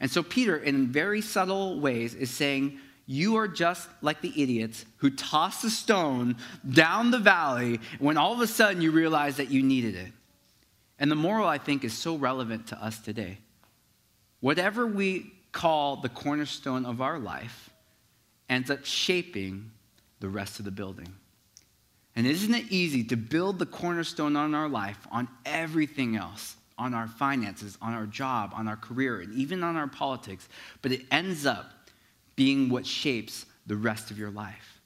And 0.02 0.12
so 0.12 0.24
Peter, 0.24 0.58
in 0.58 0.88
very 0.88 1.22
subtle 1.22 1.80
ways, 1.80 2.16
is 2.16 2.32
saying, 2.32 2.80
you 3.06 3.36
are 3.38 3.48
just 3.48 3.88
like 4.02 4.22
the 4.22 4.34
idiots 4.42 4.86
who 4.98 5.12
tossed 5.12 5.64
a 5.64 5.70
stone 5.70 6.38
down 6.70 7.12
the 7.12 7.20
valley 7.20 7.80
when 8.00 8.18
all 8.18 8.34
of 8.34 8.42
a 8.42 8.48
sudden 8.48 8.82
you 8.82 8.92
realize 8.92 9.38
that 9.38 9.52
you 9.52 9.62
needed 9.62 9.96
it. 9.96 10.12
And 10.98 11.10
the 11.12 11.16
moral, 11.16 11.48
I 11.48 11.58
think, 11.60 11.84
is 11.84 11.94
so 11.94 12.16
relevant 12.16 12.68
to 12.68 12.84
us 12.84 13.00
today. 13.00 13.38
Whatever 14.40 14.88
we 14.88 15.32
call 15.52 15.98
the 15.98 16.10
cornerstone 16.10 16.86
of 16.86 17.02
our 17.02 17.20
life 17.20 17.70
ends 18.50 18.72
up 18.72 18.86
shaping 18.86 19.72
the 20.20 20.30
rest 20.30 20.58
of 20.60 20.66
the 20.66 20.72
building. 20.72 21.14
And 22.16 22.26
isn't 22.26 22.54
it 22.54 22.72
easy 22.72 23.04
to 23.06 23.16
build 23.16 23.60
the 23.60 23.66
cornerstone 23.66 24.36
on 24.36 24.56
our 24.56 24.68
life, 24.68 25.08
on 25.12 25.28
everything 25.46 26.16
else, 26.16 26.56
on 26.82 26.96
our 26.96 27.08
finances, 27.08 27.78
on 27.80 27.94
our 27.94 28.08
job, 28.08 28.54
on 28.56 28.68
our 28.68 28.76
career, 28.76 29.22
and 29.22 29.32
even 29.36 29.64
on 29.64 29.78
our 29.78 29.88
politics, 29.88 30.50
but 30.82 30.92
it 30.92 31.06
ends 31.12 31.46
up 31.46 31.72
being 32.36 32.70
what 32.70 32.88
shapes 32.88 33.46
the 33.68 33.76
rest 33.76 34.10
of 34.10 34.18
your 34.18 34.32
life. 34.32 34.82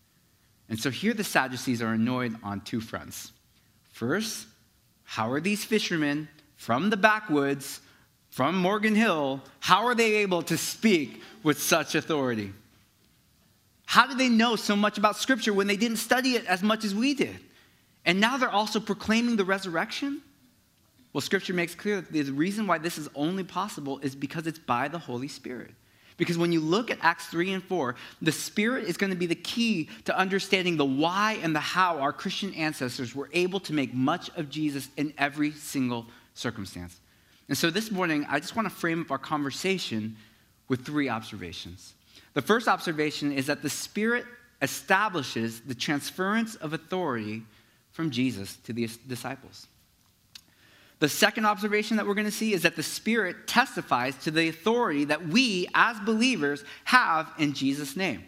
And 0.68 0.78
so 0.78 0.90
here 0.90 1.14
the 1.14 1.24
Sadducees 1.24 1.82
are 1.82 1.94
annoyed 1.94 2.36
on 2.44 2.60
two 2.62 2.82
fronts. 2.82 3.32
First, 3.94 4.46
how 5.06 5.32
are 5.32 5.40
these 5.40 5.64
fishermen 5.64 6.28
from 6.58 6.90
the 6.90 6.98
backwoods, 6.98 7.80
from 8.30 8.58
Morgan 8.58 8.96
Hill, 8.96 9.42
how 9.62 9.86
are 9.86 9.96
they 9.96 10.16
able 10.16 10.42
to 10.44 10.58
speak 10.58 11.22
with 11.44 11.62
such 11.62 11.96
authority? 11.96 12.52
How 13.86 14.06
do 14.06 14.16
they 14.16 14.28
know 14.28 14.58
so 14.58 14.76
much 14.76 14.98
about 14.98 15.16
Scripture 15.16 15.54
when 15.54 15.68
they 15.68 15.78
didn't 15.78 15.98
study 15.98 16.32
it 16.32 16.46
as 16.46 16.62
much 16.62 16.84
as 16.84 16.94
we 16.94 17.14
did? 17.14 17.40
And 18.04 18.20
now 18.20 18.36
they're 18.36 18.50
also 18.50 18.82
proclaiming 18.82 19.38
the 19.38 19.46
resurrection? 19.46 20.22
Well, 21.16 21.22
Scripture 21.22 21.54
makes 21.54 21.74
clear 21.74 22.02
that 22.02 22.12
the 22.12 22.24
reason 22.34 22.68
why 22.68 22.78
this 22.78 22.98
is 22.98 23.08
only 23.16 23.46
possible 23.46 24.00
is 24.00 24.14
because 24.14 24.48
it's 24.48 24.60
by 24.60 24.90
the 24.90 25.00
Holy 25.00 25.30
Spirit. 25.30 25.72
Because 26.18 26.38
when 26.38 26.52
you 26.52 26.60
look 26.60 26.92
at 26.92 26.98
Acts 27.02 27.28
3 27.28 27.54
and 27.54 27.64
4, 27.64 27.96
the 28.22 28.34
Spirit 28.34 28.84
is 28.84 28.98
going 28.98 29.12
to 29.12 29.16
be 29.16 29.26
the 29.26 29.34
key 29.34 29.88
to 30.04 30.18
understanding 30.18 30.76
the 30.76 30.84
why 30.84 31.40
and 31.42 31.56
the 31.56 31.62
how 31.62 32.00
our 32.00 32.12
Christian 32.12 32.54
ancestors 32.56 33.16
were 33.16 33.30
able 33.32 33.62
to 33.62 33.72
make 33.72 33.94
much 33.94 34.30
of 34.36 34.50
Jesus 34.50 34.90
in 34.98 35.14
every 35.18 35.54
single 35.54 36.06
circumstance. 36.34 37.00
And 37.48 37.58
so 37.58 37.70
this 37.70 37.92
morning, 37.92 38.26
I 38.28 38.42
just 38.42 38.58
want 38.58 38.68
to 38.68 38.76
frame 38.76 39.00
up 39.00 39.10
our 39.10 39.18
conversation 39.18 40.18
with 40.68 40.86
three 40.86 41.08
observations. 41.08 41.94
The 42.34 42.42
first 42.42 42.68
observation 42.68 43.32
is 43.32 43.46
that 43.46 43.62
the 43.62 43.70
Spirit 43.70 44.26
establishes 44.62 45.62
the 45.62 45.76
transference 45.76 46.56
of 46.56 46.74
authority 46.74 47.44
from 47.94 48.12
Jesus 48.12 48.58
to 48.66 48.74
the 48.74 48.90
disciples. 49.08 49.68
The 51.00 51.10
second 51.10 51.46
observation 51.46 51.98
that 51.98 52.08
we're 52.08 52.14
going 52.14 52.26
to 52.26 52.32
see 52.32 52.54
is 52.54 52.62
that 52.62 52.76
the 52.76 52.84
Spirit 52.84 53.48
testifies 53.48 54.16
to 54.18 54.32
the 54.32 54.48
authority 54.48 55.06
that 55.06 55.28
we, 55.28 55.68
as 55.74 56.00
believers, 56.00 56.64
have 56.86 57.32
in 57.38 57.54
Jesus' 57.54 57.96
name. 57.96 58.24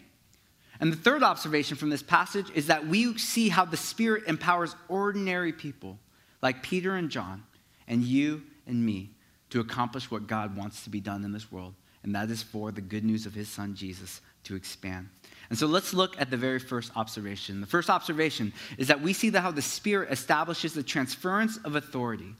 And 0.79 0.91
the 0.91 0.97
third 0.97 1.23
observation 1.23 1.77
from 1.77 1.89
this 1.89 2.03
passage 2.03 2.51
is 2.53 2.67
that 2.67 2.85
we 2.85 3.17
see 3.17 3.49
how 3.49 3.65
the 3.65 3.77
Spirit 3.77 4.25
empowers 4.27 4.75
ordinary 4.89 5.53
people 5.53 5.97
like 6.41 6.61
Peter 6.61 6.95
and 6.95 7.09
John 7.09 7.43
and 7.87 8.03
you 8.03 8.43
and 8.67 8.85
me 8.85 9.11
to 9.49 9.59
accomplish 9.59 10.11
what 10.11 10.27
God 10.27 10.57
wants 10.57 10.83
to 10.83 10.89
be 10.89 10.99
done 10.99 11.23
in 11.23 11.31
this 11.31 11.51
world 11.51 11.73
and 12.07 12.15
that 12.15 12.29
is 12.29 12.41
for 12.41 12.71
the 12.71 12.79
good 12.79 13.03
news 13.03 13.25
of 13.25 13.33
his 13.33 13.49
son 13.49 13.75
Jesus 13.75 14.21
to 14.45 14.55
expand. 14.55 15.09
And 15.49 15.59
so 15.59 15.67
let's 15.67 15.93
look 15.93 16.19
at 16.21 16.29
the 16.29 16.37
very 16.37 16.57
first 16.57 16.91
observation. 16.95 17.59
The 17.59 17.67
first 17.67 17.89
observation 17.89 18.53
is 18.77 18.87
that 18.87 19.01
we 19.01 19.11
see 19.11 19.29
that 19.31 19.41
how 19.41 19.51
the 19.51 19.61
Spirit 19.61 20.09
establishes 20.09 20.73
the 20.73 20.83
transference 20.83 21.57
of 21.65 21.75
authority. 21.75 22.33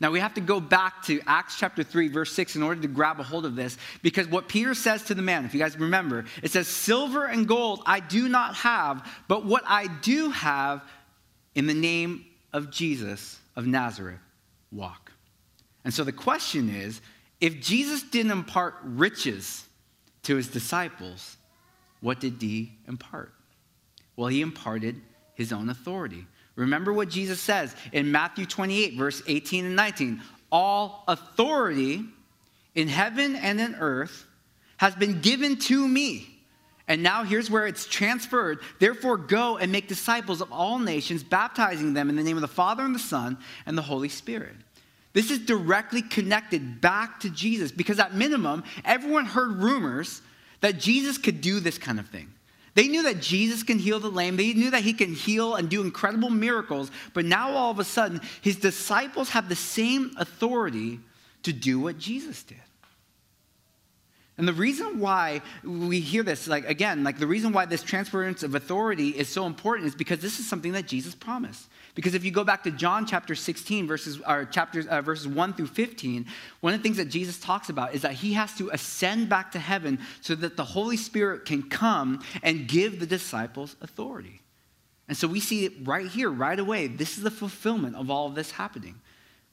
Now 0.00 0.10
we 0.10 0.20
have 0.20 0.34
to 0.34 0.40
go 0.40 0.60
back 0.60 1.02
to 1.04 1.20
Acts 1.26 1.58
chapter 1.58 1.82
3, 1.82 2.08
verse 2.08 2.32
6, 2.32 2.56
in 2.56 2.62
order 2.62 2.80
to 2.82 2.88
grab 2.88 3.20
a 3.20 3.22
hold 3.22 3.46
of 3.46 3.56
this, 3.56 3.78
because 4.02 4.26
what 4.28 4.48
Peter 4.48 4.74
says 4.74 5.04
to 5.04 5.14
the 5.14 5.22
man, 5.22 5.44
if 5.44 5.54
you 5.54 5.60
guys 5.60 5.78
remember, 5.78 6.24
it 6.42 6.50
says, 6.50 6.68
Silver 6.68 7.26
and 7.26 7.46
gold 7.46 7.82
I 7.86 8.00
do 8.00 8.28
not 8.28 8.54
have, 8.56 9.08
but 9.28 9.44
what 9.44 9.62
I 9.66 9.86
do 9.86 10.30
have 10.30 10.82
in 11.54 11.66
the 11.66 11.74
name 11.74 12.24
of 12.52 12.70
Jesus 12.70 13.38
of 13.56 13.66
Nazareth, 13.66 14.20
walk. 14.72 15.12
And 15.84 15.92
so 15.92 16.02
the 16.04 16.12
question 16.12 16.68
is, 16.68 17.00
if 17.40 17.60
Jesus 17.60 18.02
didn't 18.02 18.32
impart 18.32 18.74
riches 18.82 19.64
to 20.24 20.36
his 20.36 20.48
disciples, 20.48 21.36
what 22.00 22.20
did 22.20 22.40
he 22.40 22.72
impart? 22.88 23.32
Well, 24.16 24.28
he 24.28 24.40
imparted 24.40 25.00
his 25.34 25.52
own 25.52 25.68
authority. 25.68 26.26
Remember 26.56 26.92
what 26.92 27.08
Jesus 27.08 27.40
says 27.40 27.74
in 27.92 28.12
Matthew 28.12 28.46
28, 28.46 28.96
verse 28.96 29.22
18 29.26 29.64
and 29.64 29.76
19 29.76 30.22
All 30.52 31.04
authority 31.08 32.04
in 32.74 32.88
heaven 32.88 33.36
and 33.36 33.60
in 33.60 33.74
earth 33.74 34.26
has 34.76 34.94
been 34.94 35.20
given 35.20 35.56
to 35.56 35.86
me. 35.86 36.28
And 36.86 37.02
now 37.02 37.24
here's 37.24 37.50
where 37.50 37.66
it's 37.66 37.86
transferred. 37.86 38.58
Therefore, 38.78 39.16
go 39.16 39.56
and 39.56 39.72
make 39.72 39.88
disciples 39.88 40.42
of 40.42 40.52
all 40.52 40.78
nations, 40.78 41.24
baptizing 41.24 41.94
them 41.94 42.10
in 42.10 42.16
the 42.16 42.22
name 42.22 42.36
of 42.36 42.42
the 42.42 42.48
Father 42.48 42.84
and 42.84 42.94
the 42.94 42.98
Son 42.98 43.38
and 43.64 43.76
the 43.78 43.82
Holy 43.82 44.10
Spirit. 44.10 44.54
This 45.14 45.30
is 45.30 45.38
directly 45.38 46.02
connected 46.02 46.80
back 46.80 47.20
to 47.20 47.30
Jesus 47.30 47.72
because, 47.72 47.98
at 47.98 48.14
minimum, 48.14 48.64
everyone 48.84 49.24
heard 49.24 49.62
rumors 49.62 50.20
that 50.60 50.78
Jesus 50.78 51.16
could 51.16 51.40
do 51.40 51.60
this 51.60 51.78
kind 51.78 51.98
of 51.98 52.08
thing. 52.08 52.33
They 52.74 52.88
knew 52.88 53.04
that 53.04 53.20
Jesus 53.20 53.62
can 53.62 53.78
heal 53.78 54.00
the 54.00 54.10
lame. 54.10 54.36
They 54.36 54.52
knew 54.52 54.70
that 54.70 54.82
he 54.82 54.92
can 54.92 55.14
heal 55.14 55.54
and 55.54 55.68
do 55.68 55.82
incredible 55.82 56.30
miracles. 56.30 56.90
But 57.12 57.24
now, 57.24 57.50
all 57.50 57.70
of 57.70 57.78
a 57.78 57.84
sudden, 57.84 58.20
his 58.40 58.56
disciples 58.56 59.30
have 59.30 59.48
the 59.48 59.56
same 59.56 60.12
authority 60.16 61.00
to 61.44 61.52
do 61.52 61.78
what 61.78 61.98
Jesus 61.98 62.42
did. 62.42 62.58
And 64.36 64.48
the 64.48 64.52
reason 64.52 64.98
why 64.98 65.42
we 65.62 66.00
hear 66.00 66.24
this, 66.24 66.48
like 66.48 66.68
again, 66.68 67.04
like 67.04 67.18
the 67.18 67.26
reason 67.26 67.52
why 67.52 67.66
this 67.66 67.84
transference 67.84 68.42
of 68.42 68.56
authority 68.56 69.10
is 69.10 69.28
so 69.28 69.46
important 69.46 69.86
is 69.86 69.94
because 69.94 70.18
this 70.18 70.40
is 70.40 70.48
something 70.48 70.72
that 70.72 70.88
Jesus 70.88 71.14
promised. 71.14 71.68
Because 71.94 72.14
if 72.14 72.24
you 72.24 72.32
go 72.32 72.42
back 72.42 72.64
to 72.64 72.72
John 72.72 73.06
chapter 73.06 73.34
16, 73.34 73.86
verses, 73.86 74.20
or 74.26 74.44
chapters, 74.46 74.86
uh, 74.86 75.00
verses 75.00 75.28
1 75.28 75.54
through 75.54 75.68
15, 75.68 76.26
one 76.60 76.74
of 76.74 76.80
the 76.80 76.82
things 76.82 76.96
that 76.96 77.08
Jesus 77.08 77.38
talks 77.38 77.68
about 77.68 77.94
is 77.94 78.02
that 78.02 78.12
he 78.12 78.32
has 78.32 78.52
to 78.54 78.70
ascend 78.70 79.28
back 79.28 79.52
to 79.52 79.60
heaven 79.60 80.00
so 80.20 80.34
that 80.34 80.56
the 80.56 80.64
Holy 80.64 80.96
Spirit 80.96 81.44
can 81.44 81.62
come 81.62 82.22
and 82.42 82.66
give 82.66 82.98
the 82.98 83.06
disciples 83.06 83.76
authority. 83.80 84.40
And 85.06 85.16
so 85.16 85.28
we 85.28 85.38
see 85.38 85.66
it 85.66 85.72
right 85.84 86.06
here, 86.06 86.30
right 86.30 86.58
away. 86.58 86.88
This 86.88 87.16
is 87.16 87.22
the 87.22 87.30
fulfillment 87.30 87.94
of 87.94 88.10
all 88.10 88.26
of 88.26 88.34
this 88.34 88.50
happening. 88.50 89.00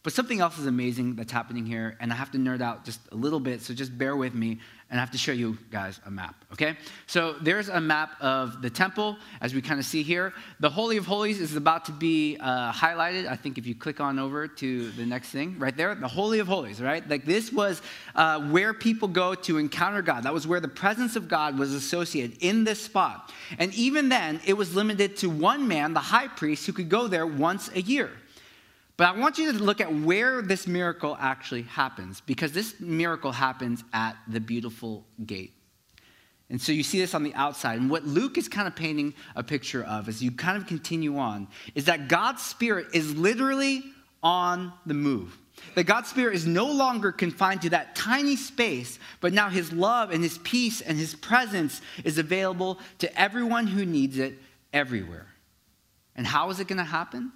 But 0.04 0.14
something 0.14 0.40
else 0.40 0.58
is 0.58 0.66
amazing 0.66 1.16
that's 1.16 1.32
happening 1.32 1.66
here, 1.66 1.96
and 2.00 2.12
I 2.12 2.16
have 2.16 2.32
to 2.32 2.40
nerd 2.40 2.62
out 2.62 2.86
just 2.86 3.00
a 3.12 3.16
little 3.16 3.40
bit, 3.40 3.62
so 3.62 3.74
just 3.74 3.96
bear 3.96 4.16
with 4.16 4.34
me, 4.34 4.58
and 4.92 5.00
I 5.00 5.02
have 5.02 5.12
to 5.12 5.18
show 5.18 5.32
you 5.32 5.58
guys 5.72 6.02
a 6.06 6.12
map, 6.12 6.36
okay? 6.52 6.76
So 7.08 7.38
there's 7.42 7.70
a 7.70 7.80
map 7.80 8.12
of 8.20 8.62
the 8.62 8.70
temple, 8.70 9.16
as 9.40 9.56
we 9.56 9.62
kind 9.62 9.80
of 9.80 9.86
see 9.86 10.04
here. 10.04 10.34
The 10.60 10.70
Holy 10.70 10.98
of 10.98 11.06
Holies 11.06 11.40
is 11.40 11.56
about 11.56 11.86
to 11.86 11.94
be 11.94 12.38
uh, 12.42 12.74
highlighted. 12.74 13.26
I 13.26 13.38
think 13.38 13.58
if 13.58 13.66
you 13.66 13.74
click 13.74 14.02
on 14.02 14.20
over 14.20 14.50
to 14.50 14.92
the 14.92 15.06
next 15.06 15.30
thing, 15.30 15.58
right 15.58 15.76
there, 15.76 15.96
the 15.96 16.10
Holy 16.10 16.40
of 16.40 16.48
Holies, 16.48 16.82
right? 16.82 17.08
Like 17.10 17.24
this 17.24 17.54
was 17.54 17.82
uh, 18.16 18.42
where 18.50 18.74
people 18.74 19.08
go 19.08 19.34
to 19.34 19.58
encounter 19.58 20.02
God. 20.02 20.24
That 20.24 20.34
was 20.34 20.46
where 20.46 20.60
the 20.60 20.68
presence 20.68 21.16
of 21.16 21.30
God 21.30 21.58
was 21.58 21.74
associated 21.74 22.38
in 22.42 22.66
this 22.66 22.82
spot. 22.82 23.32
And 23.60 23.74
even 23.74 24.10
then, 24.10 24.42
it 24.46 24.58
was 24.58 24.76
limited 24.76 25.16
to 25.18 25.30
one 25.30 25.70
man, 25.70 25.94
the 25.94 26.02
high 26.02 26.28
priest, 26.28 26.66
who 26.66 26.74
could 26.74 26.90
go 26.90 27.08
there 27.08 27.26
once 27.26 27.70
a 27.74 27.82
year. 27.82 28.12
But 28.98 29.16
I 29.16 29.20
want 29.20 29.38
you 29.38 29.52
to 29.52 29.58
look 29.58 29.82
at 29.82 29.94
where 29.94 30.42
this 30.42 30.68
miracle 30.68 31.18
actually 31.20 31.64
happens, 31.64 32.22
because 32.22 32.52
this 32.52 32.80
miracle 32.80 33.32
happens 33.32 33.84
at 33.94 34.16
the 34.28 34.40
beautiful 34.40 35.06
gate. 35.26 35.54
And 36.50 36.62
so 36.62 36.74
you 36.74 36.84
see 36.84 37.00
this 37.00 37.16
on 37.16 37.24
the 37.24 37.34
outside. 37.34 37.80
And 37.80 37.90
what 37.90 38.06
Luke 38.06 38.38
is 38.38 38.50
kind 38.50 38.68
of 38.68 38.76
painting 38.76 39.14
a 39.38 39.44
picture 39.44 39.84
of 39.84 40.10
as 40.10 40.22
you 40.22 40.32
kind 40.32 40.58
of 40.58 40.68
continue 40.68 41.18
on 41.18 41.48
is 41.76 41.86
that 41.86 42.10
God's 42.10 42.42
Spirit 42.42 42.88
is 42.94 43.16
literally 43.16 43.84
on 44.22 44.74
the 44.86 44.94
move. 44.94 45.38
That 45.76 45.86
God's 45.86 46.10
Spirit 46.10 46.36
is 46.36 46.46
no 46.46 46.70
longer 46.70 47.14
confined 47.14 47.62
to 47.62 47.70
that 47.70 47.96
tiny 47.96 48.36
space, 48.36 49.00
but 49.22 49.32
now 49.32 49.50
His 49.50 49.72
love 49.72 50.12
and 50.12 50.22
His 50.22 50.40
peace 50.40 50.82
and 50.82 50.98
His 50.98 51.16
presence 51.16 51.82
is 52.04 52.18
available 52.18 52.80
to 53.00 53.20
everyone 53.20 53.68
who 53.68 53.86
needs 53.86 54.18
it 54.18 54.38
everywhere. 54.74 55.28
And 56.16 56.28
how 56.28 56.50
is 56.50 56.60
it 56.60 56.68
going 56.68 56.80
to 56.80 56.84
happen? 56.84 57.32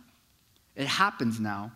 It 0.76 0.88
happens 0.88 1.40
now 1.40 1.72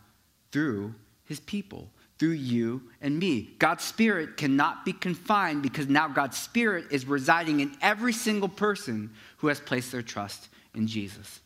through 0.52 0.94
his 1.26 1.40
people, 1.40 1.90
through 2.18 2.32
you 2.32 2.82
and 3.02 3.18
me. 3.18 3.56
God's 3.60 3.84
Spirit 3.84 4.36
cannot 4.36 4.84
be 4.84 4.94
confined 4.94 5.62
because 5.64 5.88
now 5.88 6.08
God's 6.08 6.38
Spirit 6.38 6.86
is 6.92 7.06
residing 7.06 7.60
in 7.60 7.76
every 7.82 8.14
single 8.14 8.50
person 8.50 9.12
who 9.38 9.48
has 9.48 9.60
placed 9.60 9.92
their 9.92 10.02
trust 10.02 10.50
in 10.74 10.88
Jesus. 10.88 11.40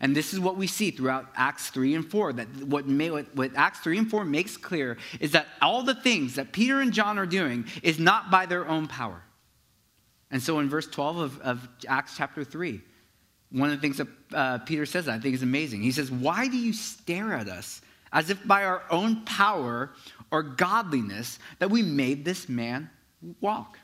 And 0.00 0.14
this 0.14 0.34
is 0.34 0.40
what 0.40 0.56
we 0.56 0.66
see 0.66 0.90
throughout 0.90 1.26
Acts 1.36 1.70
3 1.70 1.94
and 1.94 2.10
4. 2.10 2.34
That 2.34 2.48
what, 2.64 2.86
may, 2.86 3.08
what, 3.08 3.52
Acts 3.54 3.80
3 3.80 3.98
and 3.98 4.10
4 4.10 4.24
makes 4.24 4.56
clear 4.56 4.98
is 5.20 5.32
that 5.32 5.46
all 5.62 5.82
the 5.82 5.94
things 5.94 6.34
that 6.34 6.52
Peter 6.52 6.80
and 6.80 6.92
John 6.92 7.18
are 7.18 7.26
doing 7.26 7.66
is 7.82 7.98
not 7.98 8.30
by 8.30 8.46
their 8.46 8.68
own 8.68 8.88
power. 8.88 9.22
And 10.30 10.42
so 10.42 10.58
in 10.58 10.68
verse 10.68 10.86
12 10.86 11.16
of, 11.16 11.40
of 11.40 11.68
Acts 11.88 12.16
chapter 12.16 12.44
3, 12.44 12.80
one 13.50 13.70
of 13.70 13.76
the 13.76 13.80
things 13.80 13.98
that 13.98 14.08
uh, 14.34 14.58
Peter 14.58 14.86
says 14.86 15.08
I 15.08 15.18
think 15.18 15.34
is 15.34 15.42
amazing. 15.42 15.82
He 15.82 15.92
says, 15.92 16.10
Why 16.10 16.48
do 16.48 16.56
you 16.56 16.72
stare 16.72 17.32
at 17.32 17.48
us 17.48 17.80
as 18.12 18.30
if 18.30 18.46
by 18.46 18.64
our 18.64 18.82
own 18.90 19.24
power 19.24 19.92
or 20.30 20.42
godliness 20.42 21.38
that 21.58 21.70
we 21.70 21.82
made 21.82 22.24
this 22.24 22.48
man 22.48 22.90
walk? 23.40 23.78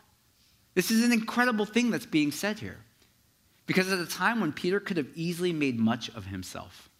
This 0.74 0.90
is 0.90 1.04
an 1.04 1.12
incredible 1.12 1.66
thing 1.66 1.90
that's 1.90 2.06
being 2.06 2.32
said 2.32 2.58
here. 2.58 2.78
Because 3.66 3.92
at 3.92 3.98
a 3.98 4.06
time 4.06 4.40
when 4.40 4.52
Peter 4.52 4.80
could 4.80 4.96
have 4.96 5.08
easily 5.14 5.52
made 5.52 5.78
much 5.78 6.08
of 6.10 6.26
himself, 6.26 6.90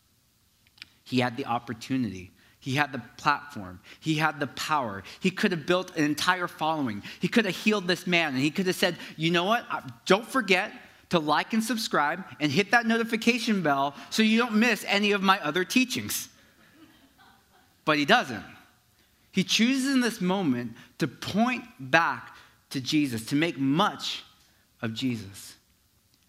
he 1.05 1.20
had 1.20 1.37
the 1.37 1.46
opportunity. 1.46 2.31
He 2.61 2.77
had 2.77 2.92
the 2.92 3.03
platform. 3.16 3.81
He 3.98 4.14
had 4.14 4.38
the 4.38 4.46
power. 4.46 5.03
He 5.18 5.31
could 5.33 5.51
have 5.51 5.66
built 5.66 5.96
an 5.96 6.05
entire 6.05 6.46
following. 6.46 7.03
He 7.18 7.27
could 7.27 7.44
have 7.44 7.57
healed 7.57 7.88
this 7.88 8.07
man. 8.07 8.35
And 8.35 8.38
he 8.42 8.53
could 8.53 8.66
have 8.66 8.77
said, 8.77 8.96
you 9.16 9.33
know 9.33 9.44
what? 9.44 9.66
Don't 10.07 10.27
forget 10.27 10.72
to 11.12 11.18
like 11.18 11.53
and 11.53 11.62
subscribe 11.62 12.25
and 12.40 12.51
hit 12.51 12.70
that 12.70 12.87
notification 12.87 13.61
bell 13.61 13.94
so 14.09 14.22
you 14.22 14.38
don't 14.38 14.55
miss 14.55 14.83
any 14.88 15.12
of 15.12 15.22
my 15.22 15.38
other 15.40 15.62
teachings. 15.62 16.31
But 17.85 17.98
he 17.98 18.07
doesn't. 18.07 18.42
He 19.31 19.44
chooses 19.44 19.94
in 19.94 20.01
this 20.01 20.22
moment 20.22 20.72
to 21.01 21.07
point 21.07 21.64
back 21.79 22.35
to 22.70 22.81
Jesus, 22.81 23.27
to 23.27 23.37
make 23.37 23.59
much 23.59 24.25
of 24.81 24.94
Jesus. 24.94 25.55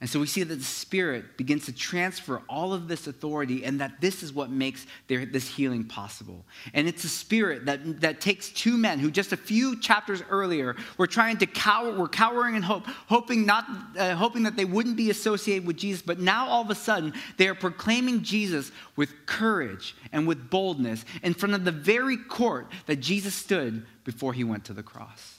And 0.03 0.09
so 0.09 0.19
we 0.19 0.27
see 0.27 0.43
that 0.43 0.55
the 0.55 0.63
Spirit 0.65 1.37
begins 1.37 1.63
to 1.67 1.71
transfer 1.71 2.41
all 2.49 2.73
of 2.73 2.89
this 2.89 3.07
authority, 3.07 3.63
and 3.63 3.79
that 3.79 4.01
this 4.01 4.21
is 4.21 4.33
what 4.33 4.49
makes 4.49 4.85
their, 5.07 5.25
this 5.25 5.47
healing 5.47 5.85
possible. 5.85 6.43
And 6.73 6.89
it's 6.89 7.05
a 7.05 7.07
Spirit 7.07 7.67
that, 7.67 8.01
that 8.01 8.19
takes 8.19 8.49
two 8.49 8.75
men 8.75 8.99
who 8.99 9.09
just 9.09 9.31
a 9.31 9.37
few 9.37 9.79
chapters 9.79 10.21
earlier 10.29 10.75
were 10.97 11.07
trying 11.07 11.37
to 11.37 11.45
cower, 11.45 11.93
were 11.93 12.09
cowering 12.09 12.55
in 12.55 12.63
hope, 12.63 12.85
hoping, 12.85 13.45
not, 13.45 13.65
uh, 13.97 14.13
hoping 14.15 14.43
that 14.43 14.57
they 14.57 14.65
wouldn't 14.65 14.97
be 14.97 15.09
associated 15.09 15.65
with 15.65 15.77
Jesus. 15.77 16.01
But 16.01 16.19
now 16.19 16.47
all 16.49 16.63
of 16.63 16.69
a 16.69 16.75
sudden, 16.75 17.13
they 17.37 17.47
are 17.47 17.55
proclaiming 17.55 18.23
Jesus 18.23 18.73
with 18.97 19.25
courage 19.25 19.95
and 20.11 20.27
with 20.27 20.49
boldness 20.49 21.05
in 21.23 21.33
front 21.33 21.55
of 21.55 21.63
the 21.63 21.71
very 21.71 22.17
court 22.17 22.67
that 22.87 22.97
Jesus 22.97 23.33
stood 23.33 23.85
before 24.03 24.33
he 24.33 24.43
went 24.43 24.65
to 24.65 24.73
the 24.73 24.83
cross. 24.83 25.32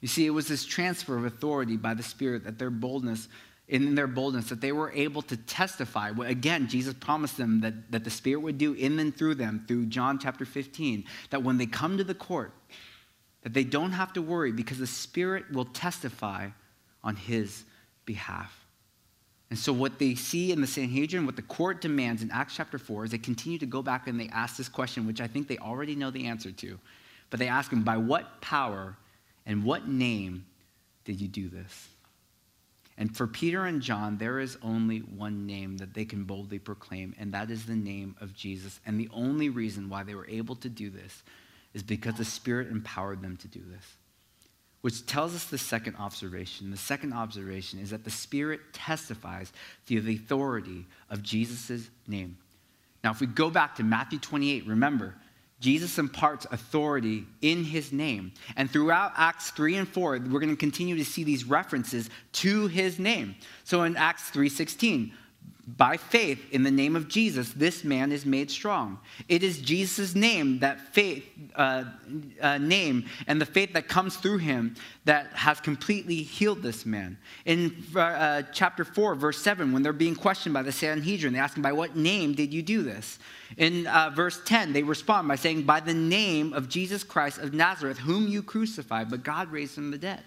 You 0.00 0.08
see, 0.08 0.26
it 0.26 0.30
was 0.30 0.48
this 0.48 0.64
transfer 0.64 1.16
of 1.16 1.24
authority 1.24 1.76
by 1.76 1.94
the 1.94 2.02
Spirit 2.02 2.44
that 2.44 2.58
their 2.58 2.70
boldness, 2.70 3.28
in 3.68 3.94
their 3.94 4.06
boldness, 4.06 4.48
that 4.48 4.60
they 4.60 4.72
were 4.72 4.90
able 4.92 5.22
to 5.22 5.36
testify. 5.36 6.10
Again, 6.24 6.68
Jesus 6.68 6.94
promised 6.94 7.36
them 7.36 7.60
that, 7.60 7.92
that 7.92 8.04
the 8.04 8.10
Spirit 8.10 8.40
would 8.40 8.58
do 8.58 8.72
in 8.72 8.98
and 8.98 9.14
through 9.14 9.34
them, 9.34 9.64
through 9.68 9.86
John 9.86 10.18
chapter 10.18 10.44
15, 10.44 11.04
that 11.30 11.42
when 11.42 11.58
they 11.58 11.66
come 11.66 11.98
to 11.98 12.04
the 12.04 12.14
court, 12.14 12.52
that 13.42 13.54
they 13.54 13.64
don't 13.64 13.92
have 13.92 14.12
to 14.14 14.22
worry 14.22 14.52
because 14.52 14.78
the 14.78 14.86
Spirit 14.86 15.50
will 15.52 15.66
testify 15.66 16.48
on 17.02 17.16
his 17.16 17.64
behalf. 18.04 18.56
And 19.50 19.58
so, 19.58 19.72
what 19.72 19.98
they 19.98 20.14
see 20.14 20.52
in 20.52 20.60
the 20.60 20.66
Sanhedrin, 20.66 21.26
what 21.26 21.36
the 21.36 21.42
court 21.42 21.80
demands 21.80 22.22
in 22.22 22.30
Acts 22.30 22.54
chapter 22.56 22.78
4, 22.78 23.06
is 23.06 23.10
they 23.10 23.18
continue 23.18 23.58
to 23.58 23.66
go 23.66 23.82
back 23.82 24.06
and 24.06 24.18
they 24.18 24.28
ask 24.28 24.56
this 24.56 24.68
question, 24.68 25.06
which 25.06 25.20
I 25.20 25.26
think 25.26 25.48
they 25.48 25.58
already 25.58 25.96
know 25.96 26.10
the 26.10 26.26
answer 26.26 26.52
to. 26.52 26.78
But 27.30 27.40
they 27.40 27.48
ask 27.48 27.72
him, 27.72 27.82
By 27.82 27.96
what 27.96 28.40
power 28.40 28.96
and 29.46 29.64
what 29.64 29.88
name 29.88 30.46
did 31.04 31.20
you 31.20 31.28
do 31.28 31.48
this? 31.48 31.88
And 33.00 33.16
for 33.16 33.26
Peter 33.26 33.64
and 33.64 33.80
John, 33.80 34.18
there 34.18 34.40
is 34.40 34.58
only 34.62 34.98
one 34.98 35.46
name 35.46 35.78
that 35.78 35.94
they 35.94 36.04
can 36.04 36.24
boldly 36.24 36.58
proclaim, 36.58 37.14
and 37.18 37.32
that 37.32 37.50
is 37.50 37.64
the 37.64 37.74
name 37.74 38.14
of 38.20 38.34
Jesus. 38.34 38.78
And 38.84 39.00
the 39.00 39.08
only 39.12 39.48
reason 39.48 39.88
why 39.88 40.02
they 40.02 40.14
were 40.14 40.28
able 40.28 40.54
to 40.56 40.68
do 40.68 40.90
this 40.90 41.22
is 41.72 41.82
because 41.82 42.16
the 42.16 42.26
Spirit 42.26 42.68
empowered 42.68 43.22
them 43.22 43.38
to 43.38 43.48
do 43.48 43.60
this. 43.72 43.84
Which 44.82 45.06
tells 45.06 45.34
us 45.34 45.44
the 45.44 45.56
second 45.56 45.96
observation. 45.96 46.70
The 46.70 46.76
second 46.76 47.14
observation 47.14 47.78
is 47.78 47.90
that 47.90 48.04
the 48.04 48.10
Spirit 48.10 48.60
testifies 48.74 49.52
through 49.86 50.02
the 50.02 50.16
authority 50.16 50.86
of 51.08 51.22
Jesus' 51.22 51.88
name. 52.06 52.36
Now, 53.02 53.12
if 53.12 53.20
we 53.20 53.26
go 53.26 53.48
back 53.48 53.76
to 53.76 53.82
Matthew 53.82 54.18
28, 54.18 54.66
remember, 54.66 55.14
Jesus 55.60 55.98
imparts 55.98 56.46
authority 56.50 57.26
in 57.42 57.64
his 57.64 57.92
name. 57.92 58.32
And 58.56 58.70
throughout 58.70 59.12
Acts 59.16 59.50
3 59.50 59.76
and 59.76 59.88
4, 59.88 60.12
we're 60.30 60.40
going 60.40 60.48
to 60.48 60.56
continue 60.56 60.96
to 60.96 61.04
see 61.04 61.22
these 61.22 61.44
references 61.44 62.08
to 62.32 62.66
his 62.66 62.98
name. 62.98 63.36
So 63.64 63.82
in 63.82 63.96
Acts 63.96 64.30
3:16, 64.30 65.12
by 65.76 65.96
faith 65.96 66.40
in 66.52 66.62
the 66.62 66.70
name 66.70 66.96
of 66.96 67.08
Jesus, 67.08 67.52
this 67.52 67.84
man 67.84 68.12
is 68.12 68.24
made 68.24 68.50
strong. 68.50 68.98
It 69.28 69.42
is 69.42 69.60
Jesus' 69.60 70.14
name, 70.14 70.60
that 70.60 70.94
faith 70.94 71.24
uh, 71.54 71.84
uh, 72.40 72.58
name, 72.58 73.06
and 73.26 73.40
the 73.40 73.46
faith 73.46 73.74
that 73.74 73.88
comes 73.88 74.16
through 74.16 74.38
him 74.38 74.74
that 75.04 75.26
has 75.32 75.60
completely 75.60 76.16
healed 76.16 76.62
this 76.62 76.86
man. 76.86 77.18
In 77.44 77.84
uh, 77.94 78.42
chapter 78.52 78.84
4, 78.84 79.14
verse 79.14 79.40
7, 79.40 79.72
when 79.72 79.82
they're 79.82 79.92
being 79.92 80.16
questioned 80.16 80.54
by 80.54 80.62
the 80.62 80.72
Sanhedrin, 80.72 81.32
they 81.32 81.38
ask 81.38 81.56
him, 81.56 81.62
By 81.62 81.72
what 81.72 81.96
name 81.96 82.34
did 82.34 82.54
you 82.54 82.62
do 82.62 82.82
this? 82.82 83.18
In 83.56 83.86
uh, 83.86 84.10
verse 84.10 84.40
10, 84.44 84.72
they 84.72 84.82
respond 84.82 85.28
by 85.28 85.36
saying, 85.36 85.62
By 85.62 85.80
the 85.80 85.94
name 85.94 86.52
of 86.52 86.68
Jesus 86.68 87.04
Christ 87.04 87.38
of 87.38 87.52
Nazareth, 87.52 87.98
whom 87.98 88.28
you 88.28 88.42
crucified, 88.42 89.10
but 89.10 89.22
God 89.22 89.50
raised 89.50 89.74
from 89.74 89.90
the 89.90 89.98
dead. 89.98 90.22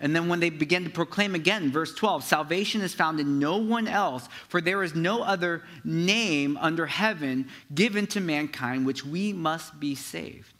And 0.00 0.16
then 0.16 0.28
when 0.28 0.40
they 0.40 0.48
begin 0.48 0.84
to 0.84 0.90
proclaim 0.90 1.34
again, 1.34 1.70
verse 1.70 1.94
12, 1.94 2.24
salvation 2.24 2.80
is 2.80 2.94
found 2.94 3.20
in 3.20 3.38
no 3.38 3.58
one 3.58 3.86
else, 3.86 4.28
for 4.48 4.62
there 4.62 4.82
is 4.82 4.94
no 4.94 5.22
other 5.22 5.62
name 5.84 6.56
under 6.56 6.86
heaven 6.86 7.48
given 7.74 8.06
to 8.08 8.20
mankind 8.20 8.86
which 8.86 9.04
we 9.04 9.34
must 9.34 9.78
be 9.78 9.94
saved. 9.94 10.54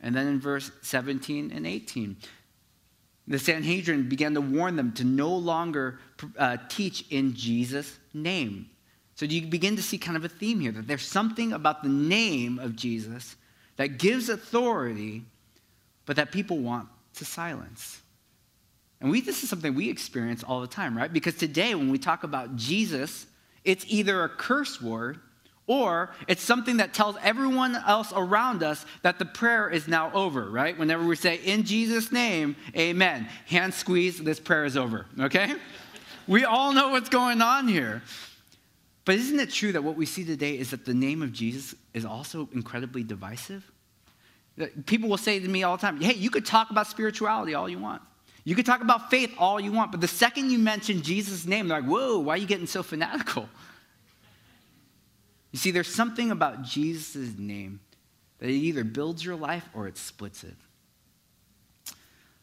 And 0.00 0.14
then 0.14 0.26
in 0.26 0.40
verse 0.40 0.72
17 0.82 1.52
and 1.52 1.66
18, 1.66 2.16
the 3.28 3.38
Sanhedrin 3.38 4.08
began 4.08 4.34
to 4.34 4.40
warn 4.40 4.74
them 4.74 4.92
to 4.94 5.04
no 5.04 5.34
longer 5.34 6.00
uh, 6.36 6.56
teach 6.68 7.06
in 7.10 7.34
Jesus' 7.34 7.96
name. 8.12 8.68
So 9.14 9.24
you 9.24 9.42
begin 9.46 9.76
to 9.76 9.82
see 9.82 9.98
kind 9.98 10.16
of 10.16 10.24
a 10.24 10.28
theme 10.28 10.58
here 10.58 10.72
that 10.72 10.88
there's 10.88 11.06
something 11.06 11.52
about 11.52 11.84
the 11.84 11.88
name 11.88 12.58
of 12.58 12.74
Jesus 12.74 13.36
that 13.76 13.98
gives 13.98 14.28
authority, 14.28 15.22
but 16.06 16.16
that 16.16 16.32
people 16.32 16.58
want 16.58 16.88
to 17.14 17.24
silence. 17.24 18.02
And 19.00 19.10
we, 19.10 19.20
this 19.20 19.42
is 19.42 19.50
something 19.50 19.74
we 19.74 19.90
experience 19.90 20.42
all 20.42 20.60
the 20.60 20.66
time, 20.66 20.96
right? 20.96 21.12
Because 21.12 21.34
today, 21.34 21.74
when 21.74 21.90
we 21.90 21.98
talk 21.98 22.24
about 22.24 22.56
Jesus, 22.56 23.26
it's 23.64 23.84
either 23.88 24.24
a 24.24 24.28
curse 24.28 24.80
word 24.80 25.20
or 25.66 26.10
it's 26.28 26.42
something 26.42 26.76
that 26.76 26.92
tells 26.92 27.16
everyone 27.22 27.74
else 27.74 28.12
around 28.14 28.62
us 28.62 28.84
that 29.02 29.18
the 29.18 29.24
prayer 29.24 29.68
is 29.68 29.88
now 29.88 30.12
over, 30.12 30.50
right? 30.50 30.78
Whenever 30.78 31.04
we 31.04 31.16
say, 31.16 31.36
in 31.36 31.64
Jesus' 31.64 32.12
name, 32.12 32.54
amen, 32.76 33.28
hand 33.46 33.72
squeeze, 33.72 34.18
this 34.18 34.38
prayer 34.38 34.66
is 34.66 34.76
over, 34.76 35.06
okay? 35.18 35.54
we 36.26 36.44
all 36.44 36.72
know 36.72 36.90
what's 36.90 37.08
going 37.08 37.40
on 37.40 37.66
here. 37.68 38.02
But 39.04 39.16
isn't 39.16 39.38
it 39.38 39.50
true 39.50 39.72
that 39.72 39.84
what 39.84 39.96
we 39.96 40.06
see 40.06 40.24
today 40.24 40.58
is 40.58 40.70
that 40.70 40.84
the 40.84 40.94
name 40.94 41.22
of 41.22 41.32
Jesus 41.32 41.74
is 41.92 42.04
also 42.04 42.48
incredibly 42.52 43.02
divisive? 43.02 43.70
People 44.86 45.08
will 45.08 45.18
say 45.18 45.40
to 45.40 45.48
me 45.48 45.62
all 45.62 45.76
the 45.76 45.80
time, 45.80 46.00
hey, 46.00 46.14
you 46.14 46.30
could 46.30 46.46
talk 46.46 46.70
about 46.70 46.86
spirituality 46.86 47.54
all 47.54 47.68
you 47.68 47.78
want. 47.78 48.02
You 48.44 48.54
can 48.54 48.64
talk 48.64 48.82
about 48.82 49.10
faith 49.10 49.34
all 49.38 49.58
you 49.58 49.72
want, 49.72 49.90
but 49.90 50.00
the 50.00 50.08
second 50.08 50.50
you 50.50 50.58
mention 50.58 51.02
Jesus' 51.02 51.46
name, 51.46 51.68
they're 51.68 51.80
like, 51.80 51.88
whoa, 51.88 52.18
why 52.18 52.34
are 52.34 52.36
you 52.36 52.46
getting 52.46 52.66
so 52.66 52.82
fanatical? 52.82 53.48
You 55.50 55.58
see, 55.58 55.70
there's 55.70 55.92
something 55.92 56.30
about 56.30 56.62
Jesus' 56.62 57.38
name 57.38 57.80
that 58.38 58.50
it 58.50 58.54
either 58.54 58.84
builds 58.84 59.24
your 59.24 59.36
life 59.36 59.66
or 59.72 59.88
it 59.88 59.96
splits 59.96 60.44
it. 60.44 60.56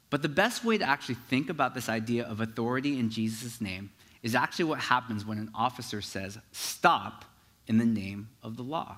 But 0.10 0.22
the 0.22 0.30
best 0.30 0.66
way 0.66 0.78
to 0.78 0.88
actually 0.88 1.16
think 1.30 1.50
about 1.50 1.76
this 1.76 1.88
idea 1.88 2.26
of 2.26 2.42
authority 2.42 3.00
in 3.00 3.10
Jesus' 3.10 3.62
name 3.62 3.92
is 4.24 4.34
actually 4.34 4.66
what 4.66 4.80
happens 4.80 5.26
when 5.26 5.38
an 5.38 5.52
officer 5.54 6.02
says, 6.02 6.38
stop 6.52 7.26
in 7.68 7.78
the 7.78 7.86
name 7.86 8.30
of 8.42 8.58
the 8.58 8.64
law. 8.64 8.98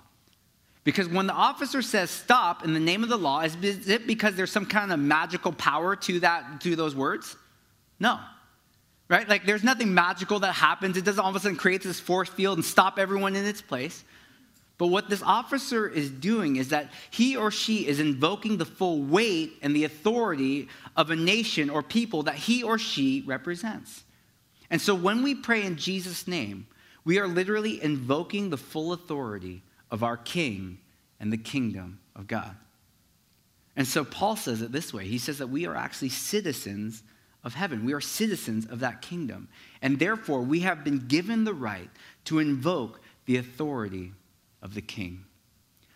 Because 0.84 1.08
when 1.08 1.28
the 1.28 1.34
officer 1.34 1.82
says 1.82 2.10
stop 2.10 2.66
in 2.66 2.74
the 2.74 2.80
name 2.80 3.04
of 3.04 3.10
the 3.10 3.18
law, 3.18 3.42
is 3.42 3.56
it 3.88 4.06
because 4.06 4.36
there's 4.36 4.52
some 4.52 4.66
kind 4.66 4.92
of 4.92 5.00
magical 5.00 5.54
power 5.54 5.96
to 5.96 6.20
that 6.22 6.62
to 6.62 6.76
those 6.76 6.96
words? 6.96 7.38
No. 8.00 8.20
Right? 9.08 9.28
Like 9.28 9.46
there's 9.46 9.64
nothing 9.64 9.94
magical 9.94 10.40
that 10.40 10.54
happens. 10.54 10.98
It 10.98 11.06
doesn't 11.06 11.24
all 11.24 11.30
of 11.30 11.36
a 11.36 11.40
sudden 11.40 11.58
create 11.58 11.84
this 11.84 12.00
force 12.00 12.30
field 12.30 12.58
and 12.58 12.66
stop 12.66 13.00
everyone 13.00 13.36
in 13.36 13.46
its 13.46 13.62
place. 13.62 14.04
But 14.78 14.88
what 14.88 15.10
this 15.10 15.22
officer 15.22 15.88
is 15.88 16.10
doing 16.10 16.58
is 16.58 16.70
that 16.70 16.92
he 17.12 17.38
or 17.38 17.52
she 17.52 17.88
is 17.88 18.00
invoking 18.00 18.58
the 18.58 18.66
full 18.66 19.02
weight 19.04 19.54
and 19.62 19.76
the 19.76 19.86
authority 19.86 20.68
of 20.98 21.12
a 21.12 21.16
nation 21.16 21.70
or 21.70 21.84
people 21.84 22.24
that 22.24 22.36
he 22.36 22.64
or 22.64 22.78
she 22.78 23.24
represents. 23.26 24.04
And 24.70 24.82
so 24.82 24.96
when 24.96 25.22
we 25.22 25.36
pray 25.36 25.64
in 25.64 25.78
Jesus' 25.78 26.28
name, 26.28 26.68
we 27.06 27.20
are 27.20 27.28
literally 27.28 27.82
invoking 27.84 28.50
the 28.50 28.58
full 28.58 28.94
authority 28.94 29.62
of 29.94 30.04
our 30.04 30.18
King 30.18 30.80
and 31.20 31.32
the 31.32 31.38
kingdom 31.38 32.00
of 32.16 32.26
God. 32.28 32.56
And 33.76 33.88
so 33.88 34.04
Paul 34.04 34.36
says 34.36 34.62
it 34.62 34.72
this 34.72 34.92
way 34.92 35.06
he 35.08 35.20
says 35.20 35.38
that 35.38 35.48
we 35.48 35.66
are 35.66 35.76
actually 35.76 36.10
citizens 36.10 37.04
of 37.44 37.54
heaven, 37.54 37.86
we 37.86 37.94
are 37.94 38.02
citizens 38.02 38.66
of 38.66 38.80
that 38.80 39.02
kingdom. 39.02 39.50
And 39.82 40.00
therefore, 40.00 40.42
we 40.42 40.62
have 40.62 40.84
been 40.84 41.08
given 41.08 41.44
the 41.44 41.54
right 41.54 41.90
to 42.26 42.40
invoke 42.40 43.02
the 43.26 43.38
authority 43.38 44.14
of 44.62 44.74
the 44.74 44.82
king. 44.82 45.26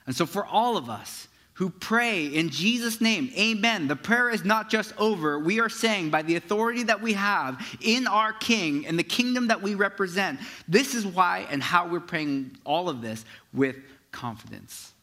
And 0.06 0.16
so, 0.16 0.26
for 0.26 0.46
all 0.46 0.78
of 0.78 0.90
us, 0.90 1.28
who 1.58 1.72
pray 1.72 2.28
in 2.28 2.50
Jesus' 2.50 3.02
name, 3.02 3.32
amen. 3.36 3.88
The 3.88 3.96
prayer 3.96 4.30
is 4.30 4.46
not 4.46 4.70
just 4.70 4.94
over. 5.00 5.40
We 5.40 5.60
are 5.60 5.70
saying, 5.70 6.12
by 6.12 6.22
the 6.22 6.36
authority 6.36 6.84
that 6.84 7.02
we 7.02 7.14
have 7.14 7.60
in 7.82 8.06
our 8.06 8.32
King 8.32 8.86
and 8.86 8.98
the 8.98 9.04
kingdom 9.04 9.48
that 9.48 9.60
we 9.60 9.74
represent, 9.74 10.40
this 10.68 10.94
is 10.94 11.04
why 11.04 11.48
and 11.50 11.64
how 11.64 11.88
we're 11.88 12.00
praying 12.00 12.56
all 12.64 12.90
of 12.90 13.02
this 13.02 13.26
with 13.54 13.76
confidence. 14.12 14.94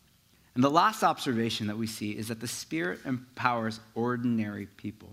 And 0.54 0.62
the 0.62 0.70
last 0.70 1.02
observation 1.02 1.66
that 1.66 1.76
we 1.76 1.88
see 1.88 2.12
is 2.12 2.28
that 2.28 2.40
the 2.40 2.46
Spirit 2.46 3.00
empowers 3.04 3.80
ordinary 3.96 4.66
people. 4.76 5.08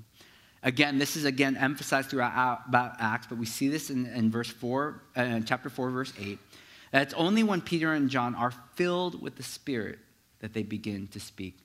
Again, 0.62 0.99
this 0.99 1.15
is 1.15 1.25
again 1.25 1.58
emphasized 1.58 2.12
throughout 2.12 2.62
about 2.67 2.97
Acts, 2.99 3.25
but 3.25 3.39
we 3.39 3.47
see 3.47 3.67
this 3.67 3.89
in, 3.89 4.06
in 4.06 4.30
verse 4.30 4.51
4, 4.51 5.01
uh, 5.15 5.39
chapter 5.43 5.71
4, 5.71 5.89
verse 5.89 6.13
8. 6.19 6.38
That 6.91 7.01
it's 7.01 7.15
only 7.15 7.41
when 7.41 7.62
Peter 7.62 7.93
and 7.93 8.12
John 8.12 8.36
are 8.36 8.51
filled 8.75 9.19
with 9.19 9.38
the 9.38 9.43
Spirit 9.43 9.97
that 10.41 10.54
they 10.54 10.63
begin 10.63 11.08
to 11.08 11.19
speak. 11.19 11.58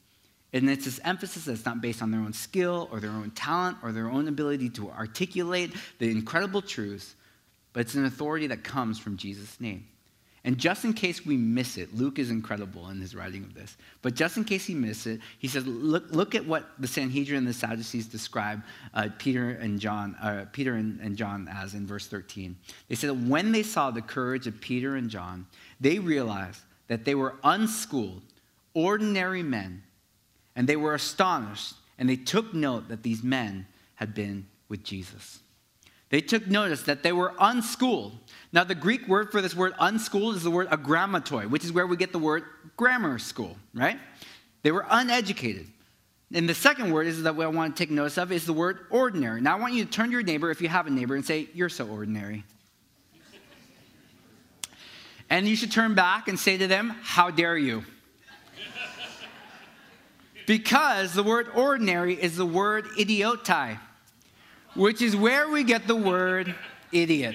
And 0.53 0.71
it's 0.71 0.85
this 0.85 1.01
emphasis 1.05 1.45
that's 1.45 1.67
not 1.67 1.81
based 1.81 2.01
on 2.01 2.11
their 2.11 2.21
own 2.21 2.33
skill 2.33 2.89
or 2.93 3.01
their 3.01 3.11
own 3.11 3.31
talent 3.33 3.79
or 3.83 3.93
their 3.93 4.09
own 4.09 4.29
ability 4.29 4.71
to 4.71 4.91
articulate 4.91 5.75
the 5.99 6.11
incredible 6.11 6.62
truths, 6.62 7.15
but 7.73 7.81
it's 7.81 7.95
an 7.95 8.07
authority 8.07 8.47
that 8.47 8.62
comes 8.62 8.99
from 8.99 9.17
Jesus' 9.17 9.61
name. 9.61 9.87
And 10.47 10.57
just 10.57 10.85
in 10.85 10.93
case 10.93 11.27
we 11.27 11.37
miss 11.37 11.77
it, 11.77 11.93
Luke 11.93 12.21
is 12.21 12.31
incredible 12.31 12.89
in 12.91 13.01
his 13.01 13.17
writing 13.17 13.43
of 13.43 13.53
this. 13.53 13.77
But 14.01 14.15
just 14.15 14.37
in 14.37 14.45
case 14.45 14.65
he 14.65 14.75
missed 14.75 15.09
it, 15.09 15.19
he 15.41 15.49
says, 15.49 15.67
look, 15.67 16.05
look 16.11 16.37
at 16.37 16.47
what 16.47 16.71
the 16.79 16.87
Sanhedrin 16.87 17.39
and 17.39 17.49
the 17.49 17.53
Sadducees 17.53 18.07
describe 18.07 18.62
uh, 18.95 19.09
Peter 19.19 19.51
and 19.51 19.81
John, 19.81 20.15
uh, 20.23 20.45
Peter 20.53 20.75
and, 20.75 21.01
and 21.01 21.17
John 21.17 21.49
as 21.53 21.75
in 21.75 21.85
verse 21.85 22.07
13. 22.07 22.57
They 22.89 22.95
said, 22.95 23.29
when 23.29 23.51
they 23.51 23.65
saw 23.65 23.91
the 23.91 24.01
courage 24.01 24.47
of 24.47 24.61
Peter 24.61 24.95
and 24.95 25.11
John, 25.11 25.47
they 25.81 25.99
realized 25.99 26.61
that 26.87 27.05
they 27.05 27.17
were 27.17 27.35
unschooled, 27.43 28.23
ordinary 28.77 29.43
men, 29.43 29.83
and 30.55 30.69
they 30.69 30.77
were 30.77 30.95
astonished, 30.95 31.75
and 31.99 32.09
they 32.09 32.17
took 32.17 32.53
note 32.53 32.89
that 32.89 33.03
these 33.03 33.23
men 33.23 33.67
had 33.95 34.15
been 34.15 34.47
with 34.69 34.85
Jesus. 34.85 35.41
They 36.11 36.21
took 36.21 36.47
notice 36.47 36.83
that 36.83 37.03
they 37.03 37.12
were 37.12 37.33
unschooled. 37.41 38.12
Now, 38.53 38.62
the 38.62 38.75
Greek 38.75 39.09
word 39.09 39.33
for 39.33 39.41
this 39.41 39.57
word 39.57 39.73
unschooled 39.81 40.37
is 40.37 40.43
the 40.45 40.51
word 40.51 40.69
agrammatoi, 40.69 41.51
which 41.51 41.65
is 41.65 41.73
where 41.73 41.87
we 41.87 41.97
get 41.97 42.12
the 42.12 42.19
word 42.19 42.45
grammar 42.77 43.19
school, 43.19 43.57
right? 43.75 43.99
They 44.62 44.71
were 44.71 44.87
uneducated. 44.89 45.67
And 46.35 46.49
the 46.49 46.55
second 46.55 46.93
word 46.93 47.07
is 47.07 47.23
that 47.23 47.35
what 47.35 47.47
I 47.47 47.51
want 47.51 47.75
to 47.75 47.83
take 47.83 47.91
notice 47.91 48.19
of 48.19 48.31
is 48.31 48.47
the 48.47 48.53
word 48.53 48.87
ordinary. 48.91 49.41
Now, 49.41 49.57
I 49.57 49.61
want 49.61 49.75
you 49.75 49.85
to 49.85 49.91
turn 49.91 50.07
to 50.07 50.12
your 50.12 50.23
neighbor, 50.23 50.51
if 50.51 50.61
you 50.61 50.69
have 50.69 50.87
a 50.87 50.91
neighbor, 50.91 51.15
and 51.15 51.25
say, 51.25 51.49
You're 51.55 51.69
so 51.69 51.89
ordinary. 51.89 52.45
and 55.31 55.49
you 55.49 55.57
should 55.57 55.73
turn 55.73 55.95
back 55.95 56.29
and 56.29 56.39
say 56.39 56.59
to 56.59 56.67
them, 56.67 56.91
How 57.03 57.31
dare 57.31 57.57
you? 57.57 57.85
Because 60.47 61.13
the 61.15 61.23
word 61.23 61.49
ordinary 61.55 62.15
is 62.15 62.37
the 62.37 62.47
word 62.47 62.87
idiotai 62.99 63.79
which 64.77 65.03
is 65.03 65.17
where 65.17 65.49
we 65.49 65.65
get 65.65 65.87
the 65.87 65.97
word 65.97 66.55
idiot. 66.93 67.35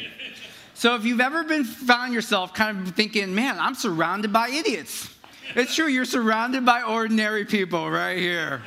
So 0.74 0.96
if 0.96 1.06
you've 1.06 1.22
ever 1.22 1.44
been 1.44 1.64
found 1.64 2.14
yourself 2.14 2.54
kind 2.54 2.88
of 2.88 2.96
thinking, 2.96 3.36
man, 3.36 3.58
I'm 3.60 3.76
surrounded 3.76 4.32
by 4.32 4.50
idiots. 4.50 5.10
It's 5.56 5.76
true, 5.76 5.88
you're 5.88 6.06
surrounded 6.06 6.66
by 6.66 6.84
ordinary 6.84 7.46
people 7.46 7.90
right 7.90 8.18
here. 8.18 8.62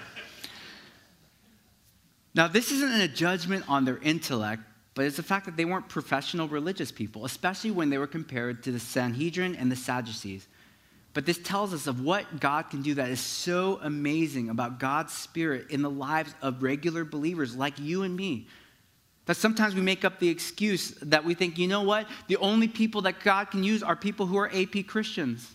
Now, 2.34 2.48
this 2.48 2.72
isn't 2.72 3.00
a 3.00 3.08
judgment 3.08 3.64
on 3.68 3.84
their 3.84 3.98
intellect, 3.98 4.62
but 4.94 5.04
it's 5.04 5.16
the 5.16 5.22
fact 5.22 5.46
that 5.46 5.56
they 5.56 5.64
weren't 5.64 5.88
professional 5.88 6.48
religious 6.48 6.92
people, 6.92 7.24
especially 7.24 7.70
when 7.70 7.90
they 7.90 7.98
were 7.98 8.08
compared 8.08 8.62
to 8.64 8.72
the 8.72 8.80
Sanhedrin 8.80 9.54
and 9.56 9.70
the 9.70 9.76
Sadducees. 9.76 10.46
But 11.14 11.26
this 11.26 11.38
tells 11.38 11.72
us 11.72 11.86
of 11.86 12.00
what 12.00 12.40
God 12.40 12.70
can 12.70 12.82
do 12.82 12.94
that 12.94 13.08
is 13.08 13.20
so 13.20 13.78
amazing 13.82 14.50
about 14.50 14.80
God's 14.80 15.12
Spirit 15.12 15.70
in 15.70 15.80
the 15.80 15.90
lives 15.90 16.34
of 16.42 16.62
regular 16.62 17.04
believers 17.04 17.54
like 17.54 17.78
you 17.78 18.02
and 18.02 18.14
me. 18.14 18.48
That 19.26 19.36
sometimes 19.36 19.74
we 19.74 19.80
make 19.80 20.04
up 20.04 20.18
the 20.18 20.28
excuse 20.28 20.90
that 21.02 21.24
we 21.24 21.34
think, 21.34 21.56
you 21.56 21.68
know 21.68 21.82
what? 21.82 22.08
The 22.26 22.36
only 22.38 22.68
people 22.68 23.02
that 23.02 23.20
God 23.20 23.50
can 23.50 23.62
use 23.62 23.82
are 23.82 23.96
people 23.96 24.26
who 24.26 24.36
are 24.36 24.50
AP 24.52 24.86
Christians. 24.86 25.54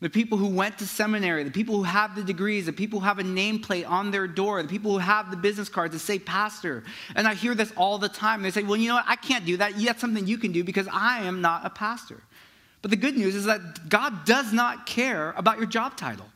The 0.00 0.10
people 0.10 0.36
who 0.36 0.48
went 0.48 0.78
to 0.78 0.86
seminary, 0.86 1.44
the 1.44 1.50
people 1.50 1.76
who 1.76 1.84
have 1.84 2.14
the 2.14 2.24
degrees, 2.24 2.66
the 2.66 2.72
people 2.72 3.00
who 3.00 3.06
have 3.06 3.20
a 3.20 3.22
nameplate 3.22 3.88
on 3.88 4.10
their 4.10 4.26
door, 4.26 4.60
the 4.60 4.68
people 4.68 4.90
who 4.90 4.98
have 4.98 5.30
the 5.30 5.36
business 5.36 5.68
cards 5.68 5.94
that 5.94 6.00
say 6.00 6.18
pastor. 6.18 6.84
And 7.14 7.26
I 7.26 7.34
hear 7.34 7.54
this 7.54 7.72
all 7.76 7.98
the 7.98 8.08
time. 8.08 8.42
They 8.42 8.50
say, 8.50 8.64
well, 8.64 8.76
you 8.76 8.88
know 8.88 8.96
what? 8.96 9.04
I 9.06 9.16
can't 9.16 9.46
do 9.46 9.56
that. 9.58 9.74
That's 9.76 10.00
something 10.00 10.26
you 10.26 10.38
can 10.38 10.52
do 10.52 10.64
because 10.64 10.88
I 10.92 11.22
am 11.22 11.40
not 11.40 11.64
a 11.64 11.70
pastor. 11.70 12.20
But 12.82 12.90
the 12.90 12.96
good 12.96 13.16
news 13.16 13.34
is 13.34 13.44
that 13.44 13.88
God 13.88 14.24
does 14.24 14.52
not 14.52 14.86
care 14.86 15.32
about 15.36 15.58
your 15.58 15.66
job 15.66 15.96
title, 15.96 16.26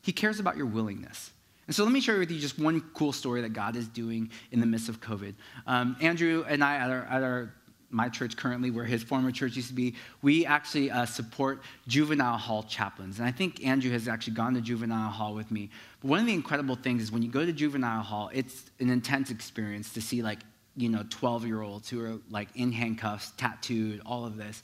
He 0.00 0.12
cares 0.12 0.40
about 0.40 0.56
your 0.56 0.66
willingness. 0.66 1.30
And 1.66 1.76
so 1.76 1.84
let 1.84 1.92
me 1.92 2.00
share 2.00 2.18
with 2.18 2.30
you 2.30 2.40
just 2.40 2.58
one 2.58 2.80
cool 2.92 3.12
story 3.12 3.40
that 3.42 3.52
God 3.52 3.76
is 3.76 3.86
doing 3.86 4.30
in 4.50 4.60
the 4.60 4.66
midst 4.66 4.88
of 4.88 5.00
COVID. 5.00 5.34
Um, 5.66 5.96
Andrew 6.00 6.44
and 6.48 6.62
I, 6.62 6.76
at 6.76 6.90
our, 6.90 7.04
at 7.04 7.22
our 7.22 7.54
my 7.92 8.08
church 8.08 8.36
currently, 8.36 8.70
where 8.70 8.84
his 8.84 9.02
former 9.02 9.30
church 9.30 9.54
used 9.54 9.68
to 9.68 9.74
be, 9.74 9.94
we 10.22 10.46
actually 10.46 10.90
uh, 10.90 11.04
support 11.04 11.62
juvenile 11.86 12.38
hall 12.38 12.62
chaplains. 12.62 13.18
And 13.18 13.28
I 13.28 13.30
think 13.30 13.64
Andrew 13.64 13.90
has 13.92 14.08
actually 14.08 14.32
gone 14.32 14.54
to 14.54 14.60
juvenile 14.60 15.10
hall 15.10 15.34
with 15.34 15.50
me. 15.50 15.68
But 16.00 16.08
one 16.08 16.20
of 16.20 16.26
the 16.26 16.32
incredible 16.32 16.74
things 16.74 17.02
is 17.02 17.12
when 17.12 17.22
you 17.22 17.30
go 17.30 17.44
to 17.44 17.52
juvenile 17.52 18.02
hall, 18.02 18.30
it's 18.32 18.70
an 18.80 18.88
intense 18.88 19.30
experience 19.30 19.92
to 19.92 20.00
see 20.00 20.22
like, 20.22 20.38
you 20.74 20.88
know, 20.88 21.04
12 21.10 21.46
year 21.46 21.60
olds 21.60 21.88
who 21.90 22.02
are 22.02 22.18
like 22.30 22.48
in 22.54 22.72
handcuffs, 22.72 23.32
tattooed, 23.36 24.00
all 24.06 24.24
of 24.24 24.38
this. 24.38 24.62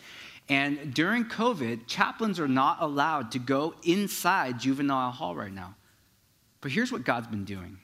And 0.48 0.94
during 0.94 1.26
COVID, 1.26 1.86
chaplains 1.86 2.40
are 2.40 2.48
not 2.48 2.78
allowed 2.80 3.32
to 3.32 3.38
go 3.38 3.74
inside 3.82 4.58
juvenile 4.58 5.10
hall 5.10 5.34
right 5.34 5.52
now. 5.52 5.74
But 6.60 6.70
here's 6.70 6.90
what 6.90 7.04
God's 7.04 7.26
been 7.26 7.44
doing. 7.44 7.78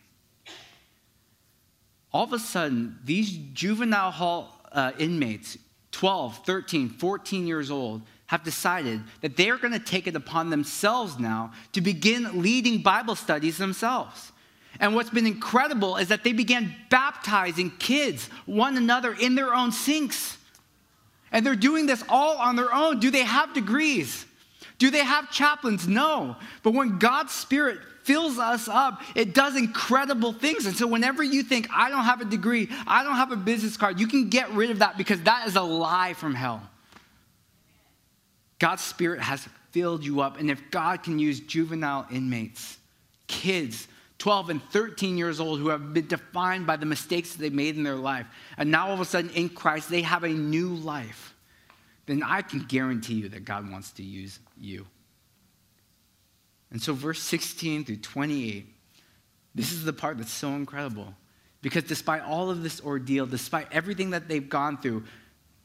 All 2.12 2.24
of 2.24 2.33
a 2.33 2.38
sudden, 2.38 2.98
these 3.05 3.37
juvenile 3.53 4.11
hall 4.11 4.61
uh, 4.72 4.92
inmates, 4.98 5.59
12, 5.92 6.44
13, 6.46 6.88
14 6.88 7.46
years 7.46 7.70
old, 7.70 8.03
have 8.27 8.42
decided 8.42 9.03
that 9.20 9.37
they're 9.37 9.59
going 9.59 9.72
to 9.72 9.79
take 9.79 10.07
it 10.07 10.16
upon 10.16 10.50
themselves 10.50 11.18
now 11.18 11.53
to 11.72 11.81
begin 11.81 12.40
leading 12.40 12.83
Bible 12.83 13.14
studies 13.14 13.59
themselves. 13.59 14.33
And 14.81 14.94
what's 14.94 15.11
been 15.11 15.27
incredible 15.27 15.96
is 15.96 16.09
that 16.09 16.24
they 16.24 16.33
began 16.33 16.74
baptizing 16.90 17.70
kids, 17.79 18.29
one 18.46 18.77
another, 18.77 19.12
in 19.12 19.35
their 19.35 19.55
own 19.55 19.70
sinks. 19.70 20.38
And 21.35 21.44
they're 21.44 21.57
doing 21.57 21.87
this 21.87 22.03
all 22.09 22.38
on 22.38 22.55
their 22.55 22.73
own. 22.73 23.01
Do 23.01 23.11
they 23.11 23.25
have 23.25 23.53
degrees? 23.53 24.25
Do 24.79 24.90
they 24.90 25.05
have 25.05 25.33
chaplains? 25.33 25.88
No. 25.88 26.37
But 26.62 26.75
when 26.75 26.99
God's 27.01 27.33
Spirit 27.33 27.81
fills 28.05 28.38
us 28.38 28.68
up, 28.68 29.03
it 29.16 29.35
does 29.35 29.57
incredible 29.57 30.33
things. 30.33 30.64
And 30.64 30.77
so, 30.77 30.87
whenever 30.87 31.25
you 31.25 31.42
think, 31.42 31.68
I 31.75 31.90
don't 31.90 32.05
have 32.05 32.20
a 32.20 32.25
degree, 32.25 32.70
I 32.87 33.03
don't 33.03 33.16
have 33.16 33.33
a 33.33 33.37
business 33.37 33.77
card, 33.77 33.99
you 33.99 34.07
can 34.07 34.29
get 34.29 34.53
rid 34.53 34.70
of 34.70 34.79
that 34.79 34.97
because 34.97 35.20
that 35.23 35.49
is 35.49 35.57
a 35.57 35.62
lie 35.62 36.14
from 36.14 36.35
hell. 36.37 36.62
God's 38.61 38.83
Spirit 38.83 39.20
has 39.20 39.49
filled 39.73 40.05
you 40.05 40.20
up. 40.20 40.38
And 40.38 40.49
if 40.49 40.70
God 40.70 41.03
can 41.03 41.18
use 41.18 41.40
juvenile 41.40 42.07
inmates, 42.12 42.79
kids, 43.27 43.88
12 44.25 44.49
and 44.49 44.63
13 44.71 45.19
years 45.19 45.39
old 45.39 45.59
who 45.59 45.69
have 45.69 45.93
been 45.93 46.07
defined 46.07 46.67
by 46.67 46.77
the 46.77 46.87
mistakes 46.87 47.33
that 47.33 47.43
they 47.43 47.51
made 47.51 47.77
in 47.77 47.83
their 47.83 47.95
life, 47.95 48.27
and 48.57 48.71
now 48.71 48.87
all 48.87 48.95
of 48.95 49.01
a 49.01 49.05
sudden 49.05 49.29
in 49.33 49.51
Christ 49.51 49.91
they 49.91 50.01
have 50.01 50.25
a 50.25 50.31
new 50.31 50.71
life, 50.71 51.35
then 52.07 52.23
I 52.23 52.41
can 52.41 52.61
guarantee 52.61 53.17
you 53.17 53.29
that 53.29 53.45
God 53.45 53.71
wants 53.71 53.91
to 53.91 54.03
use 54.03 54.39
you. 54.59 54.87
And 56.71 56.81
so, 56.81 56.95
verse 56.95 57.21
16 57.21 57.85
through 57.85 57.97
28, 57.99 58.67
this 59.55 59.73
is 59.73 59.85
the 59.85 59.93
part 59.93 60.17
that's 60.17 60.33
so 60.33 60.49
incredible. 60.53 61.15
Because 61.61 61.85
despite 61.85 62.23
all 62.23 62.49
of 62.49 62.63
this 62.63 62.81
ordeal, 62.81 63.27
despite 63.27 63.71
everything 63.73 64.09
that 64.11 64.27
they've 64.27 64.49
gone 64.49 64.79
through, 64.79 65.05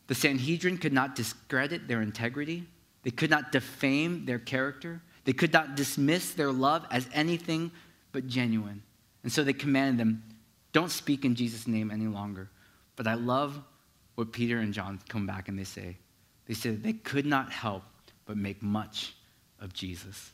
the 0.08 0.16
Sanhedrin 0.16 0.80
could 0.80 0.92
not 0.92 1.16
discredit 1.16 1.88
their 1.88 2.02
integrity, 2.02 2.68
they 3.04 3.12
could 3.12 3.30
not 3.30 3.54
defame 3.54 4.26
their 4.26 4.38
character, 4.38 5.02
they 5.24 5.32
could 5.32 5.54
not 5.54 5.78
dismiss 5.78 6.34
their 6.34 6.52
love 6.52 6.86
as 6.92 7.08
anything 7.14 7.72
but 8.12 8.28
genuine. 8.28 8.82
And 9.24 9.32
so 9.32 9.44
they 9.44 9.54
commanded 9.54 10.00
them, 10.00 10.24
don't 10.72 10.92
speak 10.92 11.26
in 11.26 11.36
Jesus' 11.36 11.68
name 11.68 11.92
any 11.92 12.08
longer. 12.08 12.50
But 12.96 13.08
I 13.08 13.16
love 13.16 13.60
what 14.16 14.32
Peter 14.32 14.60
and 14.60 14.74
John 14.74 15.00
come 15.08 15.26
back 15.26 15.48
and 15.48 15.58
they 15.58 15.64
say. 15.64 15.98
They 16.46 16.54
said 16.54 16.84
they 16.84 16.94
could 16.94 17.26
not 17.26 17.52
help 17.52 17.84
but 18.26 18.38
make 18.38 18.62
much 18.62 19.16
of 19.60 19.74
Jesus. 19.74 20.32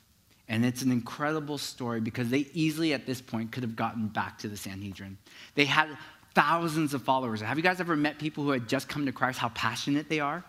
And 0.48 0.66
it's 0.66 0.82
an 0.82 0.92
incredible 0.92 1.58
story 1.58 2.02
because 2.02 2.30
they 2.30 2.48
easily, 2.54 2.94
at 2.94 3.06
this 3.06 3.22
point, 3.22 3.52
could 3.52 3.64
have 3.64 3.76
gotten 3.76 4.08
back 4.08 4.38
to 4.40 4.48
the 4.48 4.58
Sanhedrin. 4.58 5.18
They 5.56 5.66
had 5.66 5.90
thousands 6.36 6.94
of 6.94 7.02
followers. 7.02 7.42
Have 7.42 7.58
you 7.58 7.64
guys 7.64 7.80
ever 7.80 7.96
met 7.96 8.20
people 8.20 8.44
who 8.44 8.52
had 8.52 8.68
just 8.68 8.88
come 8.88 9.06
to 9.06 9.12
Christ, 9.12 9.40
how 9.40 9.50
passionate 9.50 10.10
they 10.10 10.20
are? 10.20 10.44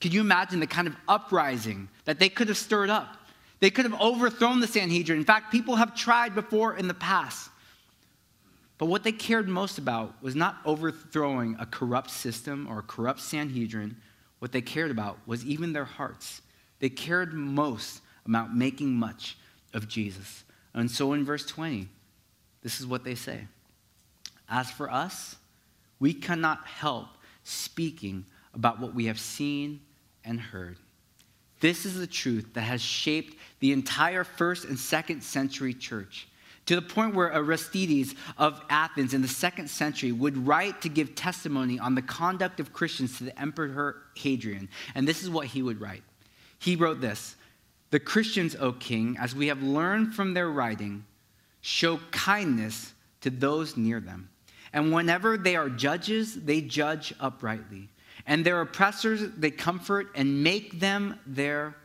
Could 0.00 0.14
you 0.14 0.20
imagine 0.20 0.60
the 0.60 0.66
kind 0.66 0.86
of 0.86 0.96
uprising 1.08 1.88
that 2.04 2.18
they 2.18 2.28
could 2.28 2.48
have 2.48 2.56
stirred 2.56 2.90
up? 2.90 3.16
They 3.60 3.70
could 3.70 3.84
have 3.84 4.00
overthrown 4.00 4.60
the 4.60 4.66
Sanhedrin. 4.66 5.18
In 5.18 5.24
fact, 5.24 5.50
people 5.50 5.76
have 5.76 5.94
tried 5.94 6.34
before 6.34 6.76
in 6.76 6.88
the 6.88 6.94
past. 6.94 7.50
But 8.78 8.86
what 8.86 9.04
they 9.04 9.12
cared 9.12 9.48
most 9.48 9.78
about 9.78 10.22
was 10.22 10.36
not 10.36 10.58
overthrowing 10.64 11.56
a 11.58 11.66
corrupt 11.66 12.10
system 12.10 12.66
or 12.68 12.80
a 12.80 12.82
corrupt 12.82 13.20
Sanhedrin. 13.20 13.96
What 14.38 14.52
they 14.52 14.60
cared 14.60 14.90
about 14.90 15.18
was 15.26 15.44
even 15.46 15.72
their 15.72 15.86
hearts. 15.86 16.42
They 16.78 16.90
cared 16.90 17.32
most 17.32 18.02
about 18.26 18.54
making 18.54 18.92
much 18.92 19.38
of 19.72 19.88
Jesus. 19.88 20.44
And 20.74 20.90
so 20.90 21.14
in 21.14 21.24
verse 21.24 21.46
20, 21.46 21.88
this 22.62 22.80
is 22.80 22.86
what 22.86 23.04
they 23.04 23.14
say 23.14 23.46
As 24.48 24.70
for 24.70 24.90
us, 24.90 25.36
we 25.98 26.12
cannot 26.12 26.66
help 26.66 27.08
speaking 27.44 28.26
about 28.52 28.80
what 28.80 28.94
we 28.94 29.06
have 29.06 29.18
seen 29.18 29.80
and 30.24 30.38
heard. 30.38 30.76
This 31.60 31.86
is 31.86 31.98
the 31.98 32.06
truth 32.06 32.54
that 32.54 32.62
has 32.62 32.82
shaped 32.82 33.36
the 33.60 33.72
entire 33.72 34.24
first 34.24 34.64
and 34.64 34.78
second 34.78 35.22
century 35.22 35.72
church 35.74 36.28
to 36.66 36.74
the 36.74 36.82
point 36.82 37.14
where 37.14 37.32
Aristides 37.32 38.14
of 38.36 38.60
Athens 38.68 39.14
in 39.14 39.22
the 39.22 39.28
second 39.28 39.68
century 39.68 40.12
would 40.12 40.46
write 40.46 40.82
to 40.82 40.88
give 40.88 41.14
testimony 41.14 41.78
on 41.78 41.94
the 41.94 42.02
conduct 42.02 42.60
of 42.60 42.72
Christians 42.72 43.18
to 43.18 43.24
the 43.24 43.40
Emperor 43.40 44.02
Hadrian. 44.16 44.68
And 44.94 45.06
this 45.06 45.22
is 45.22 45.30
what 45.30 45.46
he 45.46 45.62
would 45.62 45.80
write. 45.80 46.02
He 46.58 46.76
wrote 46.76 47.00
this 47.00 47.36
The 47.90 48.00
Christians, 48.00 48.56
O 48.56 48.72
king, 48.72 49.16
as 49.18 49.34
we 49.34 49.46
have 49.46 49.62
learned 49.62 50.14
from 50.14 50.34
their 50.34 50.50
writing, 50.50 51.04
show 51.60 52.00
kindness 52.10 52.92
to 53.20 53.30
those 53.30 53.76
near 53.76 54.00
them. 54.00 54.28
And 54.72 54.92
whenever 54.92 55.38
they 55.38 55.56
are 55.56 55.70
judges, 55.70 56.34
they 56.34 56.60
judge 56.60 57.14
uprightly. 57.20 57.88
And 58.26 58.44
their 58.44 58.60
oppressors, 58.60 59.22
they 59.36 59.50
comfort 59.50 60.08
and 60.14 60.42
make 60.42 60.80
them 60.80 61.18
their 61.26 61.76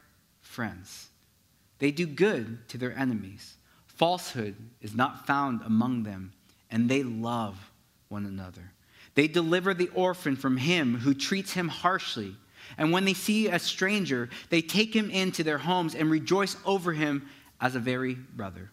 friends. 0.42 1.10
They 1.80 1.92
do 1.92 2.06
good 2.06 2.68
to 2.70 2.78
their 2.78 2.98
enemies 2.98 3.56
Falsehood 4.02 4.56
is 4.82 4.96
not 4.96 5.28
found 5.28 5.62
among 5.64 6.02
them, 6.02 6.32
and 6.72 6.90
they 6.90 7.04
love 7.04 7.70
one 8.10 8.26
another. 8.26 8.72
They 9.14 9.28
deliver 9.28 9.76
the 9.76 9.90
orphan 9.90 10.36
from 10.36 10.58
him 10.58 10.96
who 10.96 11.14
treats 11.14 11.54
him 11.54 11.68
harshly. 11.68 12.36
And 12.80 12.92
when 12.92 13.06
they 13.06 13.14
see 13.14 13.48
a 13.48 13.60
stranger, 13.60 14.28
they 14.50 14.64
take 14.64 14.96
him 14.96 15.12
into 15.12 15.44
their 15.44 15.60
homes 15.60 15.94
and 15.94 16.10
rejoice 16.10 16.58
over 16.66 16.94
him 16.94 17.30
as 17.60 17.76
a 17.76 17.80
very 17.80 18.16
brother. 18.16 18.72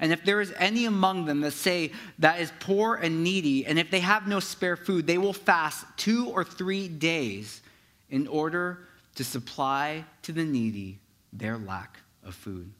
And 0.00 0.12
if 0.12 0.24
there 0.24 0.40
is 0.40 0.52
any 0.58 0.86
among 0.86 1.26
them 1.26 1.40
that 1.42 1.52
say 1.52 1.92
that 2.18 2.40
is 2.40 2.52
poor 2.60 2.94
and 2.94 3.22
needy, 3.22 3.66
and 3.66 3.78
if 3.78 3.90
they 3.90 4.00
have 4.00 4.26
no 4.26 4.40
spare 4.40 4.76
food, 4.76 5.06
they 5.06 5.18
will 5.18 5.32
fast 5.32 5.84
two 5.96 6.28
or 6.28 6.44
three 6.44 6.88
days 6.88 7.62
in 8.10 8.26
order 8.26 8.78
to 9.14 9.24
supply 9.24 10.04
to 10.22 10.32
the 10.32 10.44
needy 10.44 10.98
their 11.32 11.58
lack 11.58 11.98
of 12.24 12.34
food. 12.34 12.72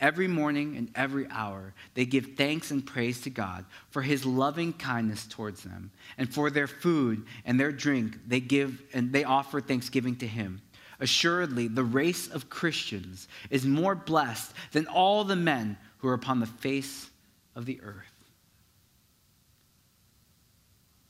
Every 0.00 0.26
morning 0.26 0.76
and 0.76 0.90
every 0.96 1.28
hour, 1.30 1.74
they 1.94 2.04
give 2.04 2.30
thanks 2.36 2.72
and 2.72 2.84
praise 2.84 3.20
to 3.20 3.30
God 3.30 3.64
for 3.90 4.02
his 4.02 4.26
loving 4.26 4.72
kindness 4.72 5.26
towards 5.26 5.62
them. 5.62 5.92
And 6.18 6.32
for 6.32 6.50
their 6.50 6.66
food 6.66 7.24
and 7.44 7.58
their 7.58 7.70
drink, 7.70 8.18
they 8.26 8.40
give 8.40 8.82
and 8.92 9.12
they 9.12 9.22
offer 9.22 9.60
thanksgiving 9.60 10.16
to 10.16 10.26
him. 10.26 10.60
Assuredly, 10.98 11.68
the 11.68 11.84
race 11.84 12.26
of 12.28 12.50
Christians 12.50 13.28
is 13.48 13.64
more 13.64 13.94
blessed 13.94 14.52
than 14.72 14.86
all 14.88 15.22
the 15.22 15.36
men 15.36 15.76
who 16.02 16.08
are 16.08 16.14
upon 16.14 16.40
the 16.40 16.46
face 16.46 17.08
of 17.54 17.64
the 17.64 17.80
earth. 17.80 18.12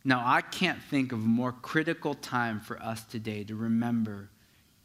Now, 0.04 0.22
I 0.24 0.42
can't 0.42 0.82
think 0.82 1.12
of 1.12 1.18
a 1.18 1.26
more 1.26 1.52
critical 1.52 2.12
time 2.12 2.60
for 2.60 2.80
us 2.82 3.02
today 3.04 3.42
to 3.44 3.56
remember 3.56 4.28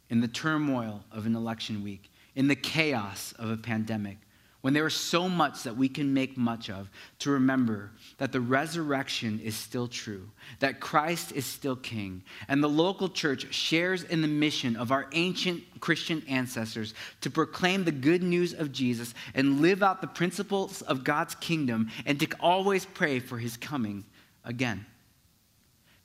in 0.08 0.20
the 0.20 0.28
turmoil 0.28 1.04
of 1.12 1.26
an 1.26 1.36
election 1.36 1.84
week 1.84 2.10
in 2.34 2.48
the 2.48 2.56
chaos 2.56 3.34
of 3.38 3.50
a 3.50 3.56
pandemic, 3.58 4.16
when 4.60 4.74
there 4.74 4.86
is 4.86 4.94
so 4.94 5.28
much 5.28 5.62
that 5.62 5.76
we 5.76 5.88
can 5.88 6.12
make 6.12 6.36
much 6.36 6.68
of, 6.68 6.90
to 7.20 7.30
remember 7.30 7.92
that 8.18 8.32
the 8.32 8.40
resurrection 8.40 9.38
is 9.40 9.54
still 9.54 9.86
true, 9.86 10.28
that 10.58 10.80
Christ 10.80 11.32
is 11.32 11.46
still 11.46 11.76
king, 11.76 12.22
and 12.48 12.62
the 12.62 12.68
local 12.68 13.08
church 13.08 13.52
shares 13.54 14.02
in 14.02 14.20
the 14.20 14.28
mission 14.28 14.74
of 14.74 14.90
our 14.90 15.06
ancient 15.12 15.62
Christian 15.80 16.24
ancestors 16.28 16.94
to 17.20 17.30
proclaim 17.30 17.84
the 17.84 17.92
good 17.92 18.22
news 18.22 18.52
of 18.52 18.72
Jesus 18.72 19.14
and 19.34 19.60
live 19.60 19.82
out 19.82 20.00
the 20.00 20.08
principles 20.08 20.82
of 20.82 21.04
God's 21.04 21.36
kingdom 21.36 21.90
and 22.04 22.18
to 22.18 22.28
always 22.40 22.84
pray 22.84 23.20
for 23.20 23.38
his 23.38 23.56
coming 23.56 24.04
again. 24.44 24.84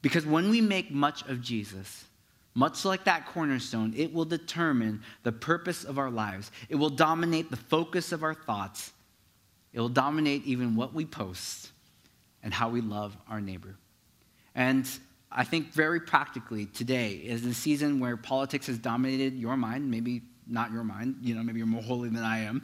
Because 0.03 0.25
when 0.25 0.51
we 0.51 0.61
make 0.61 0.91
much 0.91 1.27
of 1.27 1.41
Jesus, 1.41 2.05
much 2.55 2.85
like 2.85 3.05
that 3.05 3.25
cornerstone, 3.27 3.93
it 3.95 4.13
will 4.13 4.25
determine 4.25 5.01
the 5.23 5.31
purpose 5.31 5.83
of 5.83 5.97
our 5.97 6.11
lives. 6.11 6.51
It 6.69 6.75
will 6.75 6.89
dominate 6.89 7.49
the 7.49 7.57
focus 7.57 8.11
of 8.11 8.23
our 8.23 8.33
thoughts. 8.33 8.91
It 9.73 9.79
will 9.79 9.89
dominate 9.89 10.45
even 10.45 10.75
what 10.75 10.93
we 10.93 11.05
post 11.05 11.71
and 12.43 12.53
how 12.53 12.69
we 12.69 12.81
love 12.81 13.17
our 13.27 13.41
neighbor. 13.41 13.75
And 14.53 14.87
I 15.31 15.43
think 15.43 15.73
very 15.73 15.99
practically 15.99 16.67
today 16.67 17.13
is 17.13 17.41
the 17.41 17.53
season 17.53 17.99
where 17.99 18.15
politics 18.17 18.67
has 18.67 18.77
dominated 18.77 19.33
your 19.33 19.57
mind, 19.57 19.89
maybe 19.89 20.21
not 20.47 20.71
your 20.71 20.83
mind, 20.83 21.15
you 21.21 21.33
know, 21.33 21.41
maybe 21.41 21.57
you're 21.57 21.67
more 21.67 21.81
holy 21.81 22.09
than 22.09 22.23
I 22.23 22.39
am, 22.39 22.61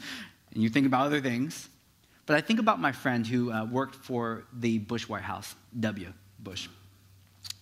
and 0.53 0.61
you 0.61 0.69
think 0.69 0.85
about 0.85 1.07
other 1.07 1.21
things. 1.21 1.69
But 2.27 2.35
I 2.35 2.41
think 2.41 2.59
about 2.59 2.79
my 2.79 2.91
friend 2.91 3.25
who 3.25 3.51
uh, 3.51 3.65
worked 3.65 3.95
for 3.95 4.45
the 4.53 4.77
Bush 4.77 5.09
White 5.09 5.23
House, 5.23 5.55
W. 5.79 6.13
Bush. 6.37 6.67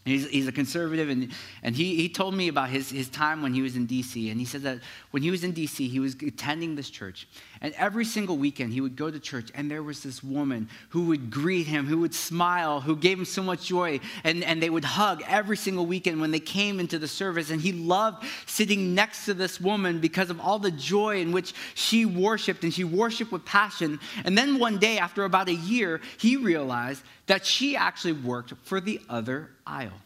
He's, 0.08 0.28
he's 0.30 0.48
a 0.48 0.52
conservative, 0.52 1.10
and, 1.10 1.32
and 1.64 1.76
he, 1.76 1.96
he 1.96 2.10
told 2.10 2.34
me 2.34 2.48
about 2.48 2.70
his, 2.70 2.90
his 2.90 3.10
time 3.10 3.42
when 3.42 3.54
he 3.54 3.62
was 3.62 3.76
in 3.76 3.86
D.C. 3.86 4.30
And 4.30 4.40
he 4.40 4.46
said 4.46 4.62
that 4.64 4.80
when 5.12 5.24
he 5.24 5.32
was 5.32 5.44
in 5.44 5.52
D.C., 5.52 5.88
he 5.88 6.00
was 6.00 6.16
attending 6.16 6.76
this 6.76 6.90
church. 6.90 7.28
And 7.62 7.74
every 7.74 8.06
single 8.06 8.38
weekend, 8.38 8.74
he 8.74 8.82
would 8.82 8.96
go 8.96 9.12
to 9.12 9.20
church, 9.20 9.52
and 9.54 9.70
there 9.70 9.84
was 9.84 10.04
this 10.04 10.24
woman 10.24 10.70
who 10.90 11.08
would 11.08 11.30
greet 11.32 11.68
him, 11.68 11.88
who 11.88 12.00
would 12.00 12.14
smile, 12.14 12.82
who 12.82 12.96
gave 12.96 13.18
him 13.20 13.26
so 13.26 13.44
much 13.44 13.66
joy. 13.66 14.00
And, 14.24 14.44
and 14.44 14.62
they 14.62 14.70
would 14.70 14.86
hug 14.86 15.24
every 15.28 15.58
single 15.58 15.86
weekend 15.86 16.22
when 16.22 16.32
they 16.32 16.40
came 16.40 16.80
into 16.80 17.00
the 17.00 17.08
service. 17.08 17.50
And 17.50 17.60
he 17.60 17.74
loved 17.74 18.26
sitting 18.46 18.96
next 18.96 19.26
to 19.26 19.34
this 19.34 19.60
woman 19.60 20.00
because 20.00 20.30
of 20.30 20.40
all 20.40 20.60
the 20.60 20.72
joy 20.72 21.20
in 21.20 21.32
which 21.32 21.54
she 21.76 22.06
worshiped, 22.06 22.64
and 22.64 22.74
she 22.74 22.84
worshiped 22.84 23.32
with 23.32 23.44
passion. 23.46 24.00
And 24.24 24.38
then 24.38 24.60
one 24.60 24.78
day, 24.78 25.00
after 25.00 25.26
about 25.26 25.50
a 25.50 25.54
year, 25.54 26.02
he 26.18 26.38
realized 26.38 27.04
that 27.28 27.46
she 27.46 27.76
actually 27.76 28.14
worked 28.14 28.54
for 28.64 28.80
the 28.80 29.02
other 29.10 29.50
aisle. 29.66 29.97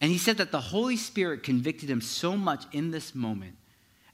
And 0.00 0.10
he 0.10 0.18
said 0.18 0.36
that 0.38 0.52
the 0.52 0.60
Holy 0.60 0.96
Spirit 0.96 1.42
convicted 1.42 1.88
him 1.88 2.00
so 2.00 2.36
much 2.36 2.64
in 2.72 2.90
this 2.90 3.14
moment. 3.14 3.56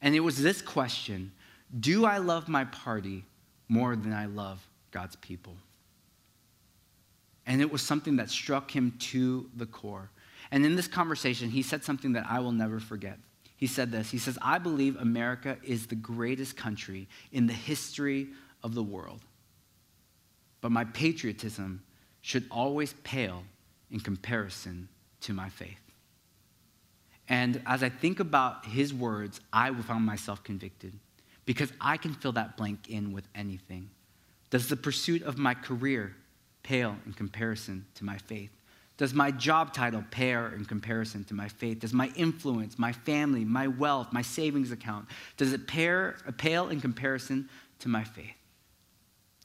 And 0.01 0.14
it 0.14 0.20
was 0.20 0.41
this 0.41 0.62
question 0.62 1.33
Do 1.78 2.05
I 2.05 2.18
love 2.18 2.49
my 2.49 2.64
party 2.64 3.24
more 3.68 3.97
than 3.97 4.12
I 4.12 4.26
love 4.26 4.66
God's 4.91 5.16
people? 5.16 5.57
And 7.47 7.61
it 7.61 7.72
was 7.72 7.83
something 7.83 8.16
that 8.16 8.30
struck 8.30 8.70
him 8.70 8.95
to 8.99 9.51
the 9.57 9.66
core. 9.66 10.11
And 10.53 10.64
in 10.64 10.76
this 10.76 10.87
conversation, 10.87 11.51
he 11.51 11.62
said 11.62 11.83
something 11.83 12.12
that 12.12 12.26
I 12.28 12.39
will 12.39 12.53
never 12.53 12.78
forget. 12.78 13.18
He 13.57 13.66
said 13.66 13.91
this 13.91 14.11
He 14.11 14.18
says, 14.18 14.39
I 14.41 14.59
believe 14.59 14.97
America 14.97 15.57
is 15.64 15.87
the 15.87 15.97
greatest 15.97 16.57
country 16.57 17.09
in 17.33 17.47
the 17.47 17.53
history 17.53 18.28
of 18.62 18.74
the 18.74 18.83
world 18.83 19.20
but 20.62 20.72
my 20.72 20.85
patriotism 20.85 21.83
should 22.22 22.47
always 22.51 22.95
pale 23.05 23.43
in 23.91 24.01
comparison 24.01 24.89
to 25.22 25.32
my 25.32 25.48
faith. 25.48 25.80
And 27.28 27.62
as 27.66 27.82
I 27.82 27.88
think 27.88 28.20
about 28.20 28.66
his 28.66 28.92
words, 28.92 29.40
I 29.52 29.72
found 29.72 30.04
myself 30.04 30.42
convicted 30.44 30.92
because 31.46 31.72
I 31.80 31.96
can 31.96 32.14
fill 32.14 32.32
that 32.32 32.56
blank 32.56 32.90
in 32.90 33.12
with 33.12 33.26
anything. 33.34 33.90
Does 34.50 34.68
the 34.68 34.76
pursuit 34.76 35.22
of 35.22 35.38
my 35.38 35.54
career 35.54 36.14
pale 36.62 36.96
in 37.06 37.12
comparison 37.12 37.86
to 37.94 38.04
my 38.04 38.18
faith? 38.18 38.50
Does 38.98 39.14
my 39.14 39.30
job 39.30 39.72
title 39.72 40.04
pale 40.10 40.46
in 40.46 40.64
comparison 40.64 41.24
to 41.24 41.34
my 41.34 41.48
faith? 41.48 41.80
Does 41.80 41.94
my 41.94 42.12
influence, 42.14 42.78
my 42.78 42.92
family, 42.92 43.44
my 43.44 43.66
wealth, 43.66 44.12
my 44.12 44.22
savings 44.22 44.70
account, 44.70 45.08
does 45.36 45.52
it 45.52 45.66
pale 45.66 46.68
in 46.68 46.80
comparison 46.80 47.48
to 47.80 47.88
my 47.88 48.04
faith? 48.04 48.34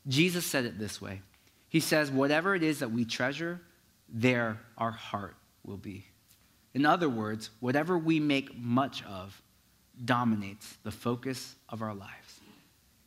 Jesus 0.07 0.45
said 0.45 0.65
it 0.65 0.77
this 0.77 1.01
way 1.01 1.21
He 1.69 1.79
says, 1.79 2.11
Whatever 2.11 2.53
it 2.53 2.63
is 2.63 2.79
that 2.79 2.91
we 2.91 3.05
treasure, 3.05 3.61
there 4.09 4.59
our 4.77 4.91
heart 4.91 5.35
will 5.67 5.77
be. 5.77 6.05
In 6.73 6.85
other 6.85 7.09
words, 7.09 7.49
whatever 7.59 7.97
we 7.97 8.19
make 8.19 8.57
much 8.57 9.03
of 9.03 9.41
dominates 10.05 10.77
the 10.83 10.91
focus 10.91 11.55
of 11.69 11.81
our 11.81 11.93
lives. 11.93 12.39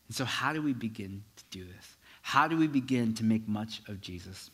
And 0.09 0.17
so, 0.17 0.25
how 0.25 0.53
do 0.53 0.61
we 0.61 0.73
begin 0.73 1.23
to 1.37 1.45
do 1.51 1.65
this? 1.65 1.97
How 2.23 2.49
do 2.49 2.57
we 2.57 2.67
begin 2.67 3.15
to 3.15 3.25
make 3.25 3.49
much 3.49 3.81
of 3.89 4.01
Jesus? 4.01 4.51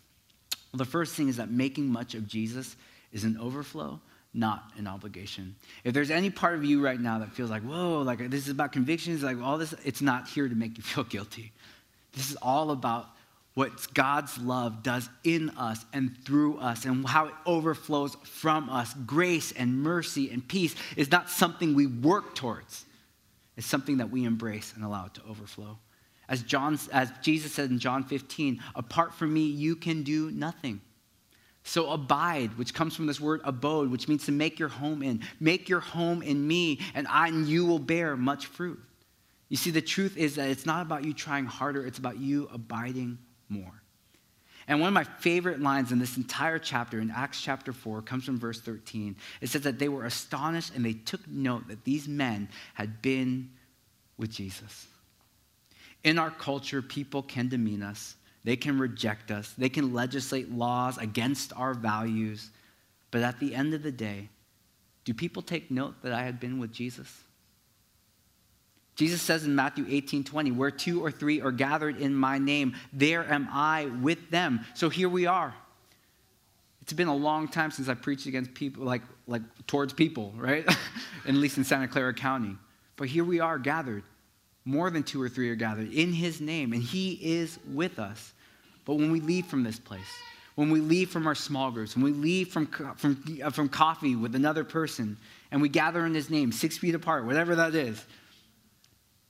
Well, 0.72 0.78
the 0.78 0.84
first 0.84 1.14
thing 1.14 1.28
is 1.28 1.38
that 1.38 1.50
making 1.50 1.86
much 1.86 2.14
of 2.14 2.26
Jesus 2.26 2.76
is 3.12 3.24
an 3.24 3.38
overflow, 3.38 4.00
not 4.34 4.70
an 4.76 4.86
obligation. 4.86 5.56
If 5.82 5.94
there's 5.94 6.10
any 6.10 6.28
part 6.30 6.54
of 6.54 6.64
you 6.64 6.84
right 6.84 7.00
now 7.00 7.18
that 7.20 7.32
feels 7.32 7.50
like, 7.50 7.62
whoa, 7.62 8.02
like 8.02 8.18
this 8.30 8.44
is 8.44 8.50
about 8.50 8.72
convictions, 8.72 9.22
like 9.22 9.40
all 9.40 9.56
this, 9.56 9.74
it's 9.84 10.02
not 10.02 10.28
here 10.28 10.48
to 10.48 10.54
make 10.54 10.76
you 10.76 10.82
feel 10.82 11.04
guilty. 11.16 11.52
This 12.12 12.30
is 12.30 12.36
all 12.42 12.70
about 12.70 13.08
what 13.56 13.94
God's 13.94 14.36
love 14.36 14.82
does 14.82 15.08
in 15.24 15.48
us 15.56 15.82
and 15.94 16.14
through 16.26 16.58
us 16.58 16.84
and 16.84 17.08
how 17.08 17.28
it 17.28 17.34
overflows 17.46 18.14
from 18.22 18.68
us. 18.68 18.92
Grace 19.06 19.50
and 19.50 19.82
mercy 19.82 20.30
and 20.30 20.46
peace 20.46 20.74
is 20.94 21.10
not 21.10 21.30
something 21.30 21.74
we 21.74 21.86
work 21.86 22.34
towards. 22.34 22.84
It's 23.56 23.66
something 23.66 23.96
that 23.96 24.10
we 24.10 24.26
embrace 24.26 24.74
and 24.76 24.84
allow 24.84 25.06
it 25.06 25.14
to 25.14 25.22
overflow. 25.26 25.78
As, 26.28 26.42
John, 26.42 26.78
as 26.92 27.10
Jesus 27.22 27.50
said 27.50 27.70
in 27.70 27.78
John 27.78 28.04
15, 28.04 28.62
apart 28.74 29.14
from 29.14 29.32
me, 29.32 29.46
you 29.46 29.74
can 29.74 30.02
do 30.02 30.30
nothing. 30.32 30.82
So 31.64 31.90
abide, 31.90 32.58
which 32.58 32.74
comes 32.74 32.94
from 32.94 33.06
this 33.06 33.22
word 33.22 33.40
abode, 33.42 33.90
which 33.90 34.06
means 34.06 34.26
to 34.26 34.32
make 34.32 34.58
your 34.58 34.68
home 34.68 35.02
in. 35.02 35.22
Make 35.40 35.70
your 35.70 35.80
home 35.80 36.20
in 36.20 36.46
me, 36.46 36.80
and 36.94 37.08
I 37.08 37.28
and 37.28 37.46
you 37.46 37.64
will 37.64 37.78
bear 37.78 38.18
much 38.18 38.44
fruit. 38.44 38.78
You 39.48 39.56
see, 39.56 39.70
the 39.70 39.80
truth 39.80 40.18
is 40.18 40.34
that 40.34 40.50
it's 40.50 40.66
not 40.66 40.82
about 40.82 41.04
you 41.04 41.14
trying 41.14 41.46
harder, 41.46 41.86
it's 41.86 41.98
about 41.98 42.18
you 42.18 42.50
abiding 42.52 43.16
more. 43.48 43.82
And 44.68 44.80
one 44.80 44.88
of 44.88 44.94
my 44.94 45.04
favorite 45.04 45.60
lines 45.60 45.92
in 45.92 45.98
this 45.98 46.16
entire 46.16 46.58
chapter, 46.58 46.98
in 46.98 47.10
Acts 47.10 47.40
chapter 47.40 47.72
4, 47.72 48.02
comes 48.02 48.24
from 48.24 48.38
verse 48.38 48.60
13. 48.60 49.14
It 49.40 49.48
says 49.48 49.62
that 49.62 49.78
they 49.78 49.88
were 49.88 50.04
astonished 50.04 50.74
and 50.74 50.84
they 50.84 50.94
took 50.94 51.26
note 51.28 51.68
that 51.68 51.84
these 51.84 52.08
men 52.08 52.48
had 52.74 53.00
been 53.00 53.50
with 54.18 54.30
Jesus. 54.30 54.88
In 56.02 56.18
our 56.18 56.30
culture, 56.30 56.82
people 56.82 57.22
can 57.22 57.48
demean 57.48 57.82
us, 57.82 58.16
they 58.42 58.56
can 58.56 58.78
reject 58.78 59.30
us, 59.30 59.54
they 59.56 59.68
can 59.68 59.92
legislate 59.92 60.50
laws 60.50 60.98
against 60.98 61.52
our 61.56 61.74
values. 61.74 62.50
But 63.10 63.22
at 63.22 63.38
the 63.38 63.54
end 63.54 63.72
of 63.72 63.82
the 63.82 63.92
day, 63.92 64.30
do 65.04 65.14
people 65.14 65.42
take 65.42 65.70
note 65.70 66.02
that 66.02 66.12
I 66.12 66.22
had 66.22 66.40
been 66.40 66.58
with 66.58 66.72
Jesus? 66.72 67.24
Jesus 68.96 69.20
says 69.20 69.44
in 69.44 69.54
Matthew 69.54 69.84
18 69.88 70.24
20, 70.24 70.50
where 70.52 70.70
two 70.70 71.04
or 71.04 71.10
three 71.10 71.40
are 71.40 71.52
gathered 71.52 72.00
in 72.00 72.14
my 72.14 72.38
name, 72.38 72.74
there 72.92 73.30
am 73.30 73.46
I 73.52 73.86
with 74.00 74.30
them. 74.30 74.64
So 74.74 74.88
here 74.88 75.08
we 75.08 75.26
are. 75.26 75.54
It's 76.80 76.94
been 76.94 77.08
a 77.08 77.14
long 77.14 77.48
time 77.48 77.70
since 77.70 77.88
I 77.88 77.94
preached 77.94 78.26
against 78.26 78.54
people, 78.54 78.84
like, 78.84 79.02
like 79.26 79.42
towards 79.66 79.92
people, 79.92 80.32
right? 80.36 80.66
at 81.26 81.34
least 81.34 81.58
in 81.58 81.64
Santa 81.64 81.88
Clara 81.88 82.14
County. 82.14 82.56
But 82.96 83.08
here 83.08 83.24
we 83.24 83.40
are 83.40 83.58
gathered. 83.58 84.04
More 84.64 84.90
than 84.90 85.02
two 85.02 85.20
or 85.20 85.28
three 85.28 85.50
are 85.50 85.56
gathered 85.56 85.92
in 85.92 86.12
his 86.12 86.40
name, 86.40 86.72
and 86.72 86.82
he 86.82 87.12
is 87.20 87.58
with 87.72 87.98
us. 87.98 88.32
But 88.84 88.94
when 88.94 89.10
we 89.10 89.20
leave 89.20 89.46
from 89.46 89.62
this 89.62 89.78
place, 89.78 90.06
when 90.54 90.70
we 90.70 90.80
leave 90.80 91.10
from 91.10 91.26
our 91.26 91.34
small 91.34 91.70
groups, 91.70 91.96
when 91.96 92.04
we 92.04 92.12
leave 92.12 92.48
from, 92.48 92.66
from, 92.96 93.22
uh, 93.44 93.50
from 93.50 93.68
coffee 93.68 94.16
with 94.16 94.34
another 94.34 94.64
person, 94.64 95.18
and 95.50 95.60
we 95.60 95.68
gather 95.68 96.06
in 96.06 96.14
his 96.14 96.30
name, 96.30 96.50
six 96.50 96.78
feet 96.78 96.94
apart, 96.94 97.26
whatever 97.26 97.56
that 97.56 97.74
is, 97.74 98.04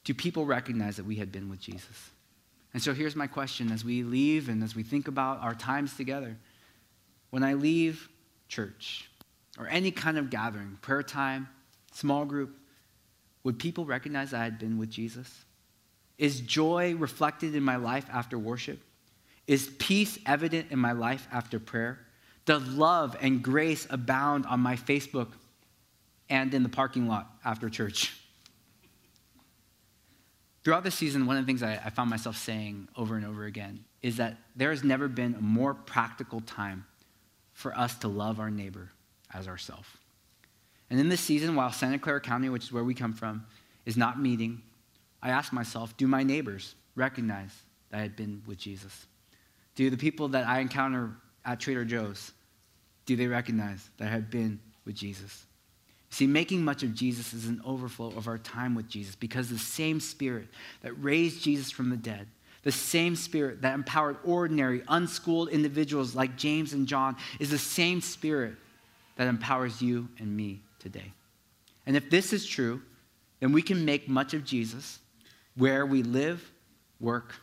do 0.07 0.15
people 0.15 0.47
recognize 0.47 0.97
that 0.97 1.05
we 1.05 1.17
had 1.17 1.33
been 1.33 1.51
with 1.51 1.59
Jesus? 1.59 2.11
And 2.73 2.81
so 2.81 2.95
here's 2.95 3.17
my 3.17 3.27
question 3.27 3.73
as 3.73 3.85
we 3.85 4.05
leave 4.05 4.49
and 4.49 4.63
as 4.63 4.77
we 4.77 4.85
think 4.85 5.09
about 5.09 5.41
our 5.43 5.53
times 5.55 5.97
together. 5.97 6.37
When 7.31 7.43
I 7.43 7.55
leave 7.55 8.09
church 8.49 9.11
or 9.59 9.67
any 9.67 9.91
kind 9.91 10.17
of 10.17 10.31
gathering, 10.31 10.79
prayer 10.81 11.03
time, 11.03 11.49
small 11.91 12.25
group, 12.25 12.57
would 13.43 13.59
people 13.59 13.85
recognize 13.85 14.33
I 14.33 14.45
had 14.45 14.61
been 14.61 14.79
with 14.79 14.91
Jesus? 14.91 15.45
Is 16.19 16.39
joy 16.41 16.95
reflected 16.95 17.57
in 17.57 17.65
my 17.65 17.77
life 17.77 18.07
after 18.13 18.39
worship? 18.39 18.79
Is 19.49 19.69
peace 19.81 20.21
evident 20.25 20.71
in 20.71 20.79
my 20.79 20.93
life 20.93 21.27
after 21.33 21.59
prayer? 21.59 21.99
Does 22.45 22.63
love 22.69 23.17
and 23.21 23.43
grace 23.43 23.89
abound 23.91 24.47
on 24.47 24.61
my 24.61 24.77
Facebook 24.77 25.33
and 26.29 26.55
in 26.55 26.63
the 26.63 26.69
parking 26.69 27.09
lot 27.09 27.29
after 27.45 27.69
church? 27.69 28.15
Throughout 30.67 30.83
the 30.83 30.91
season, 30.91 31.27
one 31.27 31.37
of 31.37 31.45
the 31.45 31.47
things 31.47 31.63
I, 31.63 31.75
I, 31.75 31.91
found 31.91 32.11
myself 32.11 32.37
saying 32.37 32.89
over 32.97 33.15
and 33.15 33.25
over 33.25 33.45
again 33.45 33.85
is 34.03 34.17
that 34.17 34.37
there 34.57 34.71
has 34.71 34.83
never 34.83 35.07
been 35.07 35.37
a 35.37 35.41
more 35.41 35.75
practical 35.75 36.41
time 36.41 36.85
for 37.53 37.73
us 37.79 37.95
to 37.99 38.09
love 38.09 38.41
our 38.41 38.51
neighbor 38.51 38.91
as 39.33 39.47
ourselves. 39.47 39.87
And 40.91 40.99
in 40.99 41.09
this 41.09 41.21
season, 41.21 41.55
while 41.55 41.71
Santa 41.71 42.01
Clara 42.01 42.21
County, 42.21 42.49
which 42.49 42.65
is 42.65 42.73
where 42.73 42.83
we 42.83 42.95
come 42.95 43.13
from, 43.13 43.47
is 43.85 43.97
not 43.97 44.21
meeting, 44.21 44.61
I 45.23 45.31
ask 45.31 45.53
myself, 45.53 45.97
do 45.97 46.09
my 46.09 46.25
neighbors 46.25 46.75
recognize 46.97 47.53
that 47.91 47.99
I 47.99 48.01
had 48.01 48.17
been 48.17 48.43
with 48.45 48.59
Jesus? 48.59 49.07
Do 49.77 49.89
the 49.89 49.97
people 49.97 50.27
that 50.31 50.49
I 50.49 50.59
encounter 50.59 51.13
at 51.45 51.61
Trader 51.61 51.85
Joe's, 51.85 52.33
do 53.05 53.15
they 53.15 53.29
recognize 53.29 53.89
that 53.99 54.09
I 54.09 54.11
have 54.11 54.33
been 54.33 54.59
with 54.85 54.97
Jesus? 54.97 55.47
See, 56.11 56.27
making 56.27 56.65
much 56.65 56.83
of 56.83 56.95
Jesus 56.95 57.35
is 57.35 57.47
an 57.47 57.61
overflow 57.65 58.09
of 58.17 58.29
our 58.29 58.39
time 58.39 58.75
with 58.75 58.89
Jesus 58.89 59.15
because 59.15 59.49
the 59.49 59.59
same 59.59 60.01
Spirit 60.01 60.49
that 60.83 60.93
raised 60.93 61.43
Jesus 61.43 61.71
from 61.71 61.91
the 61.91 61.97
dead, 61.97 62.29
the 62.63 62.73
same 62.73 63.17
Spirit 63.17 63.63
that 63.63 63.75
empowered 63.75 64.17
ordinary, 64.25 64.83
unschooled 64.89 65.49
individuals 65.49 66.15
like 66.15 66.37
James 66.37 66.73
and 66.73 66.87
John, 66.87 67.17
is 67.41 67.51
the 67.51 67.59
same 67.59 68.01
Spirit 68.01 68.55
that 69.17 69.29
empowers 69.29 69.83
you 69.83 70.09
and 70.19 70.35
me 70.35 70.63
today. 70.79 71.13
And 71.87 71.97
if 71.97 72.09
this 72.11 72.33
is 72.33 72.47
true, 72.47 72.83
then 73.41 73.53
we 73.53 73.63
can 73.63 73.85
make 73.85 74.09
much 74.09 74.35
of 74.35 74.45
Jesus 74.45 74.99
where 75.57 75.85
we 75.87 76.03
live, 76.03 76.51
work, 77.01 77.35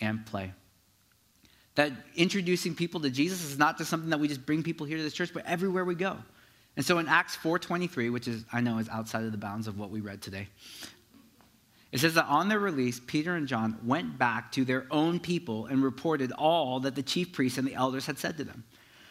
and 0.00 0.24
play. 0.26 0.52
That 1.74 1.92
introducing 2.16 2.74
people 2.74 3.00
to 3.00 3.10
Jesus 3.10 3.42
is 3.42 3.58
not 3.58 3.78
just 3.78 3.88
something 3.88 4.10
that 4.10 4.20
we 4.20 4.28
just 4.28 4.44
bring 4.44 4.62
people 4.62 4.86
here 4.86 4.98
to 4.98 5.02
the 5.02 5.10
church, 5.10 5.32
but 5.32 5.46
everywhere 5.46 5.84
we 5.84 5.94
go. 5.94 6.18
And 6.76 6.84
so 6.84 6.98
in 6.98 7.08
Acts 7.08 7.36
4:23, 7.36 8.10
which 8.10 8.28
is 8.28 8.44
I 8.52 8.60
know 8.60 8.78
is 8.78 8.88
outside 8.88 9.24
of 9.24 9.32
the 9.32 9.38
bounds 9.38 9.66
of 9.66 9.78
what 9.78 9.90
we 9.90 10.00
read 10.00 10.22
today. 10.22 10.48
It 11.92 12.00
says 12.00 12.14
that 12.14 12.24
on 12.24 12.48
their 12.48 12.58
release, 12.58 13.00
Peter 13.00 13.36
and 13.36 13.46
John 13.46 13.78
went 13.84 14.18
back 14.18 14.50
to 14.52 14.64
their 14.64 14.86
own 14.90 15.20
people 15.20 15.66
and 15.66 15.84
reported 15.84 16.32
all 16.32 16.80
that 16.80 16.94
the 16.94 17.02
chief 17.02 17.32
priests 17.32 17.58
and 17.58 17.68
the 17.68 17.74
elders 17.74 18.06
had 18.06 18.18
said 18.18 18.38
to 18.38 18.44
them. 18.44 18.64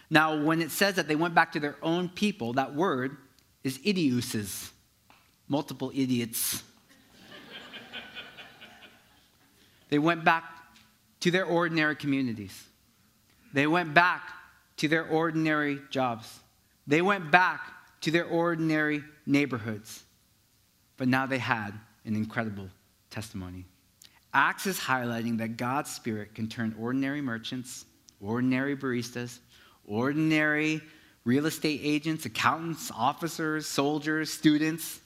Now, 0.09 0.43
when 0.43 0.61
it 0.61 0.71
says 0.71 0.95
that 0.95 1.07
they 1.07 1.15
went 1.15 1.35
back 1.35 1.53
to 1.53 1.59
their 1.59 1.77
own 1.81 2.09
people, 2.09 2.53
that 2.53 2.75
word 2.75 3.15
is 3.63 3.77
idiouses, 3.79 4.71
multiple 5.47 5.91
idiots. 5.93 6.63
they 9.89 9.99
went 9.99 10.25
back 10.25 10.43
to 11.21 11.31
their 11.31 11.45
ordinary 11.45 11.95
communities. 11.95 12.65
They 13.53 13.67
went 13.67 13.93
back 13.93 14.27
to 14.77 14.89
their 14.89 15.05
ordinary 15.05 15.79
jobs. 15.91 16.40
They 16.87 17.01
went 17.01 17.31
back 17.31 17.61
to 18.01 18.11
their 18.11 18.25
ordinary 18.25 19.03
neighborhoods, 19.25 20.03
but 20.97 21.07
now 21.07 21.25
they 21.25 21.37
had 21.37 21.71
an 22.05 22.15
incredible 22.15 22.69
testimony. 23.09 23.65
Acts 24.33 24.65
is 24.65 24.79
highlighting 24.79 25.37
that 25.39 25.57
God's 25.57 25.91
Spirit 25.91 26.33
can 26.33 26.47
turn 26.47 26.75
ordinary 26.79 27.21
merchants, 27.21 27.85
ordinary 28.19 28.75
baristas, 28.75 29.39
ordinary 29.85 30.81
real 31.23 31.45
estate 31.45 31.81
agents, 31.83 32.25
accountants, 32.25 32.91
officers, 32.95 33.67
soldiers, 33.67 34.31
students 34.31 35.01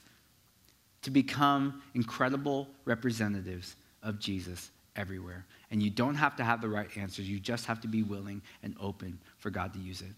to 1.02 1.10
become 1.10 1.82
incredible 1.94 2.68
representatives 2.84 3.76
of 4.02 4.18
Jesus 4.18 4.70
everywhere. 4.94 5.44
And 5.70 5.82
you 5.82 5.90
don't 5.90 6.14
have 6.14 6.36
to 6.36 6.44
have 6.44 6.60
the 6.60 6.68
right 6.68 6.88
answers, 6.96 7.28
you 7.28 7.38
just 7.38 7.66
have 7.66 7.80
to 7.82 7.88
be 7.88 8.02
willing 8.02 8.40
and 8.62 8.74
open 8.80 9.18
for 9.38 9.50
God 9.50 9.72
to 9.74 9.78
use 9.78 10.00
it. 10.00 10.12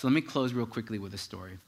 So 0.00 0.08
let 0.08 0.14
me 0.14 0.22
close 0.22 0.54
real 0.54 0.64
quickly 0.64 0.98
with 0.98 1.12
a 1.12 1.18
story. 1.18 1.58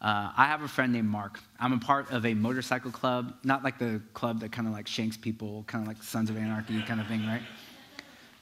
Uh, 0.00 0.30
I 0.36 0.44
have 0.46 0.62
a 0.62 0.68
friend 0.68 0.92
named 0.92 1.08
Mark. 1.08 1.40
I'm 1.58 1.72
a 1.72 1.78
part 1.78 2.12
of 2.12 2.24
a 2.24 2.34
motorcycle 2.34 2.92
club, 2.92 3.34
not 3.42 3.64
like 3.64 3.80
the 3.80 4.00
club 4.14 4.38
that 4.42 4.52
kind 4.52 4.68
of 4.68 4.72
like 4.72 4.86
shanks 4.86 5.16
people, 5.16 5.64
kind 5.66 5.82
of 5.82 5.88
like 5.88 6.00
Sons 6.00 6.30
of 6.30 6.36
Anarchy 6.36 6.80
kind 6.82 7.00
of 7.00 7.08
thing, 7.08 7.26
right? 7.26 7.42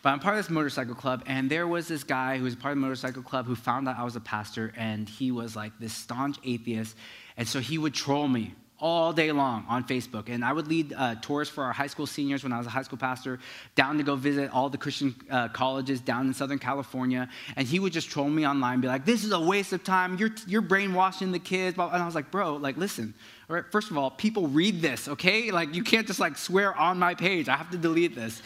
But 0.02 0.10
I'm 0.10 0.20
part 0.20 0.36
of 0.36 0.44
this 0.44 0.50
motorcycle 0.50 0.94
club, 0.94 1.22
and 1.26 1.48
there 1.48 1.66
was 1.66 1.88
this 1.88 2.04
guy 2.04 2.36
who 2.36 2.44
was 2.44 2.56
part 2.56 2.72
of 2.72 2.76
the 2.76 2.82
motorcycle 2.82 3.22
club 3.22 3.46
who 3.46 3.56
found 3.56 3.88
out 3.88 3.98
I 3.98 4.04
was 4.04 4.16
a 4.16 4.20
pastor, 4.20 4.74
and 4.76 5.08
he 5.08 5.30
was 5.30 5.56
like 5.56 5.72
this 5.80 5.94
staunch 5.94 6.36
atheist, 6.44 6.94
and 7.38 7.48
so 7.48 7.58
he 7.58 7.78
would 7.78 7.94
troll 7.94 8.28
me 8.28 8.54
all 8.80 9.12
day 9.12 9.32
long 9.32 9.64
on 9.68 9.82
Facebook. 9.84 10.28
And 10.28 10.44
I 10.44 10.52
would 10.52 10.68
lead 10.68 10.92
uh, 10.96 11.16
tours 11.20 11.48
for 11.48 11.64
our 11.64 11.72
high 11.72 11.88
school 11.88 12.06
seniors 12.06 12.44
when 12.44 12.52
I 12.52 12.58
was 12.58 12.66
a 12.66 12.70
high 12.70 12.82
school 12.82 12.98
pastor 12.98 13.40
down 13.74 13.98
to 13.98 14.04
go 14.04 14.14
visit 14.14 14.52
all 14.52 14.68
the 14.68 14.78
Christian 14.78 15.14
uh, 15.30 15.48
colleges 15.48 16.00
down 16.00 16.28
in 16.28 16.34
Southern 16.34 16.58
California. 16.58 17.28
And 17.56 17.66
he 17.66 17.80
would 17.80 17.92
just 17.92 18.08
troll 18.10 18.28
me 18.28 18.46
online, 18.46 18.80
be 18.80 18.88
like, 18.88 19.04
this 19.04 19.24
is 19.24 19.32
a 19.32 19.40
waste 19.40 19.72
of 19.72 19.82
time. 19.82 20.16
You're, 20.16 20.30
you're 20.46 20.62
brainwashing 20.62 21.32
the 21.32 21.38
kids. 21.38 21.76
And 21.76 21.90
I 21.90 22.06
was 22.06 22.14
like, 22.14 22.30
bro, 22.30 22.56
like, 22.56 22.76
listen. 22.76 23.14
All 23.50 23.56
right, 23.56 23.64
first 23.72 23.90
of 23.90 23.98
all, 23.98 24.10
people 24.10 24.46
read 24.46 24.82
this, 24.82 25.08
okay? 25.08 25.50
Like, 25.50 25.74
you 25.74 25.82
can't 25.82 26.06
just 26.06 26.20
like 26.20 26.36
swear 26.36 26.76
on 26.76 26.98
my 26.98 27.14
page. 27.14 27.48
I 27.48 27.56
have 27.56 27.70
to 27.70 27.78
delete 27.78 28.14
this. 28.14 28.42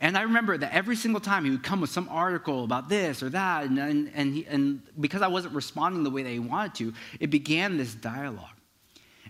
And 0.00 0.18
I 0.18 0.22
remember 0.22 0.58
that 0.58 0.74
every 0.74 0.96
single 0.96 1.20
time 1.20 1.44
he 1.44 1.50
would 1.50 1.62
come 1.62 1.80
with 1.80 1.90
some 1.90 2.08
article 2.08 2.64
about 2.64 2.88
this 2.88 3.22
or 3.22 3.30
that, 3.30 3.64
and, 3.64 3.78
and, 3.78 4.10
and, 4.14 4.34
he, 4.34 4.46
and 4.46 4.82
because 4.98 5.22
I 5.22 5.28
wasn't 5.28 5.54
responding 5.54 6.02
the 6.02 6.10
way 6.10 6.22
that 6.22 6.30
he 6.30 6.40
wanted 6.40 6.74
to, 6.76 6.94
it 7.20 7.30
began 7.30 7.76
this 7.76 7.94
dialogue. 7.94 8.48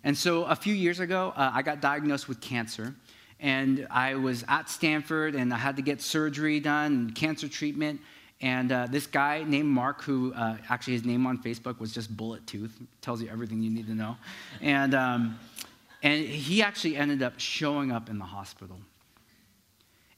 And 0.05 0.17
so 0.17 0.45
a 0.45 0.55
few 0.55 0.75
years 0.75 1.01
ago, 1.01 1.33
uh, 1.35 1.51
I 1.53 1.63
got 1.63 1.81
diagnosed 1.81 2.29
with 2.29 2.41
cancer. 2.41 2.95
And 3.41 3.87
I 3.91 4.15
was 4.15 4.45
at 4.49 4.71
Stanford 4.71 5.35
and 5.35 5.53
I 5.53 5.57
had 5.57 5.77
to 5.77 5.83
get 5.83 6.01
surgery 6.01 6.61
done, 6.61 6.93
and 6.93 7.15
cancer 7.15 7.49
treatment. 7.49 8.01
And 8.41 8.71
uh, 8.71 8.87
this 8.91 9.07
guy 9.07 9.43
named 9.43 9.69
Mark, 9.69 10.03
who 10.03 10.33
uh, 10.35 10.57
actually 10.69 10.93
his 10.95 11.05
name 11.05 11.27
on 11.27 11.39
Facebook 11.43 11.81
was 11.81 11.93
just 11.93 12.15
Bullet 12.17 12.47
Tooth, 12.47 12.79
tells 13.01 13.23
you 13.23 13.29
everything 13.29 13.63
you 13.63 13.71
need 13.71 13.87
to 13.87 13.95
know. 13.95 14.17
And, 14.61 14.95
um, 14.95 15.39
and 16.03 16.23
he 16.25 16.63
actually 16.63 16.97
ended 16.97 17.23
up 17.23 17.35
showing 17.39 17.91
up 17.91 18.11
in 18.11 18.19
the 18.19 18.25
hospital. 18.25 18.79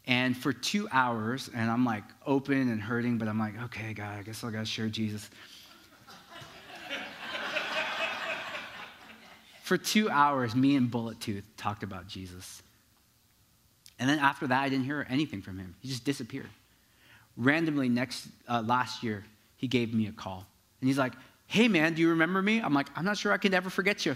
And 0.06 0.36
for 0.36 0.52
two 0.52 0.88
hours, 0.92 1.50
and 1.54 1.70
I'm 1.70 1.84
like 1.84 2.04
open 2.26 2.70
and 2.70 2.80
hurting, 2.80 3.18
but 3.18 3.28
I'm 3.28 3.38
like, 3.38 3.60
okay, 3.64 3.92
God, 3.92 4.18
I 4.18 4.22
guess 4.22 4.44
I 4.44 4.50
gotta 4.50 4.64
share 4.64 4.88
Jesus. 4.88 5.30
For 9.66 9.76
two 9.76 10.08
hours, 10.08 10.54
me 10.54 10.76
and 10.76 10.88
Bullet 10.88 11.18
Tooth 11.18 11.44
talked 11.56 11.82
about 11.82 12.06
Jesus. 12.06 12.62
And 13.98 14.08
then 14.08 14.20
after 14.20 14.46
that, 14.46 14.62
I 14.62 14.68
didn't 14.68 14.84
hear 14.84 15.04
anything 15.10 15.42
from 15.42 15.58
him. 15.58 15.74
He 15.80 15.88
just 15.88 16.04
disappeared. 16.04 16.48
Randomly, 17.36 17.88
next 17.88 18.28
uh, 18.48 18.62
last 18.64 19.02
year, 19.02 19.24
he 19.56 19.66
gave 19.66 19.92
me 19.92 20.06
a 20.06 20.12
call, 20.12 20.46
and 20.80 20.88
he's 20.88 20.98
like, 20.98 21.14
"Hey, 21.48 21.66
man, 21.66 21.94
do 21.94 22.02
you 22.02 22.10
remember 22.10 22.40
me?" 22.40 22.60
I'm 22.60 22.74
like, 22.74 22.86
"I'm 22.94 23.04
not 23.04 23.18
sure 23.18 23.32
I 23.32 23.38
can 23.38 23.54
ever 23.54 23.68
forget 23.68 24.06
you." 24.06 24.14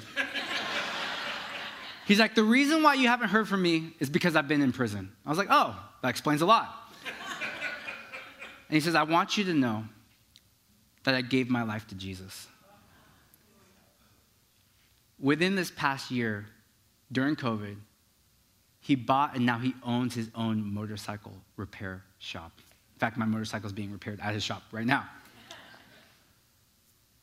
he's 2.07 2.21
like, 2.21 2.37
"The 2.37 2.45
reason 2.45 2.85
why 2.85 2.95
you 2.95 3.09
haven't 3.09 3.31
heard 3.31 3.49
from 3.49 3.61
me 3.61 3.95
is 3.99 4.09
because 4.09 4.37
I've 4.37 4.47
been 4.47 4.63
in 4.63 4.71
prison." 4.71 5.11
I 5.27 5.31
was 5.31 5.39
like, 5.39 5.49
"Oh, 5.51 5.77
that 6.03 6.11
explains 6.11 6.43
a 6.43 6.47
lot." 6.47 6.81
And 8.71 8.77
he 8.77 8.81
says, 8.81 8.95
I 8.95 9.03
want 9.03 9.37
you 9.37 9.43
to 9.45 9.53
know 9.53 9.85
that 11.03 11.17
I 11.17 11.23
gave 11.23 11.51
my 11.51 11.65
life 11.65 11.89
to 11.89 11.97
Jesus. 11.97 12.47
Within 15.21 15.55
this 15.55 15.71
past 15.71 16.11
year, 16.11 16.47
during 17.13 17.37
COVID, 17.37 17.77
he 18.81 18.95
bought 18.95 19.37
and 19.37 19.45
now 19.45 19.59
he 19.59 19.75
owns 19.85 20.15
his 20.15 20.29
own 20.35 20.73
motorcycle 20.73 21.33
repair 21.57 22.03
shop. 22.19 22.53
In 22.95 22.99
fact, 22.99 23.17
my 23.17 23.27
motorcycle 23.27 23.67
is 23.67 23.73
being 23.73 23.93
repaired 23.93 24.21
at 24.21 24.35
his 24.35 24.43
shop 24.43 24.63
right 24.73 24.87
now. 24.87 25.09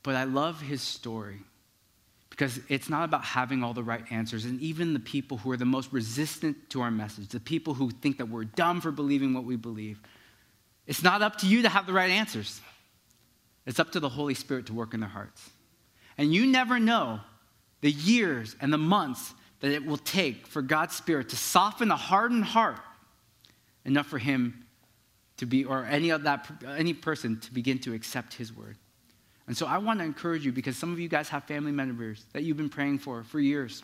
But 0.04 0.16
I 0.16 0.24
love 0.24 0.62
his 0.62 0.82
story 0.82 1.40
because 2.30 2.60
it's 2.70 2.88
not 2.88 3.04
about 3.04 3.26
having 3.26 3.64
all 3.64 3.74
the 3.74 3.84
right 3.84 4.04
answers. 4.12 4.46
And 4.46 4.62
even 4.62 4.94
the 4.94 5.00
people 5.00 5.38
who 5.38 5.52
are 5.52 5.58
the 5.58 5.66
most 5.66 5.92
resistant 5.92 6.70
to 6.70 6.82
our 6.82 6.92
message, 6.92 7.30
the 7.30 7.40
people 7.40 7.74
who 7.74 7.90
think 7.90 8.20
that 8.20 8.30
we're 8.30 8.44
dumb 8.44 8.80
for 8.80 8.92
believing 8.92 9.34
what 9.34 9.44
we 9.44 9.56
believe, 9.56 10.00
it's 10.86 11.04
not 11.04 11.22
up 11.22 11.38
to 11.40 11.48
you 11.48 11.64
to 11.64 11.70
have 11.70 11.88
the 11.88 11.94
right 11.94 12.12
answers. 12.12 12.62
It's 13.66 13.80
up 13.80 13.92
to 13.94 14.00
the 14.00 14.08
Holy 14.08 14.34
Spirit 14.34 14.68
to 14.68 14.74
work 14.74 14.94
in 14.94 15.00
their 15.00 15.10
hearts. 15.10 15.50
And 16.18 16.34
you 16.34 16.46
never 16.46 16.80
know 16.80 17.20
the 17.82 17.92
years 17.92 18.56
and 18.62 18.72
the 18.72 18.78
months 18.78 19.34
that 19.60 19.72
it 19.72 19.86
will 19.86 19.98
take 19.98 20.48
for 20.48 20.62
God's 20.62 20.96
Spirit 20.96 21.30
to 21.30 21.36
soften 21.36 21.92
a 21.92 21.96
hardened 21.96 22.46
heart 22.46 22.80
enough 23.86 24.08
for 24.08 24.18
him 24.18 24.66
to 25.38 25.46
be, 25.46 25.66
or 25.66 25.86
any 25.86 26.10
of 26.10 26.24
that, 26.24 26.50
any 26.68 26.94
person 26.94 27.40
to 27.40 27.54
begin 27.54 27.80
to 27.80 27.94
accept 27.94 28.34
his 28.34 28.56
word. 28.56 28.78
And 29.48 29.56
so 29.56 29.66
I 29.66 29.78
want 29.78 30.00
to 30.00 30.06
encourage 30.06 30.46
you 30.46 30.52
because 30.52 30.76
some 30.78 30.92
of 30.92 31.00
you 31.00 31.08
guys 31.08 31.30
have 31.30 31.46
family 31.46 31.72
members 31.72 32.26
that 32.34 32.44
you've 32.44 32.58
been 32.58 32.70
praying 32.70 33.00
for 33.00 33.24
for 33.24 33.40
years. 33.40 33.84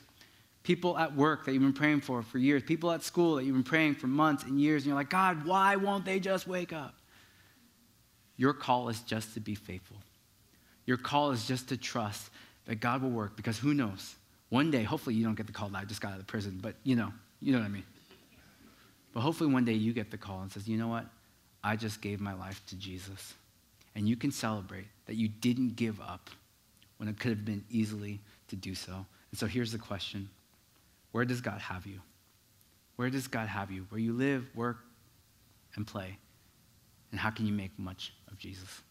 People 0.64 0.98
at 0.98 1.16
work 1.16 1.46
that 1.46 1.54
you've 1.54 1.62
been 1.62 1.74
praying 1.74 2.02
for 2.02 2.22
for 2.22 2.38
years. 2.38 2.64
People 2.64 2.92
at 2.92 3.04
school 3.04 3.36
that 3.36 3.46
you've 3.46 3.56
been 3.56 3.64
praying 3.64 3.96
for 3.96 4.08
months 4.08 4.44
and 4.44 4.60
years. 4.60 4.84
And 4.84 4.88
you're 4.88 4.96
like, 4.96 5.10
God, 5.10 5.46
why 5.46 5.76
won't 5.76 6.06
they 6.06 6.20
just 6.20 6.48
wake 6.48 6.74
up? 6.74 6.96
Your 8.36 8.54
call 8.54 8.90
is 8.90 9.02
just 9.02 9.34
to 9.36 9.40
be 9.40 9.56
faithful. 9.56 9.98
Your 10.86 10.98
call 10.98 11.32
is 11.32 11.46
just 11.46 11.70
to 11.70 11.78
trust 11.78 12.30
that 12.66 12.76
God 12.76 13.02
will 13.02 13.10
work 13.10 13.36
because 13.36 13.58
who 13.58 13.74
knows? 13.74 14.16
One 14.50 14.72
day, 14.72 14.84
hopefully, 14.84 15.16
you 15.16 15.24
don't 15.24 15.36
get 15.36 15.48
the 15.48 15.54
call 15.54 15.70
that 15.70 15.80
I 15.80 15.86
just 15.86 16.02
got 16.02 16.14
out 16.14 16.20
of 16.20 16.28
prison, 16.28 16.60
but 16.62 16.76
you 16.84 16.96
know, 16.96 17.12
you 17.42 17.52
know 17.52 17.60
what 17.60 17.66
I 17.66 17.70
mean. 17.70 17.84
But 19.14 19.22
hopefully, 19.22 19.52
one 19.52 19.66
day 19.66 19.74
you 19.74 19.94
get 19.94 20.12
the 20.12 20.18
call 20.18 20.42
and 20.42 20.52
says, 20.52 20.68
you 20.68 20.78
know 20.78 20.88
what? 20.88 21.06
I 21.64 21.76
just 21.76 22.02
gave 22.02 22.20
my 22.20 22.34
life 22.34 22.62
to 22.68 22.76
Jesus. 22.76 23.34
And 23.96 24.08
you 24.08 24.16
can 24.16 24.32
celebrate 24.32 24.88
that 25.06 25.16
you 25.16 25.28
didn't 25.28 25.76
give 25.76 26.00
up 26.02 26.30
when 26.98 27.08
it 27.08 27.20
could 27.20 27.30
have 27.30 27.46
been 27.46 27.64
easily 27.70 28.20
to 28.48 28.56
do 28.56 28.76
so. 28.76 28.94
And 29.32 29.40
so 29.40 29.46
here's 29.46 29.72
the 29.72 29.78
question 29.78 30.30
Where 31.12 31.26
does 31.26 31.42
God 31.42 31.60
have 31.62 31.86
you? 31.86 32.00
Where 32.96 33.10
does 33.10 33.28
God 33.28 33.48
have 33.48 33.72
you? 33.72 33.86
Where 33.90 34.00
you 34.00 34.14
live, 34.14 34.46
work, 34.56 34.78
and 35.76 35.86
play? 35.86 36.18
And 37.12 37.20
how 37.20 37.30
can 37.30 37.46
you 37.46 37.54
make 37.54 37.78
much 37.78 38.14
of 38.32 38.38
Jesus? 38.38 38.82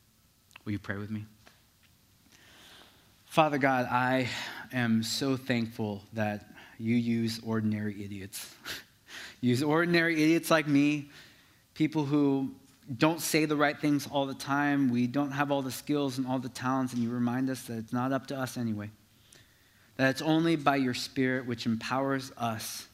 Will 0.64 0.72
you 0.72 0.78
pray 0.78 0.96
with 0.96 1.10
me? 1.10 1.24
Father 3.32 3.56
God, 3.56 3.86
I 3.86 4.28
am 4.74 5.02
so 5.02 5.38
thankful 5.38 6.02
that 6.12 6.50
you 6.78 6.96
use 6.96 7.40
ordinary 7.42 8.04
idiots. 8.04 8.54
use 9.40 9.62
ordinary 9.62 10.22
idiots 10.22 10.50
like 10.50 10.68
me, 10.68 11.08
people 11.72 12.04
who 12.04 12.50
don't 12.98 13.22
say 13.22 13.46
the 13.46 13.56
right 13.56 13.80
things 13.80 14.06
all 14.06 14.26
the 14.26 14.34
time. 14.34 14.90
We 14.90 15.06
don't 15.06 15.30
have 15.30 15.50
all 15.50 15.62
the 15.62 15.72
skills 15.72 16.18
and 16.18 16.26
all 16.26 16.40
the 16.40 16.50
talents, 16.50 16.92
and 16.92 17.02
you 17.02 17.08
remind 17.08 17.48
us 17.48 17.62
that 17.62 17.78
it's 17.78 17.92
not 17.94 18.12
up 18.12 18.26
to 18.26 18.38
us 18.38 18.58
anyway. 18.58 18.90
That 19.96 20.10
it's 20.10 20.20
only 20.20 20.56
by 20.56 20.76
your 20.76 20.92
Spirit 20.92 21.46
which 21.46 21.64
empowers 21.64 22.32
us, 22.36 22.86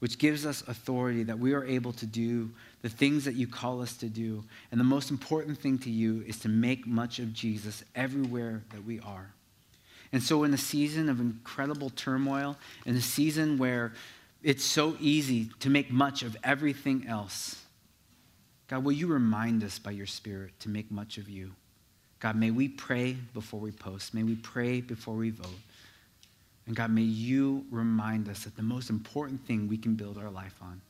which 0.00 0.18
gives 0.18 0.44
us 0.44 0.60
authority, 0.68 1.22
that 1.22 1.38
we 1.38 1.54
are 1.54 1.64
able 1.64 1.94
to 1.94 2.04
do 2.04 2.50
the 2.82 2.90
things 2.90 3.24
that 3.24 3.34
you 3.34 3.46
call 3.46 3.80
us 3.80 3.96
to 3.96 4.10
do. 4.10 4.44
And 4.70 4.78
the 4.78 4.84
most 4.84 5.10
important 5.10 5.56
thing 5.56 5.78
to 5.78 5.90
you 5.90 6.22
is 6.26 6.38
to 6.40 6.50
make 6.50 6.86
much 6.86 7.18
of 7.18 7.32
Jesus 7.32 7.82
everywhere 7.94 8.62
that 8.74 8.84
we 8.84 9.00
are. 9.00 9.32
And 10.12 10.22
so, 10.22 10.44
in 10.44 10.54
a 10.54 10.58
season 10.58 11.08
of 11.08 11.20
incredible 11.20 11.90
turmoil, 11.90 12.56
in 12.84 12.96
a 12.96 13.00
season 13.00 13.58
where 13.58 13.92
it's 14.42 14.64
so 14.64 14.96
easy 15.00 15.50
to 15.60 15.70
make 15.70 15.90
much 15.90 16.22
of 16.22 16.36
everything 16.44 17.06
else, 17.08 17.62
God, 18.68 18.84
will 18.84 18.92
you 18.92 19.06
remind 19.06 19.62
us 19.62 19.78
by 19.78 19.92
your 19.92 20.06
Spirit 20.06 20.52
to 20.60 20.68
make 20.68 20.90
much 20.90 21.18
of 21.18 21.28
you? 21.28 21.52
God, 22.18 22.36
may 22.36 22.50
we 22.50 22.68
pray 22.68 23.16
before 23.34 23.60
we 23.60 23.70
post. 23.70 24.14
May 24.14 24.22
we 24.22 24.36
pray 24.36 24.80
before 24.80 25.14
we 25.14 25.30
vote. 25.30 25.60
And 26.66 26.74
God, 26.74 26.90
may 26.90 27.02
you 27.02 27.64
remind 27.70 28.28
us 28.28 28.44
that 28.44 28.56
the 28.56 28.62
most 28.62 28.90
important 28.90 29.46
thing 29.46 29.68
we 29.68 29.78
can 29.78 29.94
build 29.94 30.18
our 30.18 30.30
life 30.30 30.56
on 30.60 30.80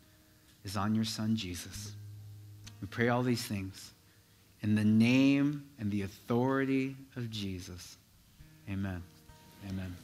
is 0.64 0.76
on 0.76 0.94
your 0.94 1.04
Son, 1.04 1.36
Jesus. 1.36 1.92
We 2.80 2.86
pray 2.88 3.08
all 3.08 3.22
these 3.22 3.44
things 3.44 3.92
in 4.62 4.74
the 4.74 4.84
name 4.84 5.64
and 5.78 5.90
the 5.90 6.02
authority 6.02 6.96
of 7.16 7.30
Jesus. 7.30 7.96
Amen. 8.68 9.02
Amen. 9.68 9.96